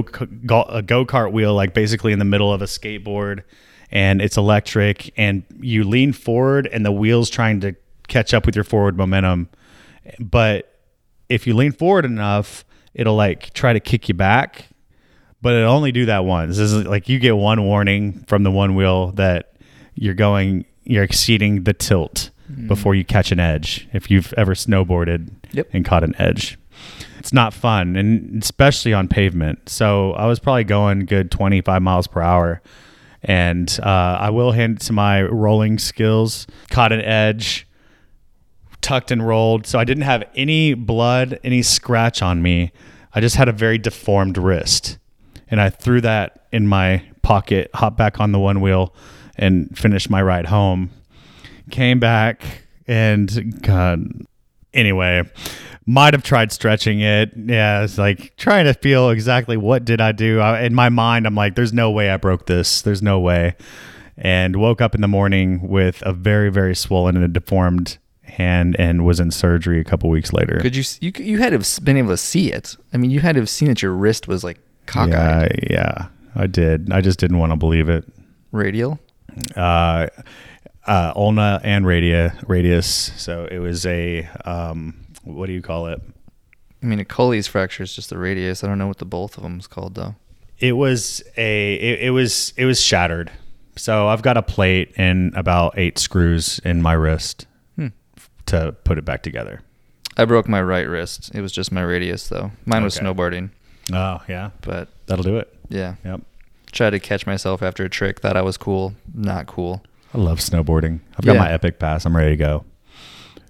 a 0.68 0.83
go 0.83 1.05
kart 1.05 1.33
wheel, 1.33 1.55
like 1.55 1.75
basically 1.75 2.12
in 2.12 2.18
the 2.18 2.25
middle 2.25 2.53
of 2.53 2.62
a 2.62 2.64
skateboard, 2.64 3.42
and 3.90 4.23
it's 4.23 4.38
electric. 4.38 5.12
And 5.18 5.45
you 5.61 5.85
lean 5.85 6.12
forward, 6.12 6.66
and 6.66 6.85
the 6.85 6.92
wheel's 6.92 7.29
trying 7.29 7.61
to 7.61 7.75
catch 8.09 8.33
up 8.33 8.47
with 8.47 8.55
your 8.55 8.64
forward 8.64 8.97
momentum. 8.97 9.51
But 10.18 10.81
if 11.29 11.47
you 11.47 11.55
lean 11.55 11.73
forward 11.73 12.07
enough, 12.07 12.64
it'll 12.95 13.16
like 13.16 13.53
try 13.53 13.75
to 13.75 13.81
kick 13.81 14.09
you 14.09 14.14
back, 14.14 14.68
but 15.42 15.53
it'll 15.53 15.73
only 15.73 15.92
do 15.92 16.07
that 16.07 16.25
once. 16.25 16.57
This 16.57 16.73
is 16.73 16.87
like 16.87 17.11
you 17.11 17.18
get 17.18 17.37
one 17.37 17.64
warning 17.64 18.25
from 18.29 18.45
the 18.45 18.51
one 18.51 18.75
wheel 18.75 19.12
that 19.12 19.57
you're 19.95 20.14
going, 20.14 20.64
you're 20.85 21.03
exceeding 21.05 21.64
the 21.64 21.73
tilt 21.73 22.31
before 22.66 22.95
you 22.95 23.05
catch 23.05 23.33
an 23.33 23.40
edge. 23.40 23.88
If 23.92 24.11
you've 24.11 24.33
ever 24.37 24.55
snowboarded 24.55 25.31
Yep. 25.53 25.68
and 25.73 25.85
caught 25.85 26.05
an 26.05 26.14
edge, 26.18 26.59
it's 27.18 27.33
not 27.33 27.55
fun, 27.55 27.97
and 27.97 28.42
especially 28.42 28.92
on 28.92 29.09
pavement. 29.09 29.68
So 29.68 30.12
I 30.12 30.27
was 30.27 30.38
probably 30.38 30.64
going 30.64 31.07
good 31.07 31.31
25 31.31 31.81
miles 31.83 32.07
per 32.07 32.21
hour. 32.21 32.61
And 33.23 33.79
uh, 33.83 33.87
I 34.21 34.31
will 34.31 34.51
hand 34.53 34.79
it 34.79 34.81
to 34.87 34.92
my 34.92 35.23
rolling 35.23 35.79
skills. 35.79 36.47
Caught 36.71 36.90
an 36.92 37.01
edge, 37.03 37.68
tucked 38.81 39.11
and 39.12 39.25
rolled. 39.27 39.66
So 39.66 39.79
I 39.79 39.85
didn't 39.85 40.03
have 40.03 40.25
any 40.35 40.75
blood, 40.75 41.38
any 41.45 41.62
scratch 41.62 42.21
on 42.21 42.42
me. 42.42 42.73
I 43.14 43.21
just 43.21 43.37
had 43.37 43.49
a 43.49 43.53
very 43.53 43.79
deformed 43.79 44.37
wrist. 44.38 44.99
And 45.49 45.61
I 45.61 45.71
threw 45.71 46.01
that 46.01 46.47
in 46.51 46.66
my 46.66 47.05
pocket, 47.23 47.71
hopped 47.75 47.97
back 47.97 48.18
on 48.21 48.33
the 48.33 48.40
one 48.40 48.61
wheel, 48.61 48.92
and 49.37 49.77
finished 49.77 50.11
my 50.11 50.23
ride 50.23 50.47
home. 50.47 50.90
Came 51.71 52.01
back 52.01 52.42
and 52.87 53.62
God, 53.62 54.07
anyway, 54.75 55.23
might 55.87 56.14
have 56.14 56.23
tried 56.23 56.53
stretching 56.53 57.01
it. 57.01 57.33
Yeah, 57.37 57.83
it's 57.83 57.99
like 57.99 58.37
trying 58.37 58.66
to 58.66 58.75
feel 58.75 59.11
exactly 59.11 59.57
what 59.57 59.85
did 59.85 60.01
I 60.01 60.12
do. 60.12 60.40
I, 60.40 60.62
in 60.62 60.75
my 60.75 60.88
mind, 60.88 61.27
I'm 61.27 61.35
like, 61.35 61.55
there's 61.55 61.73
no 61.73 61.90
way 61.90 62.11
I 62.11 62.16
broke 62.16 62.47
this. 62.47 62.83
There's 62.83 63.03
no 63.03 63.21
way. 63.21 63.55
And 64.16 64.57
woke 64.57 64.81
up 64.81 64.95
in 64.95 65.01
the 65.01 65.09
morning 65.09 65.66
with 65.66 66.03
a 66.05 66.12
very, 66.12 66.51
very 66.51 66.75
swollen 66.75 67.16
and 67.16 67.33
deformed 67.33 67.99
hand 68.23 68.77
and 68.79 69.05
was 69.05 69.21
in 69.21 69.31
surgery 69.31 69.81
a 69.81 69.85
couple 69.85 70.09
weeks 70.09 70.33
later. 70.33 70.59
could 70.61 70.75
you, 70.77 70.85
you 71.01 71.12
you 71.18 71.38
had 71.38 71.51
to 71.51 71.59
have 71.59 71.85
been 71.85 71.97
able 71.97 72.11
to 72.11 72.16
see 72.16 72.53
it? 72.53 72.77
I 72.92 72.97
mean, 72.97 73.11
you 73.11 73.21
had 73.21 73.35
to 73.35 73.40
have 73.40 73.51
seen 73.51 73.68
that 73.68 73.83
your 73.83 73.92
wrist 73.92 74.29
was 74.29 74.45
like 74.45 74.59
cockeyed. 74.87 75.11
yeah, 75.12 75.49
yeah, 75.71 76.07
I 76.35 76.47
did. 76.47 76.92
I 76.92 77.01
just 77.01 77.18
didn't 77.18 77.38
want 77.38 77.53
to 77.53 77.57
believe 77.57 77.88
it. 77.88 78.05
Radial. 78.53 78.99
Uh, 79.57 80.07
uh, 80.87 81.12
ulna 81.16 81.61
and 81.62 81.85
radia, 81.85 82.42
radius. 82.49 82.87
So 83.16 83.47
it 83.51 83.59
was 83.59 83.87
a 83.87 84.29
um, 84.45 84.95
what 85.25 85.47
do 85.47 85.53
you 85.53 85.62
call 85.62 85.87
it? 85.87 86.01
I 86.83 86.87
mean, 86.87 86.99
a 86.99 87.05
Colles 87.05 87.47
fracture 87.47 87.85
is 87.85 87.95
just 87.95 88.11
the 88.11 88.18
radius. 88.18 88.64
I 88.64 88.66
don't 88.66 88.79
know 88.79 88.88
what 88.88 88.99
the 88.99 89.05
both 89.05 89.37
of 89.37 89.42
them 89.45 89.59
is 89.59 89.66
called 89.66 89.95
though. 89.95 90.16
It 90.59 90.73
was 90.73 91.23
a 91.37 91.75
it, 91.75 92.01
it 92.07 92.11
was 92.11 92.53
it 92.57 92.64
was 92.64 92.81
shattered. 92.81 93.31
So 93.77 94.09
I've 94.09 94.23
got 94.23 94.37
a 94.37 94.42
plate 94.42 94.92
and 94.97 95.35
about 95.35 95.79
eight 95.79 95.99
screws 95.99 96.59
in 96.64 96.83
my 96.83 96.92
wrist 96.92 97.47
Hmm. 97.77 97.88
to 98.47 98.73
put 98.85 98.99
it 98.99 99.05
back 99.05 99.23
together. 99.23 99.62
I 100.16 100.27
broke 100.27 100.47
my 100.47 100.61
right 100.61 100.87
wrist. 100.87 101.31
It 101.35 101.40
was 101.40 101.53
just 101.53 101.73
my 101.73 101.81
radius 101.83 102.29
though. 102.29 102.51
Mine 102.66 102.85
was 102.85 102.97
Okay. 102.99 103.07
snowboarding, 103.07 103.49
Oh 103.92 104.21
yeah, 104.29 104.51
but 104.61 104.88
that'll 105.07 105.23
do 105.25 105.38
it. 105.38 105.53
yeah. 105.71 105.95
Yep. 106.05 106.21
Tried 106.72 106.90
to 106.90 107.00
catch 107.00 107.26
myself 107.26 107.62
after 107.62 107.85
a 107.85 107.88
trick. 107.88 108.20
Thought 108.20 108.37
I 108.37 108.42
was 108.42 108.56
cool. 108.56 108.94
Not 109.14 109.46
cool. 109.46 109.82
I 110.14 110.18
love 110.18 110.38
snowboarding. 110.40 111.00
I've 111.18 111.24
got 111.24 111.35
Yeah. 111.35 111.38
my 111.40 111.52
epic 111.52 111.78
pass. 111.78 112.04
I'm 112.04 112.16
ready 112.16 112.30
to 112.30 112.37
go. 112.37 112.64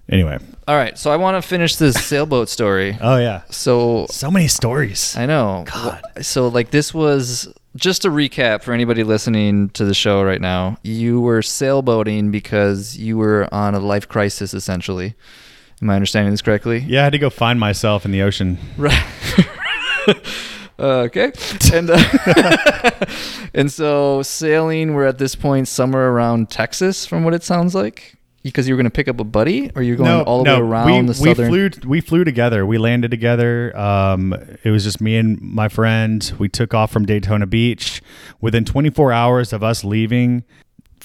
Anyway. 0.09 0.39
All 0.69 0.77
right, 0.77 0.97
so 0.99 1.11
I 1.11 1.17
want 1.17 1.41
to 1.43 1.49
finish 1.49 1.77
this 1.77 1.95
sailboat 2.07 2.49
story. 2.49 2.99
Oh 3.01 3.17
yeah. 3.17 3.43
So 3.51 4.07
So 4.11 4.31
many 4.31 4.49
stories. 4.49 5.17
I 5.17 5.27
know. 5.27 5.65
God. 5.73 6.03
So 6.21 6.49
like 6.49 6.71
this 6.71 6.93
was 6.93 7.53
just 7.77 8.05
a 8.05 8.09
recap 8.11 8.63
for 8.63 8.73
anybody 8.75 9.03
listening 9.05 9.71
to 9.71 9.85
the 9.85 9.95
show 9.95 10.23
right 10.23 10.41
now. 10.41 10.77
You 10.83 11.21
were 11.21 11.41
sailboating 11.41 12.31
because 12.31 12.97
you 12.99 13.17
were 13.17 13.49
on 13.55 13.75
a 13.75 13.81
life 13.81 14.09
crisis 14.09 14.53
essentially. 14.53 15.15
Am 15.81 15.89
I 15.91 15.95
understanding 15.95 16.33
this 16.33 16.43
correctly? 16.43 16.79
Yeah, 16.87 17.01
I 17.01 17.05
had 17.05 17.13
to 17.13 17.19
go 17.19 17.31
find 17.31 17.59
myself 17.59 18.05
in 18.05 18.11
the 18.13 18.23
ocean. 18.23 18.59
Right. 18.77 19.03
Uh, 20.83 21.07
okay. 21.07 21.33
And 21.73 21.89
uh, 21.91 22.91
and 23.55 23.73
so 23.73 24.23
sailing, 24.23 24.95
we're 24.95 25.07
at 25.07 25.17
this 25.17 25.35
point 25.35 25.69
somewhere 25.69 26.11
around 26.11 26.51
Texas, 26.51 27.07
from 27.07 27.25
what 27.25 27.33
it 27.33 27.43
sounds 27.43 27.75
like, 27.75 28.17
because 28.43 28.69
you 28.69 28.75
were 28.75 28.77
going 28.77 28.91
to 28.91 28.91
pick 28.91 29.09
up 29.09 29.19
a 29.21 29.25
buddy, 29.25 29.71
or 29.75 29.83
you're 29.83 29.97
going 29.97 30.11
all 30.27 30.45
the 30.45 30.51
way 30.51 30.59
around 30.59 30.87
we, 30.87 31.07
the 31.07 31.15
southern. 31.15 31.51
We 31.51 31.71
flew, 31.71 31.89
we 31.89 32.01
flew 32.03 32.25
together. 32.25 32.67
We 32.67 32.77
landed 32.77 33.11
together. 33.11 33.75
Um, 33.75 34.35
it 34.65 34.71
was 34.71 34.85
just 34.85 35.01
me 35.01 35.17
and 35.17 35.41
my 35.41 35.69
friend. 35.69 36.31
We 36.39 36.49
took 36.49 36.75
off 36.75 36.91
from 36.91 37.07
Daytona 37.07 37.47
Beach. 37.47 38.03
Within 38.41 38.65
24 38.65 39.13
hours 39.13 39.53
of 39.53 39.63
us 39.63 39.85
leaving, 39.85 40.45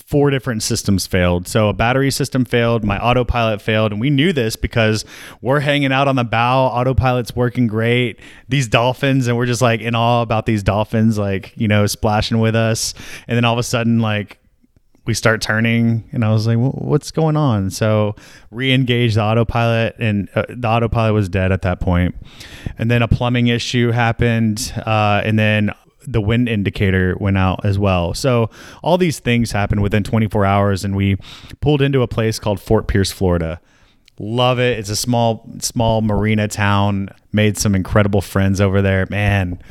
four 0.08 0.30
different 0.30 0.64
systems 0.64 1.06
failed. 1.06 1.50
So 1.50 1.68
a 1.68 1.74
battery 1.74 2.12
system 2.12 2.46
failed, 2.46 2.86
my 2.86 2.98
autopilot 2.98 3.62
failed, 3.62 3.92
and 3.92 4.00
we 4.00 4.10
knew 4.10 4.32
this 4.32 4.56
because 4.56 5.04
we're 5.42 5.60
hanging 5.60 5.92
out 5.92 6.08
on 6.08 6.16
the 6.16 6.24
bow. 6.24 6.68
Autopilot's 6.68 7.36
working 7.36 7.68
great. 7.68 8.18
These 8.48 8.70
dolphins, 8.70 9.28
and 9.28 9.36
we're 9.36 9.46
just 9.46 9.62
like 9.62 9.82
in 9.82 9.96
awe 9.96 10.22
about 10.22 10.46
these 10.46 10.64
dolphins, 10.64 11.18
like 11.18 11.52
you 11.58 11.68
know, 11.68 11.86
splashing 11.88 12.40
with 12.40 12.56
us. 12.56 12.94
And 13.28 13.36
then 13.36 13.44
all 13.44 13.52
of 13.52 13.60
a 13.60 13.64
sudden, 13.64 14.00
like 14.00 14.40
we 15.04 15.14
start 15.14 15.42
turning 15.42 16.04
and 16.12 16.26
i 16.26 16.34
was 16.34 16.46
like 16.46 16.58
"Wh- 16.58 16.82
what's 16.82 17.12
going 17.12 17.38
on 17.38 17.70
so 17.70 18.14
re-engage 18.52 19.16
the 19.16 19.22
autopilot 19.22 19.96
and 20.00 20.28
uh, 20.36 20.44
the 20.50 20.68
autopilot 20.68 21.14
was 21.14 21.30
dead 21.30 21.54
at 21.54 21.62
that 21.62 21.80
point 21.80 22.14
and 22.78 22.92
then 22.92 23.02
a 23.02 23.08
plumbing 23.08 23.48
issue 23.48 23.92
happened 23.92 24.74
uh, 24.86 25.22
and 25.24 25.40
then 25.40 25.72
the 26.08 26.22
wind 26.22 26.48
indicator 26.48 27.16
went 27.20 27.38
out 27.38 27.64
as 27.66 27.78
well. 27.78 28.14
So 28.14 28.50
all 28.82 28.98
these 28.98 29.20
things 29.20 29.52
happened 29.52 29.84
within 29.84 30.04
24 30.04 30.46
hours, 30.46 30.86
and 30.86 30.96
we 30.96 31.18
pulled 31.60 31.82
into 31.82 32.02
a 32.02 32.08
place 32.08 32.40
called 32.40 32.62
Fort 32.62 32.88
Pierce, 32.88 33.12
Florida. 33.12 33.60
Love 34.20 34.58
it. 34.58 34.80
It's 34.80 34.90
a 34.90 34.96
small 34.96 35.48
small 35.60 36.02
marina 36.02 36.48
town. 36.48 37.10
Made 37.32 37.58
some 37.58 37.76
incredible 37.76 38.22
friends 38.22 38.60
over 38.60 38.82
there. 38.82 39.06
Man, 39.12 39.62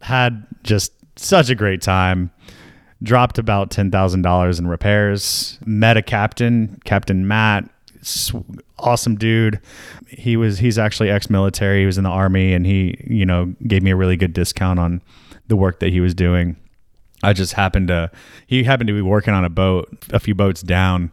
had 0.00 0.44
just 0.64 0.92
such 1.16 1.48
a 1.50 1.54
great 1.54 1.80
time. 1.80 2.32
Dropped 3.00 3.38
about 3.38 3.70
ten 3.70 3.92
thousand 3.92 4.22
dollars 4.22 4.58
in 4.58 4.66
repairs. 4.66 5.60
Met 5.64 5.96
a 5.96 6.02
captain, 6.02 6.80
Captain 6.84 7.28
Matt. 7.28 7.70
Awesome 8.80 9.14
dude. 9.14 9.60
He 10.08 10.36
was 10.36 10.58
he's 10.58 10.78
actually 10.78 11.10
ex-military. 11.10 11.80
He 11.80 11.86
was 11.86 11.98
in 11.98 12.04
the 12.04 12.10
army, 12.10 12.54
and 12.54 12.66
he 12.66 12.96
you 13.06 13.26
know 13.26 13.54
gave 13.64 13.84
me 13.84 13.92
a 13.92 13.96
really 13.96 14.16
good 14.16 14.32
discount 14.32 14.80
on 14.80 15.02
the 15.48 15.56
work 15.56 15.80
that 15.80 15.90
he 15.90 16.00
was 16.00 16.14
doing. 16.14 16.56
I 17.22 17.32
just 17.32 17.54
happened 17.54 17.88
to 17.88 18.10
he 18.46 18.62
happened 18.64 18.88
to 18.88 18.94
be 18.94 19.02
working 19.02 19.34
on 19.34 19.44
a 19.44 19.50
boat 19.50 19.88
a 20.12 20.20
few 20.20 20.34
boats 20.34 20.62
down 20.62 21.10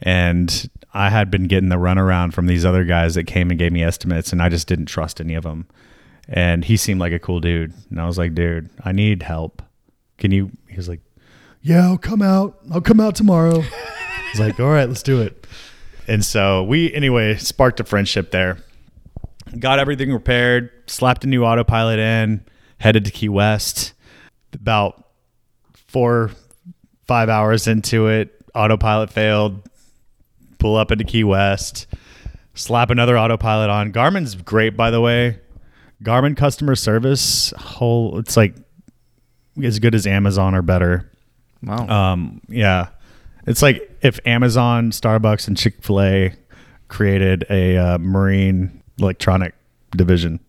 and 0.00 0.70
I 0.94 1.10
had 1.10 1.30
been 1.30 1.46
getting 1.46 1.68
the 1.68 1.76
runaround 1.76 2.32
from 2.32 2.46
these 2.46 2.64
other 2.64 2.84
guys 2.84 3.14
that 3.14 3.24
came 3.24 3.50
and 3.50 3.58
gave 3.58 3.72
me 3.72 3.82
estimates 3.82 4.32
and 4.32 4.42
I 4.42 4.48
just 4.48 4.66
didn't 4.66 4.86
trust 4.86 5.20
any 5.20 5.34
of 5.34 5.44
them. 5.44 5.66
And 6.28 6.64
he 6.64 6.76
seemed 6.76 7.00
like 7.00 7.12
a 7.12 7.18
cool 7.18 7.40
dude. 7.40 7.74
And 7.90 8.00
I 8.00 8.06
was 8.06 8.16
like, 8.16 8.34
dude, 8.34 8.70
I 8.84 8.92
need 8.92 9.22
help. 9.22 9.62
Can 10.18 10.30
you 10.30 10.50
he 10.68 10.76
was 10.76 10.88
like, 10.88 11.00
Yeah, 11.60 11.84
I'll 11.86 11.98
come 11.98 12.22
out. 12.22 12.58
I'll 12.72 12.80
come 12.80 13.00
out 13.00 13.14
tomorrow. 13.14 13.60
I 13.62 14.28
was 14.32 14.40
like, 14.40 14.58
All 14.58 14.70
right, 14.70 14.88
let's 14.88 15.02
do 15.02 15.20
it. 15.20 15.46
And 16.08 16.24
so 16.24 16.64
we 16.64 16.92
anyway 16.94 17.36
sparked 17.36 17.78
a 17.80 17.84
friendship 17.84 18.30
there. 18.30 18.58
Got 19.58 19.78
everything 19.78 20.12
repaired, 20.12 20.70
slapped 20.86 21.24
a 21.24 21.26
new 21.26 21.44
autopilot 21.44 21.98
in, 21.98 22.44
headed 22.82 23.04
to 23.04 23.10
Key 23.10 23.28
West. 23.28 23.92
About 24.52 25.06
four, 25.86 26.32
five 27.06 27.28
hours 27.28 27.66
into 27.66 28.08
it, 28.08 28.34
autopilot 28.54 29.10
failed. 29.10 29.62
Pull 30.58 30.76
up 30.76 30.92
into 30.92 31.04
Key 31.04 31.24
West, 31.24 31.86
slap 32.54 32.90
another 32.90 33.18
autopilot 33.18 33.70
on. 33.70 33.90
Garmin's 33.90 34.34
great, 34.34 34.76
by 34.76 34.90
the 34.90 35.00
way. 35.00 35.38
Garmin 36.04 36.36
customer 36.36 36.74
service, 36.76 37.52
whole 37.56 38.18
it's 38.18 38.36
like 38.36 38.54
as 39.62 39.78
good 39.78 39.94
as 39.94 40.06
Amazon 40.06 40.54
or 40.54 40.62
better. 40.62 41.10
Wow. 41.62 41.88
Um, 41.88 42.40
yeah, 42.48 42.88
it's 43.46 43.62
like 43.62 43.90
if 44.02 44.20
Amazon, 44.24 44.90
Starbucks, 44.90 45.48
and 45.48 45.56
Chick 45.56 45.82
Fil 45.82 46.00
A 46.00 46.34
created 46.88 47.44
a 47.50 47.76
uh, 47.76 47.98
marine 47.98 48.82
electronic 48.98 49.54
division. 49.90 50.40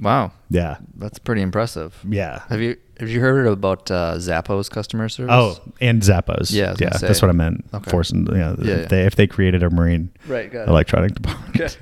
Wow. 0.00 0.32
Yeah, 0.50 0.76
That's 0.96 1.18
pretty 1.18 1.42
impressive. 1.42 1.98
yeah. 2.08 2.42
Have 2.48 2.60
you 2.60 2.76
have 3.00 3.08
you 3.08 3.20
heard 3.20 3.46
about 3.46 3.90
uh, 3.90 4.14
Zappos 4.16 4.68
customer 4.70 5.08
service? 5.08 5.32
Oh, 5.32 5.58
and 5.80 6.02
Zappos. 6.02 6.50
Yeah, 6.52 6.74
yeah, 6.80 6.92
say. 6.96 7.06
that's 7.06 7.22
what 7.22 7.28
I 7.28 7.32
meant. 7.32 7.64
Okay. 7.72 7.90
Forcing, 7.90 8.26
yeah, 8.26 8.36
Yeah, 8.36 8.52
if 8.58 8.66
yeah. 8.66 8.86
they 8.86 9.06
if 9.06 9.16
they 9.16 9.26
created 9.26 9.62
a 9.62 9.70
marine 9.70 10.10
right. 10.26 10.52
Electronic 10.52 11.14
department. 11.20 11.78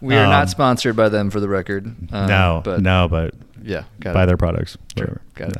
We 0.00 0.14
are 0.16 0.24
Um, 0.24 0.30
not 0.30 0.48
sponsored 0.50 0.94
by 0.96 1.08
them 1.08 1.30
for 1.30 1.40
the 1.40 1.48
record. 1.48 1.94
Uh, 2.12 2.26
no, 2.26 2.62
but 2.64 2.80
no, 2.82 3.08
but 3.08 3.34
Yeah. 3.62 3.84
Buy 4.00 4.22
it. 4.22 4.26
their 4.26 4.36
products. 4.36 4.76
Sure, 4.96 5.20
got 5.34 5.50
it. 5.50 5.56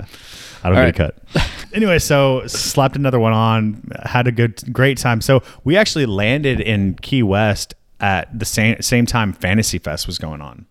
I 0.65 0.69
don't 0.71 0.79
All 0.79 0.85
get 0.91 1.01
a 1.01 1.13
cut. 1.13 1.51
anyway, 1.75 1.99
so 1.99 2.47
slapped 2.47 2.97
another 2.97 3.19
one 3.21 3.33
on, 3.33 3.91
had 4.05 4.27
a 4.27 4.33
good, 4.33 4.73
great 4.73 4.99
time. 4.99 5.21
So 5.21 5.43
we 5.65 5.77
actually 5.77 6.07
landed 6.07 6.61
in 6.61 6.95
Key 6.95 7.23
West 7.23 7.75
at 8.01 8.37
the 8.37 8.45
same 8.45 8.81
same 8.83 9.07
time 9.07 9.33
Fantasy 9.33 9.79
Fest 9.79 10.07
was 10.07 10.19
going 10.19 10.41
on. 10.41 10.67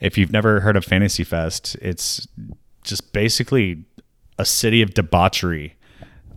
If 0.00 0.18
you've 0.18 0.32
never 0.32 0.60
heard 0.60 0.76
of 0.76 0.84
Fantasy 0.84 1.24
Fest, 1.24 1.76
it's 1.80 2.26
just 2.82 3.12
basically 3.12 3.84
a 4.38 4.44
city 4.44 4.82
of 4.82 4.94
debauchery 4.94 5.76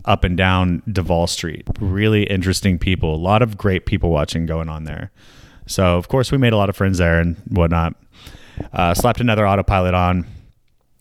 up 0.04 0.24
and 0.24 0.36
down 0.36 0.82
Duval 0.90 1.26
Street. 1.26 1.68
Really 1.78 2.24
interesting 2.24 2.78
people, 2.78 3.14
a 3.14 3.16
lot 3.16 3.42
of 3.42 3.58
great 3.58 3.86
people 3.86 4.10
watching 4.10 4.46
going 4.46 4.68
on 4.68 4.84
there. 4.84 5.10
So 5.66 5.96
of 5.96 6.08
course 6.08 6.32
we 6.32 6.38
made 6.38 6.52
a 6.52 6.56
lot 6.56 6.68
of 6.68 6.76
friends 6.76 6.98
there 6.98 7.20
and 7.20 7.36
whatnot. 7.48 7.94
Uh, 8.72 8.94
slapped 8.94 9.20
another 9.20 9.46
autopilot 9.46 9.94
on, 9.94 10.26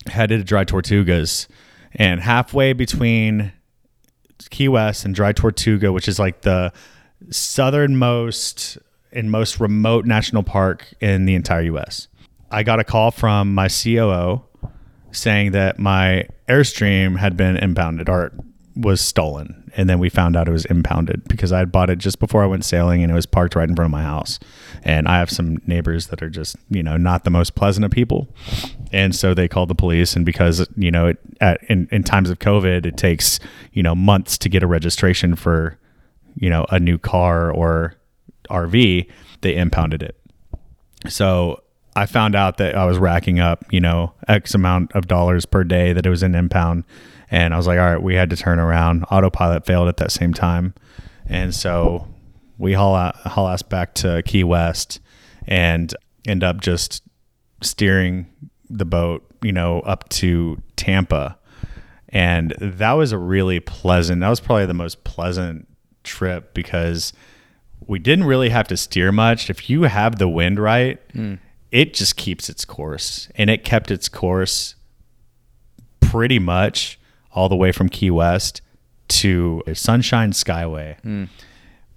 headed 0.08 0.40
to 0.40 0.44
Dry 0.44 0.66
Tortugas, 0.66 1.48
and 1.94 2.20
halfway 2.20 2.74
between 2.74 3.52
Key 4.50 4.68
West 4.68 5.06
and 5.06 5.16
Dry 5.16 5.34
Tortuga, 5.34 5.92
which 5.92 6.08
is 6.08 6.20
like 6.20 6.42
the 6.42 6.72
southernmost 7.30 8.78
and 9.12 9.32
most 9.32 9.60
remote 9.60 10.06
national 10.06 10.44
park 10.44 10.94
in 11.02 11.26
the 11.26 11.36
entire 11.36 11.62
U.S. 11.62 12.08
I 12.52 12.64
got 12.64 12.80
a 12.80 12.84
call 12.84 13.12
from 13.12 13.54
my 13.54 13.68
COO 13.68 14.44
saying 15.12 15.52
that 15.52 15.80
my 15.80 16.28
Airstream 16.48 17.18
had 17.18 17.38
been 17.38 17.58
impounded 17.58 18.10
or 18.10 18.32
was 18.76 19.02
stolen. 19.02 19.72
And 19.76 19.90
then 19.90 20.00
we 20.00 20.10
found 20.10 20.36
out 20.36 20.48
it 20.48 20.52
was 20.52 20.66
impounded 20.66 21.28
because 21.28 21.52
I 21.52 21.60
had 21.60 21.72
bought 21.72 21.90
it 21.90 21.98
just 21.98 22.20
before 22.20 22.44
I 22.44 22.48
went 22.48 22.66
sailing 22.66 23.04
and 23.04 23.12
it 23.12 23.16
was 23.16 23.26
parked 23.26 23.56
right 23.56 23.70
in 23.70 23.76
front 23.76 23.88
of 23.88 23.92
my 23.92 24.04
house. 24.04 24.40
And 24.84 25.08
I 25.08 25.20
have 25.20 25.30
some 25.30 25.58
neighbors 25.68 26.08
that 26.08 26.24
are 26.24 26.30
just, 26.30 26.56
you 26.70 26.82
know, 26.82 26.98
not 26.98 27.24
the 27.24 27.30
most 27.30 27.56
pleasant 27.56 27.86
of 27.86 27.92
people. 27.92 28.28
And 28.92 29.16
so 29.16 29.34
they 29.34 29.48
called 29.48 29.70
the 29.70 29.76
police. 29.76 30.16
And 30.16 30.26
because, 30.26 30.68
you 30.76 30.92
know, 30.92 31.08
it, 31.08 31.18
at, 31.40 31.64
in, 31.70 31.88
in 31.92 32.04
times 32.04 32.30
of 32.30 32.40
COVID, 32.40 32.86
it 32.86 32.98
takes, 32.98 33.40
you 33.74 33.84
know, 33.84 33.94
months 33.94 34.38
to 34.40 34.50
get 34.50 34.64
a 34.64 34.68
registration 34.68 35.36
for, 35.36 35.78
you 36.36 36.50
know, 36.50 36.66
a 36.70 36.80
new 36.80 36.98
car 36.98 37.52
or 37.52 37.96
RV, 38.50 39.08
they 39.42 39.56
impounded 39.56 40.02
it. 40.02 40.16
So 41.08 41.62
I 42.00 42.06
found 42.06 42.34
out 42.34 42.58
that 42.58 42.76
I 42.76 42.86
was 42.86 42.98
racking 42.98 43.42
up, 43.42 43.66
you 43.72 43.82
know, 43.82 44.14
X 44.30 44.56
amount 44.56 44.94
of 44.94 45.08
dollars 45.08 45.46
per 45.46 45.66
day 45.66 45.92
that 45.92 46.06
it 46.06 46.10
was 46.10 46.24
in 46.24 46.34
impound. 46.34 46.86
And 47.30 47.54
I 47.54 47.58
was 47.58 47.68
like, 47.68 47.78
all 47.78 47.92
right, 47.92 48.02
we 48.02 48.16
had 48.16 48.30
to 48.30 48.38
turn 48.38 48.58
around. 48.58 49.04
Autopilot 49.12 49.66
failed 49.66 49.90
at 49.90 49.98
that 49.98 50.14
same 50.14 50.34
time. 50.34 50.74
And 51.28 51.54
so 51.54 52.08
we 52.58 52.72
haul, 52.72 52.96
out, 52.96 53.18
haul 53.18 53.50
ass 53.50 53.64
back 53.64 53.96
to 53.96 54.24
Key 54.24 54.46
West 54.46 55.02
and 55.46 55.94
end 56.26 56.42
up 56.42 56.62
just 56.62 57.04
steering 57.62 58.28
the 58.70 58.86
boat, 58.86 59.30
you 59.42 59.52
know, 59.52 59.82
up 59.82 60.08
to 60.10 60.58
Tampa. 60.78 61.38
And 62.08 62.56
that 62.62 62.94
was 62.94 63.12
a 63.12 63.18
really 63.18 63.60
pleasant, 63.60 64.22
that 64.22 64.30
was 64.30 64.40
probably 64.40 64.68
the 64.68 64.74
most 64.74 65.04
pleasant 65.04 65.68
trip 66.06 66.54
because 66.54 67.12
we 67.88 68.00
didn't 68.00 68.24
really 68.24 68.50
have 68.50 68.70
to 68.70 68.78
steer 68.78 69.12
much. 69.12 69.50
If 69.50 69.70
you 69.70 69.84
have 69.84 70.18
the 70.18 70.30
wind 70.30 70.60
right, 70.60 70.98
mm. 71.14 71.40
It 71.72 71.94
just 71.94 72.16
keeps 72.16 72.50
its 72.50 72.66
course. 72.66 73.30
And 73.36 73.50
it 73.50 73.64
kept 73.64 73.92
its 73.92 74.10
course 74.10 74.76
pretty 76.00 76.40
much 76.40 77.00
all 77.32 77.50
the 77.50 77.56
way 77.56 77.72
from 77.72 77.90
Key 77.90 78.12
West 78.12 78.62
to 79.10 79.64
Sunshine 79.74 80.32
Skyway. 80.32 81.00
Hmm. 81.02 81.26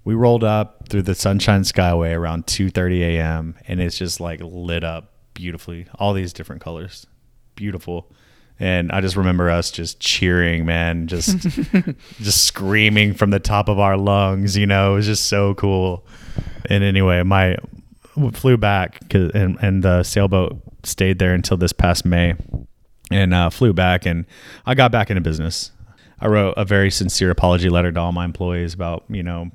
We 0.05 0.15
rolled 0.15 0.45
up 0.45 0.89
through 0.89 1.03
the 1.03 1.15
Sunshine 1.15 1.63
Skyway 1.63 2.17
around 2.17 2.47
2:30 2.47 3.01
a.m. 3.01 3.55
and 3.69 3.81
it's 3.81 3.97
just 3.97 4.21
like 4.21 4.41
lit 4.43 4.85
up 4.85 5.13
beautifully. 5.35 5.87
All 5.99 6.13
these 6.13 6.33
different 6.33 6.61
colors. 6.61 7.07
Beautiful. 7.55 8.11
And 8.59 8.93
I 8.93 9.01
just 9.01 9.17
remember 9.17 9.51
us 9.51 9.71
just 9.71 9.99
cheering, 9.99 10.67
man, 10.67 11.07
just 11.07 11.39
just 12.21 12.45
screaming 12.45 13.15
from 13.15 13.31
the 13.31 13.41
top 13.41 13.69
of 13.69 13.79
our 13.79 13.97
lungs, 13.97 14.57
you 14.57 14.67
know, 14.67 14.93
it 14.93 14.97
was 14.97 15.07
just 15.07 15.27
so 15.27 15.55
cool. 15.55 16.05
And 16.67 16.85
anyway, 16.85 17.23
my 17.23 17.57
flew 18.33 18.57
back 18.57 19.01
and 19.15 19.59
and 19.61 19.83
the 19.83 20.03
sailboat 20.03 20.61
stayed 20.85 21.19
there 21.19 21.35
until 21.35 21.57
this 21.57 21.73
past 21.73 22.05
May 22.05 22.35
and 23.11 23.35
uh, 23.35 23.51
flew 23.51 23.73
back 23.73 24.07
and 24.07 24.27
I 24.67 24.75
got 24.75 24.93
back 24.93 25.11
into 25.11 25.21
business. 25.21 25.71
I 26.21 26.29
wrote 26.29 26.55
a 26.57 26.65
very 26.65 26.91
sincere 26.91 27.31
apology 27.31 27.69
letter 27.69 27.91
to 27.91 28.01
all 28.01 28.13
my 28.13 28.25
employees 28.25 28.75
about, 28.75 29.05
you 29.09 29.23
know, 29.23 29.51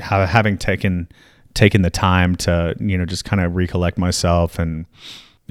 ha- 0.00 0.26
having 0.26 0.58
taken 0.58 1.08
taken 1.54 1.82
the 1.82 1.90
time 1.90 2.36
to, 2.36 2.74
you 2.80 2.98
know, 2.98 3.06
just 3.06 3.24
kind 3.24 3.40
of 3.40 3.54
recollect 3.54 3.96
myself 3.96 4.58
and 4.58 4.86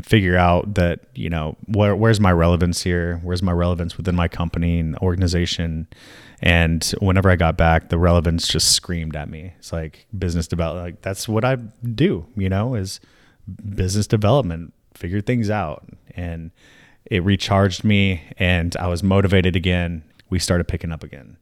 figure 0.04 0.38
out 0.38 0.76
that, 0.76 1.02
you 1.16 1.30
know, 1.30 1.56
where 1.68 1.96
where's 1.96 2.20
my 2.20 2.32
relevance 2.32 2.84
here? 2.84 3.20
Where's 3.24 3.42
my 3.42 3.52
relevance 3.52 3.98
within 3.98 4.16
my 4.16 4.28
company 4.28 4.80
and 4.80 4.98
organization? 4.98 5.88
And 6.42 6.84
whenever 7.00 7.30
I 7.30 7.36
got 7.36 7.58
back, 7.58 7.90
the 7.90 7.98
relevance 7.98 8.48
just 8.48 8.74
screamed 8.74 9.16
at 9.16 9.30
me. 9.30 9.54
It's 9.58 9.72
like 9.72 10.06
business 10.18 10.48
development. 10.48 10.86
Like 10.86 11.02
that's 11.02 11.28
what 11.28 11.46
I 11.46 11.56
do, 11.56 12.28
you 12.36 12.50
know, 12.50 12.76
is 12.76 13.00
business 13.76 14.08
development, 14.08 14.74
figure 14.94 15.22
things 15.22 15.50
out. 15.50 15.88
And 16.12 16.52
it 17.06 17.24
recharged 17.24 17.84
me 17.84 18.22
and 18.38 18.76
I 18.78 18.88
was 18.88 19.04
motivated 19.04 19.56
again. 19.56 20.04
We 20.30 20.40
started 20.40 20.68
picking 20.68 20.92
up 20.92 21.04
again. 21.04 21.38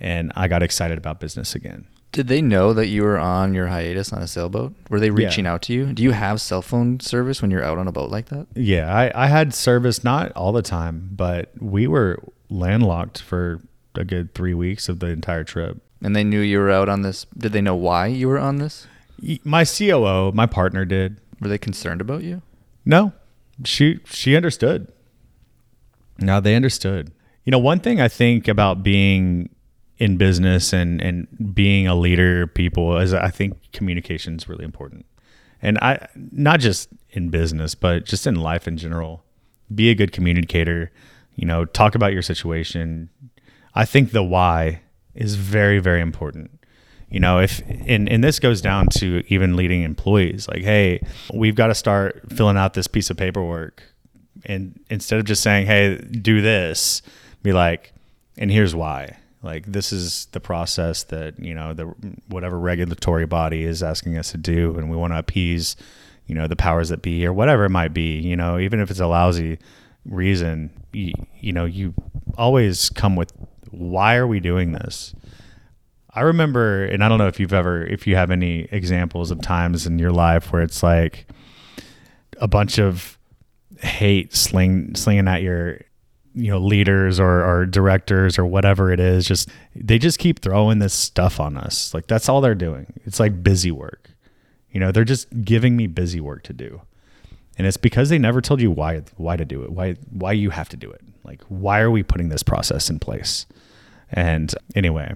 And 0.00 0.32
I 0.36 0.48
got 0.48 0.62
excited 0.62 0.98
about 0.98 1.20
business 1.20 1.54
again. 1.54 1.86
Did 2.12 2.28
they 2.28 2.40
know 2.40 2.72
that 2.72 2.86
you 2.86 3.02
were 3.02 3.18
on 3.18 3.54
your 3.54 3.66
hiatus 3.66 4.12
on 4.12 4.22
a 4.22 4.26
sailboat? 4.26 4.74
Were 4.88 4.98
they 4.98 5.10
reaching 5.10 5.46
out 5.46 5.62
to 5.62 5.72
you? 5.72 5.92
Do 5.92 6.02
you 6.02 6.12
have 6.12 6.40
cell 6.40 6.62
phone 6.62 7.00
service 7.00 7.42
when 7.42 7.50
you're 7.50 7.64
out 7.64 7.78
on 7.78 7.86
a 7.86 7.92
boat 7.92 8.10
like 8.10 8.26
that? 8.26 8.46
Yeah, 8.54 8.92
I, 8.92 9.12
I 9.14 9.26
had 9.26 9.52
service 9.52 10.02
not 10.02 10.32
all 10.32 10.52
the 10.52 10.62
time, 10.62 11.10
but 11.12 11.52
we 11.60 11.86
were 11.86 12.18
landlocked 12.48 13.20
for 13.20 13.60
a 13.94 14.04
good 14.04 14.34
three 14.34 14.54
weeks 14.54 14.88
of 14.88 15.00
the 15.00 15.08
entire 15.08 15.44
trip. 15.44 15.82
And 16.02 16.16
they 16.16 16.24
knew 16.24 16.40
you 16.40 16.58
were 16.58 16.70
out 16.70 16.88
on 16.88 17.02
this. 17.02 17.26
Did 17.36 17.52
they 17.52 17.60
know 17.60 17.74
why 17.74 18.06
you 18.06 18.28
were 18.28 18.38
on 18.38 18.56
this? 18.56 18.86
My 19.44 19.64
COO, 19.64 20.32
my 20.32 20.46
partner 20.46 20.84
did. 20.84 21.20
Were 21.40 21.48
they 21.48 21.58
concerned 21.58 22.00
about 22.00 22.22
you? 22.22 22.42
No, 22.84 23.12
she 23.64 24.00
she 24.04 24.36
understood. 24.36 24.90
Now 26.18 26.40
they 26.40 26.54
understood. 26.54 27.12
You 27.44 27.50
know, 27.50 27.58
one 27.58 27.80
thing 27.80 28.00
I 28.00 28.08
think 28.08 28.48
about 28.48 28.82
being 28.82 29.50
in 29.98 30.16
business 30.16 30.72
and 30.72 31.00
and 31.02 31.54
being 31.54 31.86
a 31.86 31.94
leader 31.94 32.46
people 32.46 32.96
is 32.98 33.12
I 33.12 33.30
think 33.30 33.72
communication 33.72 34.36
is 34.36 34.48
really 34.48 34.64
important. 34.64 35.04
And 35.60 35.78
I 35.78 36.08
not 36.14 36.60
just 36.60 36.88
in 37.10 37.30
business, 37.30 37.74
but 37.74 38.04
just 38.04 38.26
in 38.26 38.36
life 38.36 38.66
in 38.68 38.76
general. 38.76 39.24
Be 39.74 39.90
a 39.90 39.94
good 39.94 40.12
communicator, 40.12 40.90
you 41.34 41.46
know, 41.46 41.66
talk 41.66 41.94
about 41.94 42.12
your 42.12 42.22
situation. 42.22 43.10
I 43.74 43.84
think 43.84 44.12
the 44.12 44.22
why 44.22 44.80
is 45.14 45.34
very 45.34 45.78
very 45.78 46.00
important. 46.00 46.52
You 47.10 47.20
know, 47.20 47.40
if 47.40 47.60
and 47.86 48.08
and 48.08 48.22
this 48.22 48.38
goes 48.38 48.60
down 48.60 48.86
to 48.98 49.24
even 49.28 49.56
leading 49.56 49.82
employees 49.82 50.46
like, 50.48 50.62
"Hey, 50.62 51.00
we've 51.34 51.54
got 51.54 51.68
to 51.68 51.74
start 51.74 52.22
filling 52.30 52.56
out 52.56 52.74
this 52.74 52.86
piece 52.86 53.10
of 53.10 53.16
paperwork." 53.16 53.82
And 54.44 54.78
instead 54.88 55.18
of 55.18 55.24
just 55.24 55.42
saying, 55.42 55.66
"Hey, 55.66 55.96
do 55.96 56.40
this," 56.40 57.02
be 57.42 57.52
like, 57.52 57.92
"And 58.36 58.50
here's 58.50 58.74
why." 58.74 59.17
Like 59.42 59.66
this 59.66 59.92
is 59.92 60.26
the 60.32 60.40
process 60.40 61.04
that 61.04 61.38
you 61.38 61.54
know 61.54 61.72
the 61.74 61.84
whatever 62.28 62.58
regulatory 62.58 63.26
body 63.26 63.64
is 63.64 63.82
asking 63.82 64.16
us 64.18 64.32
to 64.32 64.38
do 64.38 64.76
and 64.76 64.90
we 64.90 64.96
want 64.96 65.12
to 65.12 65.18
appease 65.18 65.76
you 66.26 66.34
know 66.34 66.46
the 66.46 66.56
powers 66.56 66.88
that 66.88 67.02
be 67.02 67.24
or 67.24 67.32
whatever 67.32 67.64
it 67.64 67.70
might 67.70 67.94
be 67.94 68.18
you 68.18 68.36
know 68.36 68.58
even 68.58 68.80
if 68.80 68.90
it's 68.90 69.00
a 69.00 69.06
lousy 69.06 69.58
reason 70.04 70.70
you, 70.92 71.12
you 71.38 71.52
know 71.52 71.64
you 71.64 71.94
always 72.36 72.90
come 72.90 73.16
with 73.16 73.32
why 73.70 74.16
are 74.16 74.26
we 74.26 74.40
doing 74.40 74.72
this? 74.72 75.14
I 76.14 76.22
remember 76.22 76.84
and 76.86 77.04
i 77.04 77.08
don't 77.08 77.18
know 77.18 77.28
if 77.28 77.38
you've 77.38 77.52
ever 77.52 77.84
if 77.84 78.06
you 78.06 78.16
have 78.16 78.30
any 78.30 78.66
examples 78.72 79.30
of 79.30 79.40
times 79.40 79.86
in 79.86 79.98
your 79.98 80.10
life 80.10 80.52
where 80.52 80.62
it's 80.62 80.82
like 80.82 81.28
a 82.38 82.48
bunch 82.48 82.78
of 82.78 83.18
hate 83.80 84.34
sling 84.34 84.96
slinging 84.96 85.28
at 85.28 85.42
your 85.42 85.80
you 86.34 86.50
know 86.50 86.58
leaders 86.58 87.18
or, 87.18 87.44
or 87.44 87.66
directors 87.66 88.38
or 88.38 88.46
whatever 88.46 88.92
it 88.92 89.00
is 89.00 89.26
just 89.26 89.48
they 89.74 89.98
just 89.98 90.18
keep 90.18 90.40
throwing 90.40 90.78
this 90.78 90.94
stuff 90.94 91.40
on 91.40 91.56
us. 91.56 91.92
Like 91.94 92.06
that's 92.06 92.28
all 92.28 92.40
they're 92.40 92.54
doing. 92.54 92.92
It's 93.04 93.20
like 93.20 93.42
busy 93.42 93.70
work. 93.70 94.10
You 94.70 94.80
know 94.80 94.92
they're 94.92 95.04
just 95.04 95.28
giving 95.44 95.76
me 95.76 95.86
busy 95.86 96.20
work 96.20 96.42
to 96.44 96.52
do. 96.52 96.82
And 97.56 97.66
it's 97.66 97.76
because 97.76 98.08
they 98.08 98.18
never 98.18 98.40
told 98.40 98.60
you 98.60 98.70
why 98.70 99.02
why 99.16 99.36
to 99.36 99.44
do 99.44 99.62
it 99.62 99.72
why 99.72 99.94
why 100.10 100.32
you 100.32 100.50
have 100.50 100.68
to 100.70 100.76
do 100.76 100.90
it. 100.90 101.00
Like 101.24 101.42
why 101.48 101.80
are 101.80 101.90
we 101.90 102.02
putting 102.02 102.28
this 102.28 102.42
process 102.42 102.90
in 102.90 102.98
place? 102.98 103.46
And 104.10 104.54
anyway 104.74 105.14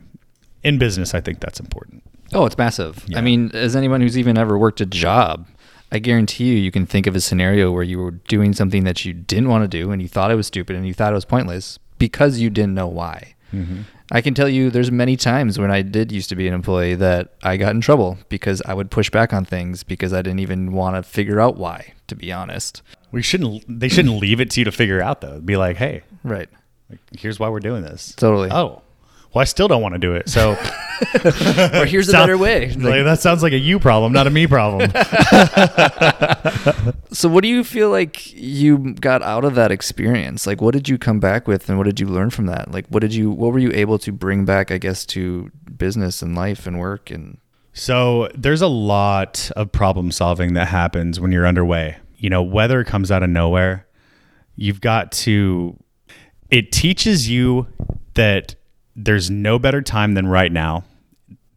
in 0.64 0.78
business 0.78 1.12
i 1.12 1.20
think 1.20 1.40
that's 1.40 1.58
important. 1.58 2.02
Oh, 2.34 2.46
it's 2.46 2.56
massive. 2.56 3.04
Yeah. 3.08 3.18
I 3.18 3.20
mean, 3.20 3.50
as 3.52 3.76
anyone 3.76 4.00
who's 4.00 4.16
even 4.16 4.38
ever 4.38 4.56
worked 4.56 4.80
a 4.80 4.86
job, 4.86 5.46
I 5.92 5.98
guarantee 5.98 6.44
you, 6.46 6.54
you 6.54 6.70
can 6.72 6.86
think 6.86 7.06
of 7.06 7.14
a 7.14 7.20
scenario 7.20 7.70
where 7.70 7.82
you 7.82 7.98
were 7.98 8.12
doing 8.12 8.54
something 8.54 8.84
that 8.84 9.04
you 9.04 9.12
didn't 9.12 9.48
want 9.50 9.62
to 9.62 9.68
do 9.68 9.90
and 9.92 10.00
you 10.02 10.08
thought 10.08 10.30
it 10.30 10.36
was 10.36 10.46
stupid 10.46 10.74
and 10.74 10.86
you 10.86 10.94
thought 10.94 11.12
it 11.12 11.14
was 11.14 11.26
pointless 11.26 11.78
because 11.98 12.38
you 12.38 12.48
didn't 12.50 12.74
know 12.74 12.88
why. 12.88 13.34
Mm-hmm. 13.52 13.82
I 14.10 14.22
can 14.22 14.32
tell 14.34 14.48
you 14.48 14.70
there's 14.70 14.90
many 14.90 15.16
times 15.16 15.58
when 15.58 15.70
I 15.70 15.82
did 15.82 16.10
used 16.10 16.30
to 16.30 16.36
be 16.36 16.48
an 16.48 16.54
employee 16.54 16.94
that 16.96 17.34
I 17.42 17.58
got 17.58 17.74
in 17.74 17.80
trouble 17.82 18.16
because 18.30 18.62
I 18.62 18.72
would 18.74 18.90
push 18.90 19.10
back 19.10 19.32
on 19.34 19.44
things 19.44 19.82
because 19.84 20.12
I 20.14 20.22
didn't 20.22 20.40
even 20.40 20.72
want 20.72 20.96
to 20.96 21.02
figure 21.02 21.40
out 21.40 21.56
why, 21.56 21.92
to 22.08 22.14
be 22.16 22.32
honest. 22.32 22.80
we 23.10 23.20
shouldn't 23.22 23.62
they 23.68 23.88
shouldn't 23.88 24.16
leave 24.16 24.40
it 24.40 24.50
to 24.52 24.60
you 24.60 24.64
to 24.64 24.72
figure 24.72 25.02
out 25.02 25.20
though 25.20 25.40
be 25.40 25.56
like 25.58 25.76
hey 25.76 26.02
Right. 26.24 26.48
like, 26.88 27.00
here's 27.18 27.38
why 27.38 27.48
we're 27.50 27.60
doing 27.60 27.82
this 27.82 28.14
Totally. 28.16 28.50
oh 28.50 28.80
well 29.32 29.40
i 29.40 29.44
still 29.44 29.68
don't 29.68 29.82
want 29.82 29.94
to 29.94 29.98
do 29.98 30.14
it 30.14 30.28
so 30.28 30.52
or 31.74 31.86
here's 31.86 32.08
a 32.08 32.12
Sound- 32.12 32.22
better 32.22 32.38
way. 32.38 32.68
like, 32.68 32.76
Like, 32.78 33.04
that 33.04 33.20
sounds 33.20 33.42
like 33.42 33.52
a 33.52 33.58
you 33.58 33.78
problem 33.80 34.12
not 34.12 34.26
a 34.26 34.30
me 34.30 34.46
problem 34.46 34.90
so 37.12 37.28
what 37.28 37.42
do 37.42 37.48
you 37.48 37.64
feel 37.64 37.90
like 37.90 38.32
you 38.34 38.94
got 38.94 39.22
out 39.22 39.44
of 39.44 39.54
that 39.56 39.70
experience? 39.72 40.46
Like 40.46 40.60
what 40.60 40.72
did 40.74 40.88
you 40.88 40.98
come 40.98 41.20
back 41.20 41.46
with 41.48 41.68
and 41.68 41.78
what 41.78 41.84
did 41.84 42.00
you 42.00 42.06
learn 42.06 42.30
from 42.30 42.46
that? 42.46 42.70
Like 42.70 42.86
what 42.88 43.00
did 43.00 43.14
you 43.14 43.30
what 43.30 43.52
were 43.52 43.58
you 43.58 43.70
able 43.72 43.98
to 44.00 44.12
bring 44.12 44.44
back 44.44 44.70
I 44.70 44.78
guess 44.78 45.04
to 45.06 45.50
business 45.76 46.22
and 46.22 46.34
life 46.34 46.66
and 46.66 46.78
work 46.78 47.10
and 47.10 47.38
So 47.72 48.28
there's 48.34 48.62
a 48.62 48.68
lot 48.68 49.50
of 49.56 49.72
problem 49.72 50.10
solving 50.12 50.54
that 50.54 50.68
happens 50.68 51.20
when 51.20 51.32
you're 51.32 51.46
underway. 51.46 51.96
You 52.16 52.30
know, 52.30 52.42
weather 52.42 52.84
comes 52.84 53.10
out 53.10 53.22
of 53.22 53.30
nowhere. 53.30 53.86
You've 54.54 54.80
got 54.80 55.10
to, 55.12 55.76
it 56.50 56.70
teaches 56.70 57.28
you 57.28 57.66
that 58.14 58.54
there's 58.94 59.30
no 59.30 59.58
better 59.58 59.82
time 59.82 60.14
than 60.14 60.26
right 60.26 60.52
now. 60.52 60.84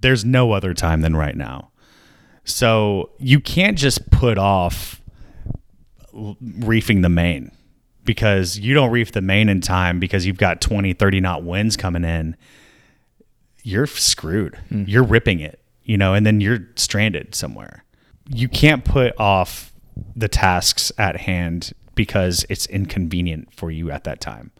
There's 0.01 0.23
no 0.23 0.51
other 0.51 0.73
time 0.73 1.01
than 1.01 1.15
right 1.15 1.35
now. 1.35 1.71
So 2.43 3.09
you 3.17 3.39
can't 3.39 3.77
just 3.77 4.11
put 4.11 4.37
off 4.37 5.01
reefing 6.13 7.01
the 7.01 7.09
main 7.09 7.51
because 8.03 8.59
you 8.59 8.73
don't 8.73 8.91
reef 8.91 9.11
the 9.11 9.21
main 9.21 9.49
in 9.49 9.61
time 9.61 9.99
because 9.99 10.25
you've 10.25 10.37
got 10.37 10.61
20, 10.61 10.93
30 10.93 11.19
knot 11.21 11.43
winds 11.43 11.75
coming 11.75 12.03
in 12.03 12.35
you're 13.65 13.87
screwed. 13.87 14.55
Hmm. 14.69 14.83
You're 14.85 15.03
ripping 15.03 15.39
it, 15.39 15.59
you 15.83 15.97
know, 15.97 16.13
and 16.13 16.23
then 16.23 16.39
you're 16.39 16.67
stranded 16.75 17.33
somewhere. 17.33 17.83
You 18.29 18.47
can't 18.47 18.85
put 18.85 19.19
off 19.19 19.73
the 20.15 20.27
tasks 20.27 20.91
at 20.99 21.17
hand 21.17 21.73
because 21.95 22.45
it's 22.47 22.67
inconvenient 22.67 23.51
for 23.53 23.71
you 23.71 23.89
at 23.89 24.03
that 24.03 24.21
time. 24.21 24.51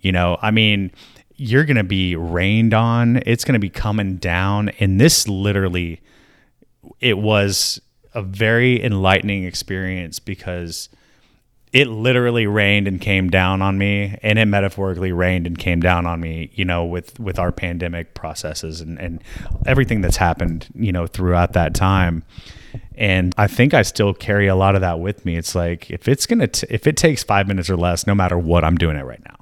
You 0.00 0.12
know, 0.12 0.36
I 0.42 0.50
mean, 0.50 0.92
you're 1.38 1.64
going 1.64 1.76
to 1.76 1.84
be 1.84 2.16
rained 2.16 2.74
on, 2.74 3.22
it's 3.24 3.44
going 3.44 3.54
to 3.54 3.60
be 3.60 3.70
coming 3.70 4.16
down. 4.16 4.70
And 4.80 5.00
this 5.00 5.26
literally, 5.26 6.00
it 7.00 7.16
was 7.16 7.80
a 8.12 8.22
very 8.22 8.82
enlightening 8.82 9.44
experience 9.44 10.18
because 10.18 10.88
it 11.72 11.86
literally 11.86 12.46
rained 12.46 12.88
and 12.88 13.00
came 13.00 13.30
down 13.30 13.62
on 13.62 13.78
me 13.78 14.18
and 14.22 14.38
it 14.38 14.46
metaphorically 14.46 15.12
rained 15.12 15.46
and 15.46 15.58
came 15.58 15.80
down 15.80 16.06
on 16.06 16.18
me 16.18 16.50
you 16.54 16.64
know 16.64 16.82
with 16.82 17.20
with 17.20 17.38
our 17.38 17.52
pandemic 17.52 18.14
processes 18.14 18.80
and 18.80 18.98
and 18.98 19.22
everything 19.66 20.00
that's 20.00 20.16
happened 20.16 20.66
you 20.74 20.90
know 20.90 21.06
throughout 21.06 21.52
that 21.52 21.74
time. 21.74 22.24
And 22.94 23.34
i 23.36 23.46
think 23.46 23.74
i 23.74 23.82
still 23.82 24.14
carry 24.14 24.46
a 24.46 24.56
lot 24.56 24.76
of 24.76 24.80
that 24.80 24.98
with 24.98 25.26
me. 25.26 25.36
It's 25.36 25.54
like 25.54 25.90
if 25.90 26.08
it's 26.08 26.24
gonna 26.24 26.46
t- 26.46 26.66
if 26.70 26.86
it 26.86 26.96
takes 26.96 27.22
five 27.22 27.46
minutes 27.46 27.68
or 27.68 27.76
less 27.76 28.06
no 28.06 28.14
matter 28.14 28.38
what 28.38 28.64
i'm 28.64 28.78
doing 28.78 28.96
it 28.96 29.04
right 29.04 29.22
now 29.24 29.38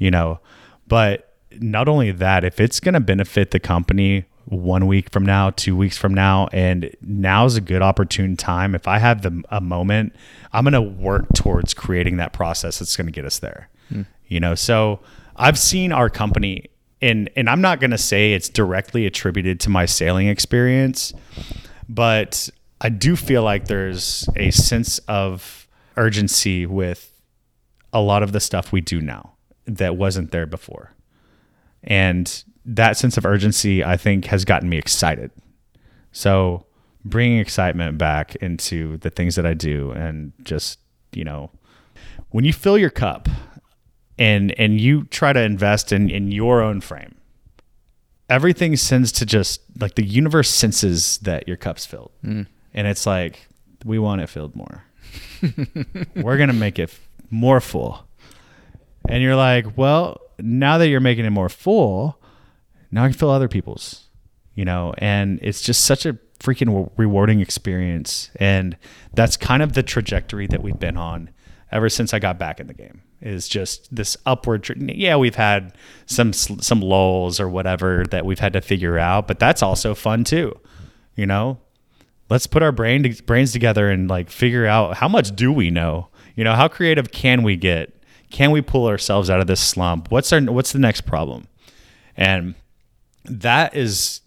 you 0.00 0.10
know? 0.10 0.40
But 0.88 1.29
not 1.58 1.88
only 1.88 2.10
that 2.12 2.44
if 2.44 2.60
it's 2.60 2.80
gonna 2.80 3.00
benefit 3.00 3.50
the 3.50 3.60
company 3.60 4.24
one 4.46 4.86
week 4.86 5.10
from 5.10 5.24
now, 5.24 5.50
two 5.50 5.76
weeks 5.76 5.96
from 5.96 6.12
now, 6.12 6.48
and 6.52 6.94
now's 7.00 7.56
a 7.56 7.60
good 7.60 7.82
opportune 7.82 8.36
time. 8.36 8.74
If 8.74 8.88
I 8.88 8.98
have 8.98 9.22
the 9.22 9.42
a 9.50 9.60
moment, 9.60 10.14
I'm 10.52 10.64
gonna 10.64 10.82
work 10.82 11.26
towards 11.34 11.74
creating 11.74 12.16
that 12.16 12.32
process 12.32 12.78
that's 12.78 12.96
gonna 12.96 13.10
get 13.10 13.24
us 13.24 13.38
there. 13.38 13.68
Hmm. 13.88 14.02
You 14.26 14.40
know, 14.40 14.54
so 14.54 15.00
I've 15.36 15.58
seen 15.58 15.92
our 15.92 16.10
company, 16.10 16.66
and 17.00 17.30
and 17.36 17.48
I'm 17.48 17.60
not 17.60 17.80
gonna 17.80 17.98
say 17.98 18.32
it's 18.32 18.48
directly 18.48 19.06
attributed 19.06 19.60
to 19.60 19.70
my 19.70 19.86
sailing 19.86 20.28
experience, 20.28 21.12
but 21.88 22.50
I 22.80 22.88
do 22.88 23.14
feel 23.14 23.42
like 23.42 23.66
there's 23.66 24.28
a 24.36 24.50
sense 24.50 24.98
of 25.00 25.68
urgency 25.96 26.66
with 26.66 27.12
a 27.92 28.00
lot 28.00 28.22
of 28.22 28.32
the 28.32 28.40
stuff 28.40 28.72
we 28.72 28.80
do 28.80 29.00
now 29.00 29.32
that 29.66 29.96
wasn't 29.96 30.30
there 30.30 30.46
before. 30.46 30.92
And 31.84 32.44
that 32.64 32.96
sense 32.96 33.16
of 33.16 33.24
urgency, 33.24 33.82
I 33.82 33.96
think, 33.96 34.26
has 34.26 34.44
gotten 34.44 34.68
me 34.68 34.76
excited. 34.76 35.30
So 36.12 36.66
bringing 37.04 37.38
excitement 37.38 37.98
back 37.98 38.36
into 38.36 38.98
the 38.98 39.10
things 39.10 39.36
that 39.36 39.46
I 39.46 39.54
do 39.54 39.90
and 39.92 40.32
just, 40.42 40.78
you 41.12 41.24
know, 41.24 41.50
when 42.30 42.44
you 42.44 42.52
fill 42.52 42.78
your 42.78 42.90
cup 42.90 43.28
and 44.18 44.52
and 44.58 44.80
you 44.80 45.04
try 45.04 45.32
to 45.32 45.40
invest 45.40 45.92
in 45.92 46.10
in 46.10 46.30
your 46.30 46.60
own 46.60 46.80
frame, 46.80 47.14
everything 48.28 48.76
sends 48.76 49.10
to 49.12 49.26
just 49.26 49.62
like 49.80 49.96
the 49.96 50.04
universe 50.04 50.50
senses 50.50 51.18
that 51.18 51.48
your 51.48 51.56
cup's 51.56 51.86
filled. 51.86 52.12
Mm. 52.24 52.46
And 52.72 52.86
it's 52.86 53.06
like, 53.06 53.48
we 53.84 53.98
want 53.98 54.20
it 54.20 54.28
filled 54.28 54.54
more. 54.54 54.84
We're 56.14 56.36
going 56.36 56.48
to 56.48 56.54
make 56.54 56.78
it 56.78 56.96
more 57.30 57.60
full. 57.60 58.06
And 59.08 59.22
you're 59.22 59.36
like, 59.36 59.76
well, 59.76 60.20
now 60.44 60.78
that 60.78 60.88
you're 60.88 61.00
making 61.00 61.24
it 61.24 61.30
more 61.30 61.48
full, 61.48 62.20
now 62.90 63.04
I 63.04 63.08
can 63.08 63.16
fill 63.16 63.30
other 63.30 63.48
people's, 63.48 64.08
you 64.54 64.64
know, 64.64 64.94
and 64.98 65.38
it's 65.42 65.62
just 65.62 65.84
such 65.84 66.06
a 66.06 66.18
freaking 66.38 66.90
rewarding 66.96 67.40
experience. 67.40 68.30
And 68.36 68.76
that's 69.14 69.36
kind 69.36 69.62
of 69.62 69.74
the 69.74 69.82
trajectory 69.82 70.46
that 70.48 70.62
we've 70.62 70.78
been 70.78 70.96
on 70.96 71.30
ever 71.70 71.88
since 71.88 72.12
I 72.12 72.18
got 72.18 72.38
back 72.38 72.58
in 72.58 72.66
the 72.66 72.74
game 72.74 73.02
is 73.20 73.48
just 73.48 73.94
this 73.94 74.16
upward. 74.24 74.62
Tra- 74.62 74.76
yeah, 74.78 75.16
we've 75.16 75.34
had 75.34 75.74
some, 76.06 76.32
some 76.32 76.80
lulls 76.80 77.38
or 77.38 77.48
whatever 77.48 78.04
that 78.10 78.24
we've 78.24 78.38
had 78.38 78.54
to 78.54 78.60
figure 78.60 78.98
out, 78.98 79.28
but 79.28 79.38
that's 79.38 79.62
also 79.62 79.94
fun 79.94 80.24
too, 80.24 80.58
you 81.14 81.26
know, 81.26 81.58
let's 82.30 82.46
put 82.46 82.62
our 82.62 82.72
brain 82.72 83.14
brains 83.26 83.52
together 83.52 83.90
and 83.90 84.08
like 84.08 84.30
figure 84.30 84.66
out 84.66 84.96
how 84.96 85.08
much 85.08 85.34
do 85.36 85.52
we 85.52 85.70
know 85.70 86.08
you 86.36 86.44
know 86.44 86.54
how 86.54 86.68
creative 86.68 87.10
can 87.10 87.42
we 87.42 87.56
get 87.56 87.99
can 88.30 88.50
we 88.50 88.62
pull 88.62 88.86
ourselves 88.86 89.28
out 89.28 89.40
of 89.40 89.46
this 89.46 89.60
slump? 89.60 90.10
What's 90.10 90.32
our 90.32 90.40
what's 90.40 90.72
the 90.72 90.78
next 90.78 91.02
problem? 91.02 91.48
And 92.16 92.54
that 93.24 93.74
is 93.76 94.20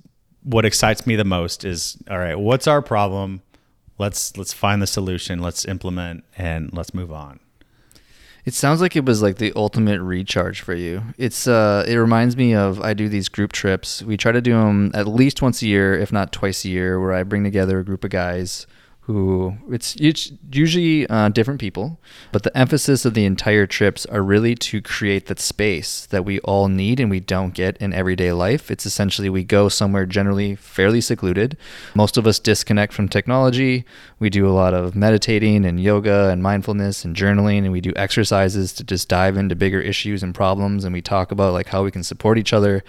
what 0.43 0.65
excites 0.65 1.07
me 1.07 1.15
the 1.15 1.23
most 1.23 1.63
is 1.63 1.97
all 2.09 2.19
right 2.19 2.35
what's 2.35 2.67
our 2.67 2.81
problem? 2.81 3.41
Let's 3.97 4.35
let's 4.37 4.53
find 4.53 4.81
the 4.81 4.87
solution. 4.87 5.39
Let's 5.39 5.65
implement 5.65 6.23
and 6.37 6.71
let's 6.73 6.93
move 6.93 7.11
on. 7.11 7.39
It 8.45 8.53
sounds 8.53 8.81
like 8.81 8.97
it 8.97 9.05
was 9.05 9.21
like 9.21 9.37
the 9.37 9.53
ultimate 9.55 10.01
recharge 10.01 10.59
for 10.59 10.73
you. 10.73 11.01
It's 11.17 11.47
uh, 11.47 11.85
it 11.87 11.95
reminds 11.95 12.35
me 12.35 12.53
of 12.53 12.81
I 12.81 12.93
do 12.93 13.07
these 13.07 13.29
group 13.29 13.53
trips. 13.53 14.03
We 14.03 14.17
try 14.17 14.33
to 14.33 14.41
do 14.41 14.53
them 14.53 14.91
at 14.93 15.07
least 15.07 15.41
once 15.41 15.61
a 15.61 15.67
year, 15.67 15.97
if 15.97 16.11
not 16.11 16.33
twice 16.33 16.65
a 16.65 16.69
year, 16.69 16.99
where 16.99 17.13
I 17.13 17.23
bring 17.23 17.45
together 17.45 17.79
a 17.79 17.85
group 17.85 18.03
of 18.03 18.09
guys 18.09 18.67
who 19.05 19.57
it's, 19.69 20.31
usually 20.49 21.05
uh, 21.07 21.27
different 21.27 21.59
people, 21.59 21.99
but 22.31 22.43
the 22.43 22.57
emphasis 22.57 23.03
of 23.03 23.13
the 23.13 23.25
entire 23.25 23.67
trips 23.67 24.05
are 24.05 24.23
really 24.23 24.55
to 24.55 24.81
create 24.81 25.25
that 25.25 25.39
space 25.39 26.05
that 26.05 26.23
we 26.23 26.39
all 26.41 26.69
need 26.69 27.01
and 27.01 27.09
we 27.09 27.19
don't 27.19 27.53
get 27.53 27.75
in 27.77 27.91
everyday 27.91 28.31
life. 28.31 28.71
It's 28.71 28.85
essentially 28.85 29.29
we 29.29 29.43
go 29.43 29.67
somewhere 29.67 30.05
generally 30.05 30.55
fairly 30.55 31.01
secluded. 31.01 31.57
Most 31.95 32.15
of 32.15 32.25
us 32.25 32.39
disconnect 32.39 32.93
from 32.93 33.09
technology. 33.09 33.83
We 34.19 34.29
do 34.29 34.47
a 34.47 34.55
lot 34.55 34.73
of 34.73 34.95
meditating 34.95 35.65
and 35.65 35.81
yoga 35.81 36.29
and 36.29 36.41
mindfulness 36.41 37.03
and 37.03 37.13
journaling, 37.13 37.63
and 37.63 37.73
we 37.73 37.81
do 37.81 37.91
exercises 37.97 38.71
to 38.73 38.85
just 38.85 39.09
dive 39.09 39.35
into 39.35 39.55
bigger 39.55 39.81
issues 39.81 40.23
and 40.23 40.33
problems. 40.33 40.85
And 40.85 40.93
we 40.93 41.01
talk 41.01 41.31
about 41.31 41.51
like 41.51 41.67
how 41.67 41.83
we 41.83 41.91
can 41.91 42.03
support 42.03 42.37
each 42.37 42.53
other 42.53 42.83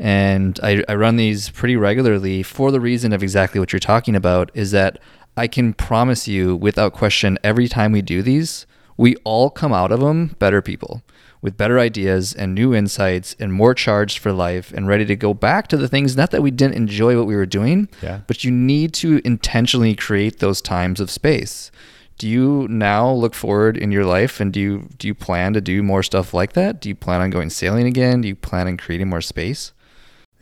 and 0.00 0.58
I, 0.62 0.82
I, 0.88 0.94
run 0.94 1.16
these 1.16 1.50
pretty 1.50 1.76
regularly 1.76 2.42
for 2.42 2.72
the 2.72 2.80
reason 2.80 3.12
of 3.12 3.22
exactly 3.22 3.60
what 3.60 3.70
you're 3.70 3.80
talking 3.80 4.16
about 4.16 4.50
is 4.54 4.70
that 4.70 4.98
I 5.36 5.46
can 5.46 5.72
promise 5.72 6.28
you 6.28 6.56
without 6.56 6.92
question, 6.92 7.38
every 7.42 7.68
time 7.68 7.92
we 7.92 8.02
do 8.02 8.22
these, 8.22 8.66
we 8.96 9.16
all 9.24 9.48
come 9.50 9.72
out 9.72 9.92
of 9.92 10.00
them 10.00 10.36
better 10.38 10.60
people 10.60 11.02
with 11.42 11.56
better 11.56 11.78
ideas 11.78 12.34
and 12.34 12.54
new 12.54 12.74
insights 12.74 13.34
and 13.40 13.52
more 13.52 13.74
charged 13.74 14.18
for 14.18 14.32
life 14.32 14.72
and 14.72 14.86
ready 14.86 15.04
to 15.06 15.16
go 15.16 15.32
back 15.32 15.68
to 15.68 15.76
the 15.76 15.88
things 15.88 16.16
not 16.16 16.30
that 16.30 16.42
we 16.42 16.50
didn't 16.50 16.74
enjoy 16.74 17.16
what 17.16 17.26
we 17.26 17.34
were 17.34 17.46
doing 17.46 17.88
yeah. 18.02 18.20
but 18.26 18.44
you 18.44 18.50
need 18.50 18.92
to 18.92 19.20
intentionally 19.24 19.94
create 19.94 20.38
those 20.38 20.60
times 20.60 21.00
of 21.00 21.10
space. 21.10 21.70
Do 22.18 22.28
you 22.28 22.68
now 22.68 23.10
look 23.10 23.34
forward 23.34 23.78
in 23.78 23.90
your 23.90 24.04
life 24.04 24.40
and 24.40 24.52
do 24.52 24.60
you 24.60 24.88
do 24.98 25.08
you 25.08 25.14
plan 25.14 25.54
to 25.54 25.62
do 25.62 25.82
more 25.82 26.02
stuff 26.02 26.34
like 26.34 26.52
that? 26.52 26.78
Do 26.78 26.90
you 26.90 26.94
plan 26.94 27.22
on 27.22 27.30
going 27.30 27.48
sailing 27.48 27.86
again? 27.86 28.20
Do 28.20 28.28
you 28.28 28.36
plan 28.36 28.66
on 28.66 28.76
creating 28.76 29.08
more 29.08 29.22
space? 29.22 29.72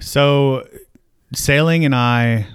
So 0.00 0.66
sailing 1.34 1.84
and 1.84 1.94
i 1.94 2.46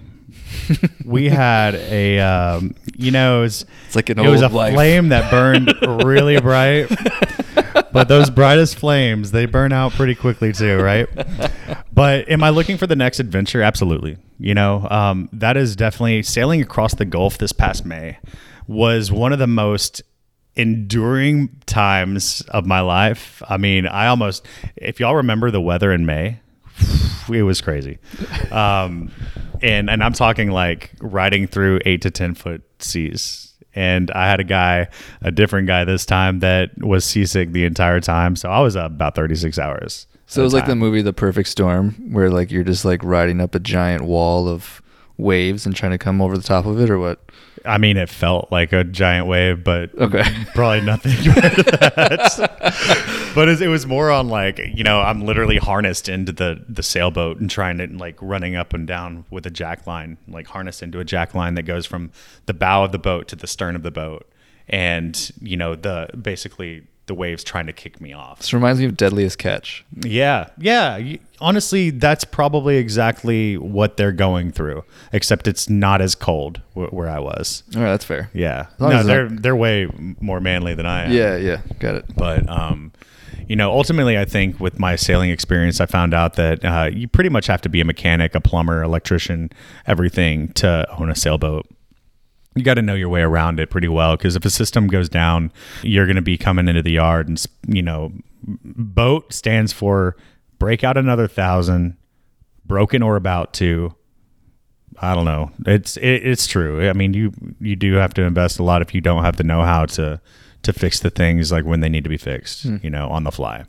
we 1.06 1.30
had 1.30 1.76
a, 1.76 2.20
um, 2.20 2.76
you 2.96 3.12
know, 3.12 3.40
it 3.40 3.42
was, 3.42 3.66
it's 3.88 3.96
like 3.96 4.10
an 4.10 4.20
it 4.20 4.30
was 4.30 4.42
a 4.42 4.50
life. 4.50 4.74
flame 4.74 5.10
that 5.10 5.30
burned 5.32 5.74
really 6.04 6.40
bright. 6.40 6.90
But 7.92 8.08
those 8.08 8.30
brightest 8.30 8.78
flames, 8.78 9.32
they 9.32 9.46
burn 9.46 9.72
out 9.72 9.92
pretty 9.94 10.16
quickly 10.16 10.52
too, 10.52 10.80
right? 10.80 11.08
But 11.94 12.28
am 12.30 12.44
I 12.44 12.50
looking 12.50 12.78
for 12.78 12.88
the 12.88 12.96
next 12.96 13.20
adventure? 13.20 13.62
Absolutely. 13.62 14.18
You 14.40 14.56
know, 14.56 14.88
um, 14.90 15.30
that 15.32 15.58
is 15.58 15.76
definitely 15.76 16.24
sailing 16.24 16.62
across 16.62 16.96
the 16.96 17.06
Gulf 17.06 17.38
this 17.38 17.52
past 17.52 17.86
May 17.86 18.18
was 18.68 19.12
one 19.12 19.32
of 19.32 19.40
the 19.40 19.48
most 19.48 20.02
enduring 20.56 21.50
times 21.66 22.42
of 22.50 22.66
my 22.66 22.80
life. 22.80 23.42
I 23.48 23.58
mean, 23.58 23.86
I 23.86 24.08
almost, 24.08 24.46
if 24.76 25.00
y'all 25.00 25.16
remember 25.16 25.52
the 25.52 25.62
weather 25.62 25.92
in 25.92 26.06
May, 26.06 26.40
it 27.30 27.44
was 27.44 27.62
crazy. 27.62 28.00
Um, 28.52 29.12
and 29.62 29.90
and 29.90 30.04
I'm 30.04 30.14
talking 30.14 30.52
like 30.52 30.92
riding 31.00 31.48
through 31.48 31.80
eight 31.86 32.02
to 32.04 32.12
ten 32.12 32.36
foot 32.36 32.64
seas. 32.80 33.54
And 33.76 34.12
I 34.12 34.30
had 34.30 34.40
a 34.40 34.44
guy, 34.44 34.88
a 35.22 35.32
different 35.32 35.66
guy 35.66 35.84
this 35.84 36.06
time 36.06 36.40
that 36.40 36.78
was 36.78 37.06
seasick 37.06 37.54
the 37.54 37.66
entire 37.66 38.00
time. 38.00 38.36
So 38.36 38.48
I 38.50 38.60
was 38.60 38.76
up 38.76 38.92
about 38.92 39.16
36 39.16 39.58
hours. 39.58 40.06
So 40.28 40.42
it 40.42 40.44
was 40.44 40.54
like 40.54 40.68
the 40.68 40.76
movie 40.76 41.02
The 41.02 41.12
Perfect 41.12 41.50
Storm, 41.50 42.14
where 42.14 42.30
like 42.30 42.52
you're 42.52 42.64
just 42.64 42.86
like 42.86 43.04
riding 43.04 43.42
up 43.42 43.56
a 43.56 43.60
giant 43.60 44.04
wall 44.04 44.48
of 44.48 44.82
waves 45.18 45.66
and 45.66 45.76
trying 45.76 45.92
to 45.92 45.98
come 45.98 46.22
over 46.22 46.38
the 46.38 46.44
top 46.44 46.66
of 46.66 46.80
it, 46.80 46.90
or 46.90 47.00
what? 47.00 47.20
I 47.66 47.78
mean, 47.78 47.96
it 47.98 48.10
felt 48.10 48.52
like 48.52 48.74
a 48.74 48.84
giant 48.84 49.28
wave, 49.28 49.64
but 49.64 49.96
okay, 49.98 50.24
probably 50.54 50.82
nothing 50.82 51.14
but 53.36 53.50
it, 53.50 53.68
was 53.68 53.86
more 53.86 54.12
on 54.12 54.28
like 54.28 54.60
you 54.60 54.84
know 54.84 55.00
I'm 55.00 55.22
literally 55.22 55.58
harnessed 55.58 56.10
into 56.10 56.32
the 56.34 56.64
the 56.68 56.84
sailboat 56.84 57.40
and 57.40 57.50
trying 57.50 57.78
to 57.78 57.88
like 57.88 58.18
running 58.22 58.56
up 58.56 58.74
and 58.74 58.86
down 58.86 59.26
with 59.30 59.46
a 59.46 59.50
jack 59.50 59.88
line, 59.88 60.18
like 60.28 60.48
harnessed 60.48 60.84
into 60.84 61.00
a 61.00 61.06
jack 61.06 61.34
line 61.34 61.56
that 61.56 61.64
goes 61.64 61.86
from 61.86 62.12
the 62.46 62.54
bow 62.54 62.84
of 62.84 62.92
the 62.92 63.00
boat 63.00 63.28
to 63.30 63.36
the 63.36 63.48
stern 63.48 63.76
of 63.76 63.84
the 63.84 63.92
boat, 63.92 64.30
and 64.68 65.32
you 65.42 65.56
know 65.56 65.76
the 65.76 66.10
basically 66.22 66.86
the 67.06 67.14
waves 67.14 67.44
trying 67.44 67.68
to 67.68 67.74
kick 67.74 68.00
me 68.00 68.14
off. 68.14 68.40
This 68.40 68.54
reminds 68.54 68.80
me 68.80 68.86
of 68.86 68.96
Deadliest 68.96 69.38
Catch. 69.38 69.86
Yeah, 70.04 70.48
yeah. 70.58 71.18
Honestly, 71.42 71.90
that's 71.90 72.24
probably 72.24 72.78
exactly 72.78 73.58
what 73.58 73.98
they're 73.98 74.14
going 74.14 74.52
through, 74.52 74.84
except 75.12 75.48
it's 75.48 75.70
not 75.70 76.02
as 76.02 76.16
cold 76.16 76.62
where 76.74 77.10
I 77.10 77.20
was. 77.20 77.64
All 77.76 77.82
right, 77.82 77.92
that's 77.92 78.06
fair. 78.06 78.30
Yeah, 78.34 78.68
no, 78.80 79.04
they're 79.04 79.30
not... 79.30 79.42
they're 79.42 79.56
way 79.56 79.88
more 80.22 80.40
manly 80.40 80.76
than 80.76 80.86
I 80.86 81.06
am. 81.06 81.12
Yeah, 81.12 81.36
yeah, 81.36 81.62
got 81.80 81.96
it. 81.96 82.06
But 82.16 82.50
um, 82.50 82.94
you 83.48 83.58
know, 83.58 83.72
ultimately, 83.72 84.18
I 84.18 84.26
think 84.26 84.60
with 84.60 84.80
my 84.80 84.96
sailing 84.96 85.30
experience, 85.30 85.82
I 85.82 85.86
found 85.86 86.14
out 86.14 86.36
that 86.36 86.64
uh, 86.64 86.90
you 86.94 87.08
pretty 87.10 87.30
much 87.30 87.48
have 87.48 87.62
to 87.62 87.70
be 87.70 87.82
a 87.82 87.86
mechanic, 87.86 88.36
a 88.36 88.42
plumber, 88.42 88.82
electrician, 88.82 89.50
everything 89.86 90.54
to 90.54 90.88
own 90.98 91.10
a 91.10 91.16
sailboat 91.16 91.68
you 92.56 92.64
got 92.64 92.76
to 92.76 92.82
know 92.82 92.96
your 92.96 93.10
way 93.10 93.22
around 93.22 93.60
it 93.60 93.70
pretty 93.70 93.88
well 93.88 94.16
because 94.16 94.36
if 94.36 94.46
a 94.46 94.50
system 94.50 94.88
goes 94.88 95.10
down, 95.10 95.52
you're 95.82 96.06
going 96.06 96.16
to 96.16 96.22
be 96.22 96.38
coming 96.38 96.68
into 96.68 96.84
the 96.84 96.92
yard 96.92 97.28
and 97.28 97.44
you 97.68 97.82
know, 97.82 98.12
boat 98.44 99.34
stands 99.34 99.74
for 99.74 100.16
break 100.60 100.84
out 100.84 100.98
another 100.98 101.28
thousand, 101.28 101.98
broken 102.66 103.02
or 103.02 103.16
about 103.16 103.54
to. 103.54 103.96
I 105.02 105.16
don't 105.16 105.26
know. 105.26 105.52
It's 105.66 105.98
it, 105.98 106.26
it's 106.26 106.48
true. 106.48 106.88
I 106.88 106.94
mean, 106.94 107.14
you 107.14 107.34
you 107.60 107.76
do 107.76 107.94
have 107.96 108.14
to 108.16 108.22
invest 108.22 108.60
a 108.60 108.64
lot 108.64 108.82
if 108.82 108.94
you 108.94 109.02
don't 109.02 109.24
have 109.24 109.38
the 109.38 109.44
know 109.44 109.64
how 109.64 109.86
to 109.88 110.22
to 110.62 110.74
fix 110.74 111.00
the 111.00 111.10
things 111.10 111.52
like 111.52 111.66
when 111.66 111.82
they 111.82 111.90
need 111.90 112.04
to 112.04 112.10
be 112.10 112.18
fixed. 112.18 112.64
Hmm. 112.64 112.78
You 112.84 112.90
know, 112.90 113.10
on 113.10 113.24
the 113.24 113.32
fly. 113.32 113.66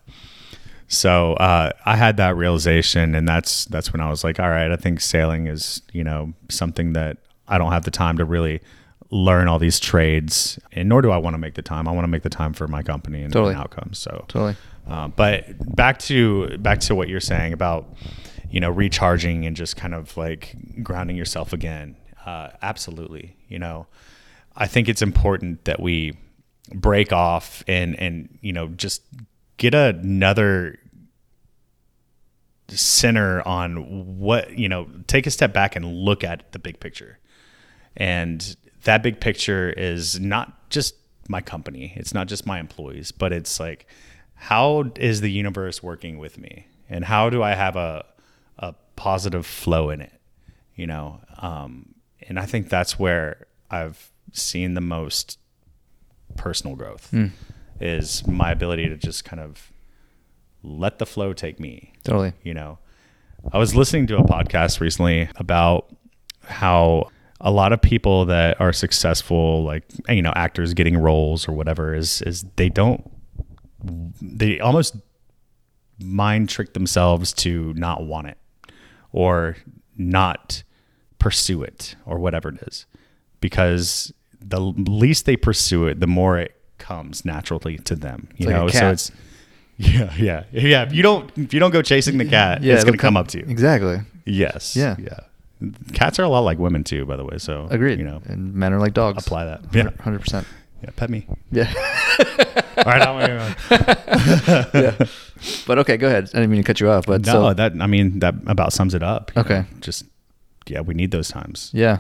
So 0.86 1.32
uh, 1.34 1.70
I 1.86 1.96
had 1.96 2.18
that 2.18 2.36
realization, 2.36 3.14
and 3.14 3.26
that's 3.26 3.64
that's 3.64 3.92
when 3.92 4.00
I 4.00 4.10
was 4.10 4.22
like, 4.22 4.38
all 4.38 4.50
right, 4.50 4.70
I 4.70 4.76
think 4.76 5.00
sailing 5.00 5.46
is 5.46 5.82
you 5.92 6.04
know 6.04 6.34
something 6.50 6.92
that 6.92 7.18
I 7.46 7.58
don't 7.58 7.72
have 7.72 7.84
the 7.84 7.90
time 7.90 8.18
to 8.18 8.24
really 8.24 8.60
learn 9.10 9.48
all 9.48 9.58
these 9.58 9.78
trades, 9.78 10.58
and 10.72 10.88
nor 10.88 11.02
do 11.02 11.10
I 11.10 11.18
want 11.18 11.34
to 11.34 11.38
make 11.38 11.54
the 11.54 11.62
time. 11.62 11.86
I 11.86 11.92
want 11.92 12.04
to 12.04 12.08
make 12.08 12.22
the 12.22 12.30
time 12.30 12.52
for 12.52 12.66
my 12.66 12.82
company 12.82 13.22
and, 13.22 13.32
totally. 13.32 13.52
and 13.52 13.60
outcomes. 13.60 13.98
So 13.98 14.24
totally. 14.28 14.56
Uh, 14.88 15.08
but 15.08 15.76
back 15.76 15.98
to 15.98 16.58
back 16.58 16.80
to 16.80 16.94
what 16.94 17.08
you're 17.08 17.20
saying 17.20 17.52
about 17.52 17.94
you 18.50 18.60
know 18.60 18.70
recharging 18.70 19.46
and 19.46 19.56
just 19.56 19.76
kind 19.76 19.94
of 19.94 20.16
like 20.16 20.56
grounding 20.82 21.16
yourself 21.16 21.52
again. 21.52 21.96
Uh, 22.24 22.50
absolutely. 22.62 23.36
You 23.48 23.58
know, 23.58 23.86
I 24.56 24.66
think 24.66 24.88
it's 24.88 25.02
important 25.02 25.64
that 25.64 25.80
we 25.80 26.16
break 26.72 27.12
off 27.12 27.62
and 27.66 27.98
and 27.98 28.38
you 28.40 28.52
know 28.52 28.68
just 28.68 29.02
get 29.56 29.74
another 29.74 30.78
center 32.68 33.46
on 33.46 34.18
what 34.18 34.58
you 34.58 34.68
know 34.68 34.88
take 35.06 35.26
a 35.26 35.30
step 35.30 35.52
back 35.52 35.76
and 35.76 35.84
look 35.84 36.24
at 36.24 36.50
the 36.52 36.58
big 36.58 36.80
picture 36.80 37.18
and 37.96 38.56
that 38.84 39.02
big 39.02 39.20
picture 39.20 39.70
is 39.70 40.20
not 40.20 40.70
just 40.70 40.94
my 41.28 41.40
company, 41.40 41.92
it's 41.96 42.12
not 42.14 42.26
just 42.26 42.46
my 42.46 42.60
employees, 42.60 43.12
but 43.12 43.32
it's 43.32 43.58
like, 43.58 43.86
how 44.34 44.90
is 44.96 45.20
the 45.20 45.30
universe 45.30 45.82
working 45.82 46.18
with 46.18 46.38
me? 46.38 46.66
And 46.88 47.04
how 47.04 47.30
do 47.30 47.42
I 47.42 47.54
have 47.54 47.76
a, 47.76 48.04
a 48.58 48.74
positive 48.96 49.46
flow 49.46 49.90
in 49.90 50.00
it? 50.00 50.12
You 50.74 50.86
know, 50.86 51.20
um, 51.38 51.94
and 52.28 52.38
I 52.38 52.46
think 52.46 52.68
that's 52.68 52.98
where 52.98 53.46
I've 53.70 54.10
seen 54.32 54.74
the 54.74 54.80
most 54.80 55.38
personal 56.36 56.76
growth 56.76 57.08
mm. 57.12 57.30
is 57.80 58.26
my 58.26 58.50
ability 58.50 58.88
to 58.88 58.96
just 58.96 59.24
kind 59.24 59.40
of 59.40 59.70
let 60.62 60.98
the 60.98 61.06
flow 61.06 61.32
take 61.32 61.60
me. 61.60 61.92
Totally. 62.02 62.32
You 62.42 62.54
know, 62.54 62.78
I 63.52 63.58
was 63.58 63.74
listening 63.74 64.06
to 64.08 64.18
a 64.18 64.24
podcast 64.24 64.80
recently 64.80 65.28
about 65.36 65.94
how 66.42 67.10
a 67.40 67.50
lot 67.50 67.72
of 67.72 67.82
people 67.82 68.24
that 68.26 68.60
are 68.60 68.72
successful, 68.72 69.64
like 69.64 69.84
you 70.08 70.22
know, 70.22 70.32
actors 70.34 70.74
getting 70.74 70.96
roles 70.96 71.48
or 71.48 71.52
whatever, 71.52 71.94
is 71.94 72.22
is 72.22 72.44
they 72.56 72.68
don't 72.68 73.10
they 74.20 74.60
almost 74.60 74.96
mind 75.98 76.48
trick 76.48 76.74
themselves 76.74 77.32
to 77.32 77.72
not 77.74 78.04
want 78.04 78.28
it 78.28 78.38
or 79.12 79.56
not 79.96 80.62
pursue 81.18 81.62
it 81.62 81.96
or 82.06 82.18
whatever 82.18 82.48
it 82.48 82.62
is. 82.66 82.86
Because 83.40 84.12
the 84.40 84.60
least 84.60 85.26
they 85.26 85.36
pursue 85.36 85.86
it 85.86 86.00
the 86.00 86.06
more 86.06 86.38
it 86.38 86.54
comes 86.78 87.24
naturally 87.24 87.78
to 87.78 87.96
them 87.96 88.28
you 88.36 88.46
it's 88.46 88.54
know? 88.54 88.64
Like 88.64 88.74
so 88.74 88.90
it's 88.90 89.12
yeah 89.76 90.12
yeah. 90.16 90.44
Yeah 90.52 90.82
if 90.82 90.92
you 90.92 91.02
don't 91.02 91.30
if 91.36 91.54
you 91.54 91.60
don't 91.60 91.70
go 91.70 91.82
chasing 91.82 92.18
the 92.18 92.24
cat 92.24 92.62
yeah, 92.62 92.74
it's 92.74 92.84
going 92.84 92.92
to 92.92 92.98
come, 92.98 93.14
come 93.14 93.16
up 93.16 93.28
to 93.28 93.38
you. 93.38 93.44
Exactly. 93.48 94.00
Yes 94.26 94.76
yeah. 94.76 94.96
yeah 94.98 95.20
Cats 95.92 96.18
are 96.18 96.24
a 96.24 96.28
lot 96.28 96.40
like 96.40 96.58
women 96.58 96.84
too, 96.84 97.06
by 97.06 97.16
the 97.16 97.24
way. 97.24 97.38
So 97.38 97.66
agreed. 97.70 97.98
You 97.98 98.04
know, 98.04 98.22
and 98.26 98.54
men 98.54 98.72
are 98.72 98.80
like 98.80 98.94
dogs. 98.94 99.26
Apply 99.26 99.44
that. 99.46 99.62
Yeah, 99.72 99.90
hundred 100.00 100.20
percent. 100.20 100.46
Yeah, 100.82 100.90
pet 100.96 101.08
me. 101.08 101.26
Yeah. 101.50 101.72
All 102.78 102.84
right. 102.84 103.56
yeah. 104.74 105.06
But 105.66 105.78
okay, 105.78 105.96
go 105.96 106.08
ahead. 106.08 106.24
I 106.34 106.38
didn't 106.38 106.50
mean 106.50 106.62
to 106.62 106.66
cut 106.66 106.80
you 106.80 106.90
off, 106.90 107.06
but 107.06 107.24
no, 107.24 107.32
so, 107.32 107.54
that 107.54 107.72
I 107.80 107.86
mean 107.86 108.18
that 108.18 108.34
about 108.46 108.72
sums 108.72 108.94
it 108.94 109.02
up. 109.02 109.32
Okay. 109.36 109.60
Know? 109.60 109.66
Just 109.80 110.04
yeah, 110.66 110.80
we 110.80 110.94
need 110.94 111.10
those 111.10 111.28
times. 111.28 111.70
Yeah. 111.72 111.98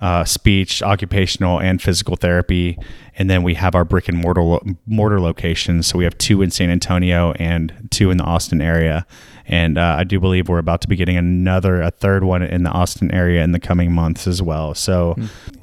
uh, 0.00 0.24
speech, 0.24 0.82
occupational, 0.82 1.60
and 1.60 1.80
physical 1.80 2.16
therapy. 2.16 2.78
And 3.16 3.30
then 3.30 3.42
we 3.42 3.54
have 3.54 3.74
our 3.74 3.84
brick 3.84 4.08
and 4.08 4.18
mortar 4.18 4.58
mortar 4.86 5.20
locations. 5.20 5.86
So 5.86 5.98
we 5.98 6.04
have 6.04 6.18
two 6.18 6.42
in 6.42 6.50
San 6.50 6.70
Antonio 6.70 7.32
and 7.32 7.88
two 7.90 8.10
in 8.10 8.18
the 8.18 8.24
Austin 8.24 8.60
area. 8.60 9.06
And 9.48 9.78
uh, 9.78 9.96
I 9.98 10.04
do 10.04 10.18
believe 10.18 10.48
we're 10.48 10.58
about 10.58 10.80
to 10.82 10.88
be 10.88 10.96
getting 10.96 11.16
another, 11.16 11.80
a 11.80 11.90
third 11.90 12.24
one 12.24 12.42
in 12.42 12.64
the 12.64 12.70
Austin 12.70 13.12
area 13.12 13.44
in 13.44 13.52
the 13.52 13.60
coming 13.60 13.92
months 13.92 14.26
as 14.26 14.42
well. 14.42 14.74
So 14.74 15.16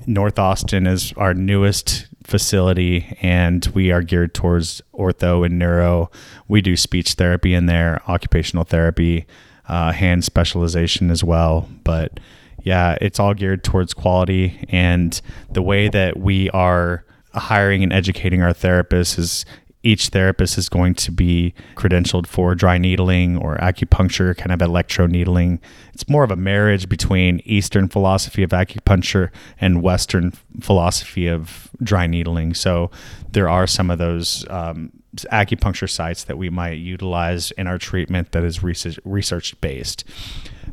North 0.08 0.40
Austin 0.40 0.88
is 0.88 1.14
our 1.18 1.34
newest 1.34 2.08
facility, 2.24 3.18
and 3.22 3.66
we 3.76 3.92
are 3.92 4.02
geared 4.02 4.34
towards 4.34 4.82
ortho 4.94 5.46
and 5.46 5.60
neuro. 5.60 6.10
We 6.48 6.62
do 6.62 6.78
speech 6.78 7.14
therapy 7.14 7.54
in 7.54 7.66
there, 7.66 8.02
occupational 8.08 8.64
therapy, 8.64 9.26
uh, 9.68 9.92
hand 9.92 10.24
specialization 10.24 11.12
as 11.12 11.24
well. 11.24 11.68
But 11.84 12.22
yeah, 12.64 12.98
it's 13.02 13.20
all 13.20 13.34
geared 13.34 13.64
towards 13.64 13.94
quality. 13.94 14.66
And 14.70 15.20
the 15.52 15.62
way 15.62 15.90
that 15.90 16.18
we 16.18 16.50
are 16.52 17.06
hiring 17.34 17.84
and 17.84 17.92
educating 17.92 18.42
our 18.42 18.54
therapists 18.54 19.20
is 19.20 19.46
each 19.86 20.10
therapist 20.10 20.58
is 20.58 20.70
going 20.70 20.96
to 20.96 21.12
be 21.12 21.54
credentialed 21.76 22.26
for 22.26 22.56
dry 22.56 22.78
needling 22.78 23.38
or 23.38 23.58
acupuncture, 23.58 24.36
kind 24.36 24.54
of 24.54 24.62
electro 24.62 25.08
needling. 25.08 25.60
It's 25.94 26.08
more 26.08 26.24
of 26.24 26.32
a 26.32 26.38
marriage 26.38 26.88
between 26.88 27.42
Eastern 27.44 27.90
philosophy 27.90 28.44
of 28.44 28.52
acupuncture 28.52 29.30
and 29.60 29.82
Western 29.82 30.32
philosophy 30.62 31.28
of 31.28 31.70
dry 31.82 32.08
needling. 32.08 32.54
So 32.54 32.92
there 33.30 33.50
are 33.50 33.68
some 33.68 33.90
of 33.92 34.00
those 34.00 34.50
um, 34.50 34.92
acupuncture 35.32 35.90
sites 35.90 36.24
that 36.24 36.38
we 36.38 36.50
might 36.50 36.78
utilize 36.78 37.52
in 37.52 37.68
our 37.68 37.78
treatment 37.78 38.32
that 38.32 38.44
is 38.44 38.64
research, 38.64 39.62
based. 39.62 40.06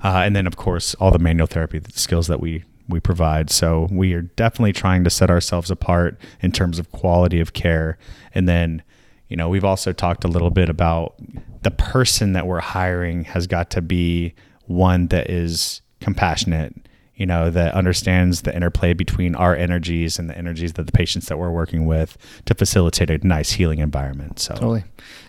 Uh, 0.02 0.22
and 0.24 0.34
then, 0.34 0.46
of 0.46 0.56
course, 0.56 0.94
all 0.94 1.10
the 1.10 1.18
manual 1.18 1.46
therapy 1.46 1.80
skills 1.90 2.26
that 2.28 2.40
we 2.40 2.64
we 2.90 3.00
provide. 3.00 3.50
So 3.50 3.88
we 3.90 4.12
are 4.14 4.22
definitely 4.22 4.72
trying 4.72 5.04
to 5.04 5.10
set 5.10 5.30
ourselves 5.30 5.70
apart 5.70 6.18
in 6.40 6.52
terms 6.52 6.78
of 6.78 6.90
quality 6.90 7.40
of 7.40 7.52
care. 7.52 7.98
And 8.34 8.48
then, 8.48 8.82
you 9.28 9.36
know, 9.36 9.48
we've 9.48 9.64
also 9.64 9.92
talked 9.92 10.24
a 10.24 10.28
little 10.28 10.50
bit 10.50 10.68
about 10.68 11.14
the 11.62 11.70
person 11.70 12.32
that 12.32 12.46
we're 12.46 12.60
hiring 12.60 13.24
has 13.24 13.46
got 13.46 13.70
to 13.70 13.82
be 13.82 14.34
one 14.66 15.08
that 15.08 15.30
is 15.30 15.82
compassionate, 16.00 16.74
you 17.14 17.26
know, 17.26 17.50
that 17.50 17.74
understands 17.74 18.42
the 18.42 18.54
interplay 18.54 18.92
between 18.92 19.34
our 19.34 19.54
energies 19.54 20.18
and 20.18 20.28
the 20.28 20.36
energies 20.36 20.72
that 20.74 20.86
the 20.86 20.92
patients 20.92 21.26
that 21.26 21.38
we're 21.38 21.50
working 21.50 21.86
with 21.86 22.16
to 22.46 22.54
facilitate 22.54 23.10
a 23.10 23.26
nice 23.26 23.52
healing 23.52 23.78
environment. 23.78 24.38
So 24.38 24.54
Totally. 24.54 24.84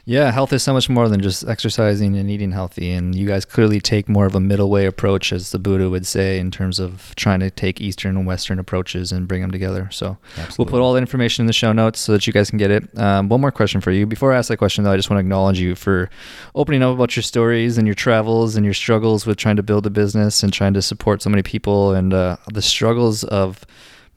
Yeah, 0.06 0.32
health 0.32 0.52
is 0.52 0.64
so 0.64 0.74
much 0.74 0.89
more 0.89 1.08
than 1.08 1.22
just 1.22 1.47
exercising 1.47 2.18
and 2.18 2.30
eating 2.30 2.52
healthy. 2.52 2.91
And 2.91 3.14
you 3.14 3.28
guys 3.28 3.45
clearly 3.45 3.80
take 3.80 4.10
more 4.10 4.26
of 4.26 4.34
a 4.34 4.39
middle 4.39 4.70
way 4.70 4.86
approach, 4.86 5.32
as 5.32 5.52
the 5.52 5.60
Buddha 5.60 5.89
would 5.89 6.08
say, 6.08 6.39
in 6.39 6.49
terms 6.49 6.80
of 6.80 7.14
trying 7.16 7.39
to 7.41 7.52
take 7.52 7.80
Eastern 7.80 8.18
and 8.18 8.26
Western 8.26 8.58
approaches 8.58 9.12
and 9.12 9.28
bring 9.28 9.41
them 9.41 9.52
together. 9.52 9.89
So 9.91 10.18
we'll 10.58 10.66
put 10.66 10.82
all 10.82 10.93
the 10.93 10.99
information 10.99 11.43
in 11.43 11.47
the 11.47 11.54
show 11.54 11.72
notes 11.72 11.99
so 11.99 12.14
that 12.14 12.26
you 12.26 12.34
guys 12.34 12.49
can 12.49 12.58
get 12.58 12.72
it. 12.72 12.97
Um, 12.97 13.30
one 13.30 13.41
more 13.41 13.52
question 13.52 13.80
for 13.80 13.91
you. 13.91 14.08
Before 14.08 14.34
I 14.34 14.38
ask 14.38 14.47
that 14.47 14.58
question, 14.58 14.84
though, 14.84 14.91
I 14.91 14.97
just 14.97 15.10
want 15.10 15.18
to 15.18 15.22
acknowledge 15.22 15.60
you 15.60 15.76
for 15.76 16.10
opening 16.56 16.82
up 16.82 16.95
about 16.95 17.16
your 17.16 17.24
stories 17.24 17.78
and 17.78 17.86
your 17.86 17.95
travels 17.95 18.56
and 18.56 18.66
your 18.66 18.74
struggles 18.74 19.28
with 19.28 19.38
trying 19.38 19.58
to 19.58 19.64
build 19.64 19.86
a 19.86 19.91
business 19.91 20.41
and 20.41 20.52
trying 20.52 20.74
to 20.74 20.82
support 20.82 21.22
so 21.22 21.30
many 21.30 21.43
people 21.43 21.93
and 21.93 22.14
uh, 22.14 22.38
the 22.52 22.62
struggles 22.62 23.24
of 23.26 23.66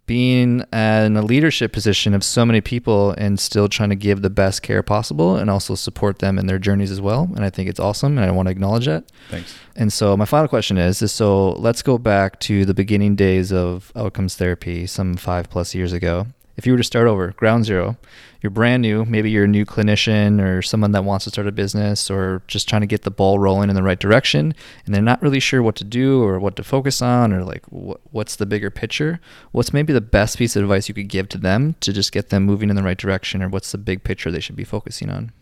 being 0.06 0.60
in 0.72 1.16
a 1.16 1.22
leadership 1.22 1.72
position 1.72 2.12
of 2.14 2.22
so 2.22 2.44
many 2.44 2.60
people 2.60 3.12
and 3.12 3.40
still 3.40 3.68
trying 3.68 3.88
to 3.88 3.96
give 3.96 4.22
the 4.22 4.30
best 4.30 4.62
care 4.62 4.82
possible 4.82 5.36
and 5.36 5.48
also 5.48 5.74
support 5.74 6.18
them 6.18 6.38
in 6.38 6.46
their 6.46 6.58
journeys 6.58 6.90
as 6.90 7.00
well. 7.00 7.30
And 7.34 7.44
I 7.44 7.50
think 7.50 7.68
it's 7.68 7.80
awesome 7.80 8.18
and 8.18 8.26
I 8.26 8.30
want 8.30 8.46
to 8.46 8.52
acknowledge 8.52 8.86
that. 8.86 9.04
Thanks. 9.30 9.54
And 9.76 9.92
so 9.92 10.16
my 10.16 10.26
final 10.26 10.48
question 10.48 10.76
is, 10.76 11.00
is 11.00 11.12
so 11.12 11.52
let's 11.52 11.82
go 11.82 11.96
back 11.98 12.38
to 12.40 12.64
the 12.64 12.74
beginning 12.74 13.16
days 13.16 13.52
of 13.52 13.92
outcomes 13.96 14.36
therapy 14.36 14.86
some 14.86 15.16
five 15.16 15.48
plus 15.48 15.74
years 15.74 15.92
ago. 15.92 16.26
If 16.56 16.66
you 16.66 16.72
were 16.72 16.78
to 16.78 16.84
start 16.84 17.08
over, 17.08 17.32
ground 17.32 17.64
zero, 17.64 17.96
you're 18.40 18.50
brand 18.50 18.82
new, 18.82 19.04
maybe 19.06 19.30
you're 19.30 19.44
a 19.44 19.48
new 19.48 19.64
clinician 19.64 20.40
or 20.40 20.62
someone 20.62 20.92
that 20.92 21.04
wants 21.04 21.24
to 21.24 21.30
start 21.30 21.46
a 21.46 21.52
business 21.52 22.10
or 22.10 22.42
just 22.46 22.68
trying 22.68 22.82
to 22.82 22.86
get 22.86 23.02
the 23.02 23.10
ball 23.10 23.38
rolling 23.38 23.70
in 23.70 23.76
the 23.76 23.82
right 23.82 23.98
direction 23.98 24.54
and 24.84 24.94
they're 24.94 25.02
not 25.02 25.22
really 25.22 25.40
sure 25.40 25.62
what 25.62 25.76
to 25.76 25.84
do 25.84 26.22
or 26.22 26.38
what 26.38 26.54
to 26.56 26.62
focus 26.62 27.00
on 27.00 27.32
or 27.32 27.42
like 27.42 27.64
wh- 27.66 28.14
what's 28.14 28.36
the 28.36 28.46
bigger 28.46 28.70
picture. 28.70 29.18
What's 29.52 29.72
maybe 29.72 29.92
the 29.92 30.00
best 30.00 30.36
piece 30.38 30.56
of 30.56 30.62
advice 30.62 30.88
you 30.88 30.94
could 30.94 31.08
give 31.08 31.28
to 31.30 31.38
them 31.38 31.74
to 31.80 31.92
just 31.92 32.12
get 32.12 32.28
them 32.28 32.44
moving 32.44 32.70
in 32.70 32.76
the 32.76 32.82
right 32.82 32.98
direction 32.98 33.42
or 33.42 33.48
what's 33.48 33.72
the 33.72 33.78
big 33.78 34.04
picture 34.04 34.30
they 34.30 34.40
should 34.40 34.56
be 34.56 34.64
focusing 34.64 35.10
on? 35.10 35.32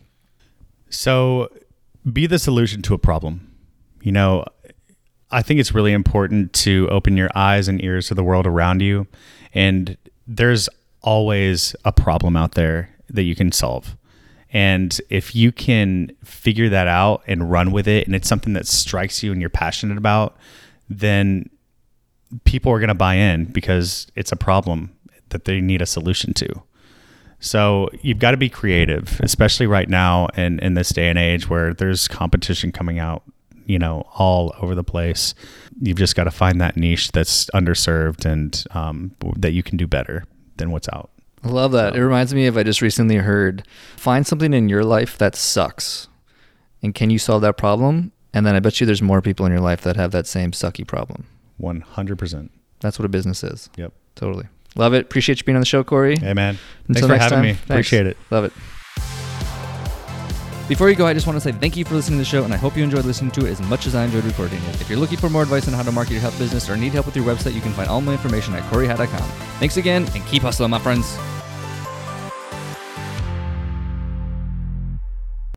So, 0.88 1.48
be 2.10 2.26
the 2.26 2.38
solution 2.38 2.82
to 2.82 2.94
a 2.94 2.98
problem. 2.98 3.52
You 4.02 4.12
know, 4.12 4.44
I 5.30 5.42
think 5.42 5.58
it's 5.58 5.72
really 5.72 5.92
important 5.92 6.52
to 6.52 6.88
open 6.90 7.16
your 7.16 7.30
eyes 7.34 7.66
and 7.66 7.82
ears 7.82 8.08
to 8.08 8.14
the 8.14 8.22
world 8.22 8.46
around 8.46 8.82
you. 8.82 9.06
And 9.54 9.96
there's 10.26 10.68
always 11.02 11.76
a 11.84 11.92
problem 11.92 12.36
out 12.36 12.52
there 12.52 12.90
that 13.08 13.22
you 13.22 13.34
can 13.34 13.52
solve. 13.52 13.96
And 14.52 15.00
if 15.08 15.34
you 15.34 15.50
can 15.50 16.12
figure 16.24 16.68
that 16.68 16.86
out 16.86 17.22
and 17.26 17.50
run 17.50 17.72
with 17.72 17.88
it, 17.88 18.06
and 18.06 18.14
it's 18.14 18.28
something 18.28 18.52
that 18.52 18.66
strikes 18.66 19.22
you 19.22 19.32
and 19.32 19.40
you're 19.40 19.50
passionate 19.50 19.96
about, 19.96 20.36
then 20.88 21.48
people 22.44 22.70
are 22.72 22.78
going 22.78 22.88
to 22.88 22.94
buy 22.94 23.14
in 23.14 23.46
because 23.46 24.06
it's 24.14 24.32
a 24.32 24.36
problem 24.36 24.94
that 25.30 25.46
they 25.46 25.60
need 25.60 25.80
a 25.80 25.86
solution 25.86 26.34
to. 26.34 26.48
So 27.40 27.88
you've 28.02 28.18
got 28.18 28.32
to 28.32 28.36
be 28.36 28.48
creative, 28.48 29.20
especially 29.22 29.66
right 29.66 29.88
now 29.88 30.28
in, 30.36 30.58
in 30.60 30.74
this 30.74 30.90
day 30.90 31.08
and 31.08 31.18
age 31.18 31.48
where 31.48 31.74
there's 31.74 32.06
competition 32.06 32.72
coming 32.72 32.98
out, 32.98 33.24
you 33.66 33.78
know, 33.78 34.06
all 34.14 34.54
over 34.60 34.74
the 34.74 34.84
place. 34.84 35.34
You've 35.80 35.96
just 35.96 36.14
got 36.14 36.24
to 36.24 36.30
find 36.30 36.60
that 36.60 36.76
niche 36.76 37.10
that's 37.12 37.46
underserved 37.46 38.26
and 38.26 38.62
um, 38.72 39.16
that 39.36 39.52
you 39.52 39.62
can 39.62 39.76
do 39.76 39.86
better 39.86 40.24
than 40.56 40.70
what's 40.70 40.88
out. 40.92 41.10
I 41.44 41.48
love 41.48 41.72
that. 41.72 41.96
It 41.96 42.02
reminds 42.02 42.32
me 42.34 42.46
of 42.46 42.56
I 42.56 42.62
just 42.62 42.82
recently 42.82 43.16
heard 43.16 43.66
find 43.96 44.26
something 44.26 44.54
in 44.54 44.68
your 44.68 44.84
life 44.84 45.18
that 45.18 45.34
sucks. 45.34 46.08
And 46.82 46.94
can 46.94 47.10
you 47.10 47.18
solve 47.18 47.42
that 47.42 47.56
problem? 47.56 48.12
And 48.32 48.46
then 48.46 48.54
I 48.54 48.60
bet 48.60 48.80
you 48.80 48.86
there's 48.86 49.02
more 49.02 49.20
people 49.20 49.44
in 49.46 49.52
your 49.52 49.60
life 49.60 49.82
that 49.82 49.96
have 49.96 50.12
that 50.12 50.26
same 50.26 50.52
sucky 50.52 50.86
problem. 50.86 51.26
100%. 51.60 52.48
That's 52.80 52.98
what 52.98 53.06
a 53.06 53.08
business 53.08 53.42
is. 53.44 53.70
Yep. 53.76 53.92
Totally. 54.14 54.46
Love 54.74 54.94
it. 54.94 55.02
Appreciate 55.02 55.38
you 55.38 55.44
being 55.44 55.56
on 55.56 55.60
the 55.60 55.66
show, 55.66 55.84
Cory. 55.84 56.16
Hey, 56.16 56.32
man. 56.32 56.58
Until 56.88 57.08
Thanks 57.08 57.16
for 57.16 57.22
having 57.22 57.36
time. 57.36 57.44
me. 57.44 57.52
Thanks. 57.52 57.70
Appreciate 57.70 58.06
it. 58.06 58.16
Love 58.30 58.44
it. 58.44 58.52
Before 60.72 60.88
you 60.88 60.96
go, 60.96 61.04
I 61.06 61.12
just 61.12 61.26
want 61.26 61.36
to 61.36 61.40
say 61.42 61.52
thank 61.52 61.76
you 61.76 61.84
for 61.84 61.96
listening 61.96 62.16
to 62.16 62.22
the 62.22 62.24
show, 62.24 62.44
and 62.44 62.54
I 62.54 62.56
hope 62.56 62.78
you 62.78 62.82
enjoyed 62.82 63.04
listening 63.04 63.30
to 63.32 63.44
it 63.44 63.50
as 63.50 63.60
much 63.60 63.86
as 63.86 63.94
I 63.94 64.06
enjoyed 64.06 64.24
recording 64.24 64.56
it. 64.62 64.80
If 64.80 64.88
you're 64.88 64.98
looking 64.98 65.18
for 65.18 65.28
more 65.28 65.42
advice 65.42 65.68
on 65.68 65.74
how 65.74 65.82
to 65.82 65.92
market 65.92 66.14
your 66.14 66.22
health 66.22 66.38
business 66.38 66.70
or 66.70 66.78
need 66.78 66.94
help 66.94 67.04
with 67.04 67.14
your 67.14 67.26
website, 67.26 67.52
you 67.52 67.60
can 67.60 67.74
find 67.74 67.90
all 67.90 68.00
my 68.00 68.12
information 68.12 68.54
at 68.54 68.62
CoreyHi.com. 68.72 69.28
Thanks 69.58 69.76
again, 69.76 70.08
and 70.14 70.26
keep 70.28 70.40
hustling, 70.40 70.70
my 70.70 70.78
friends. 70.78 71.14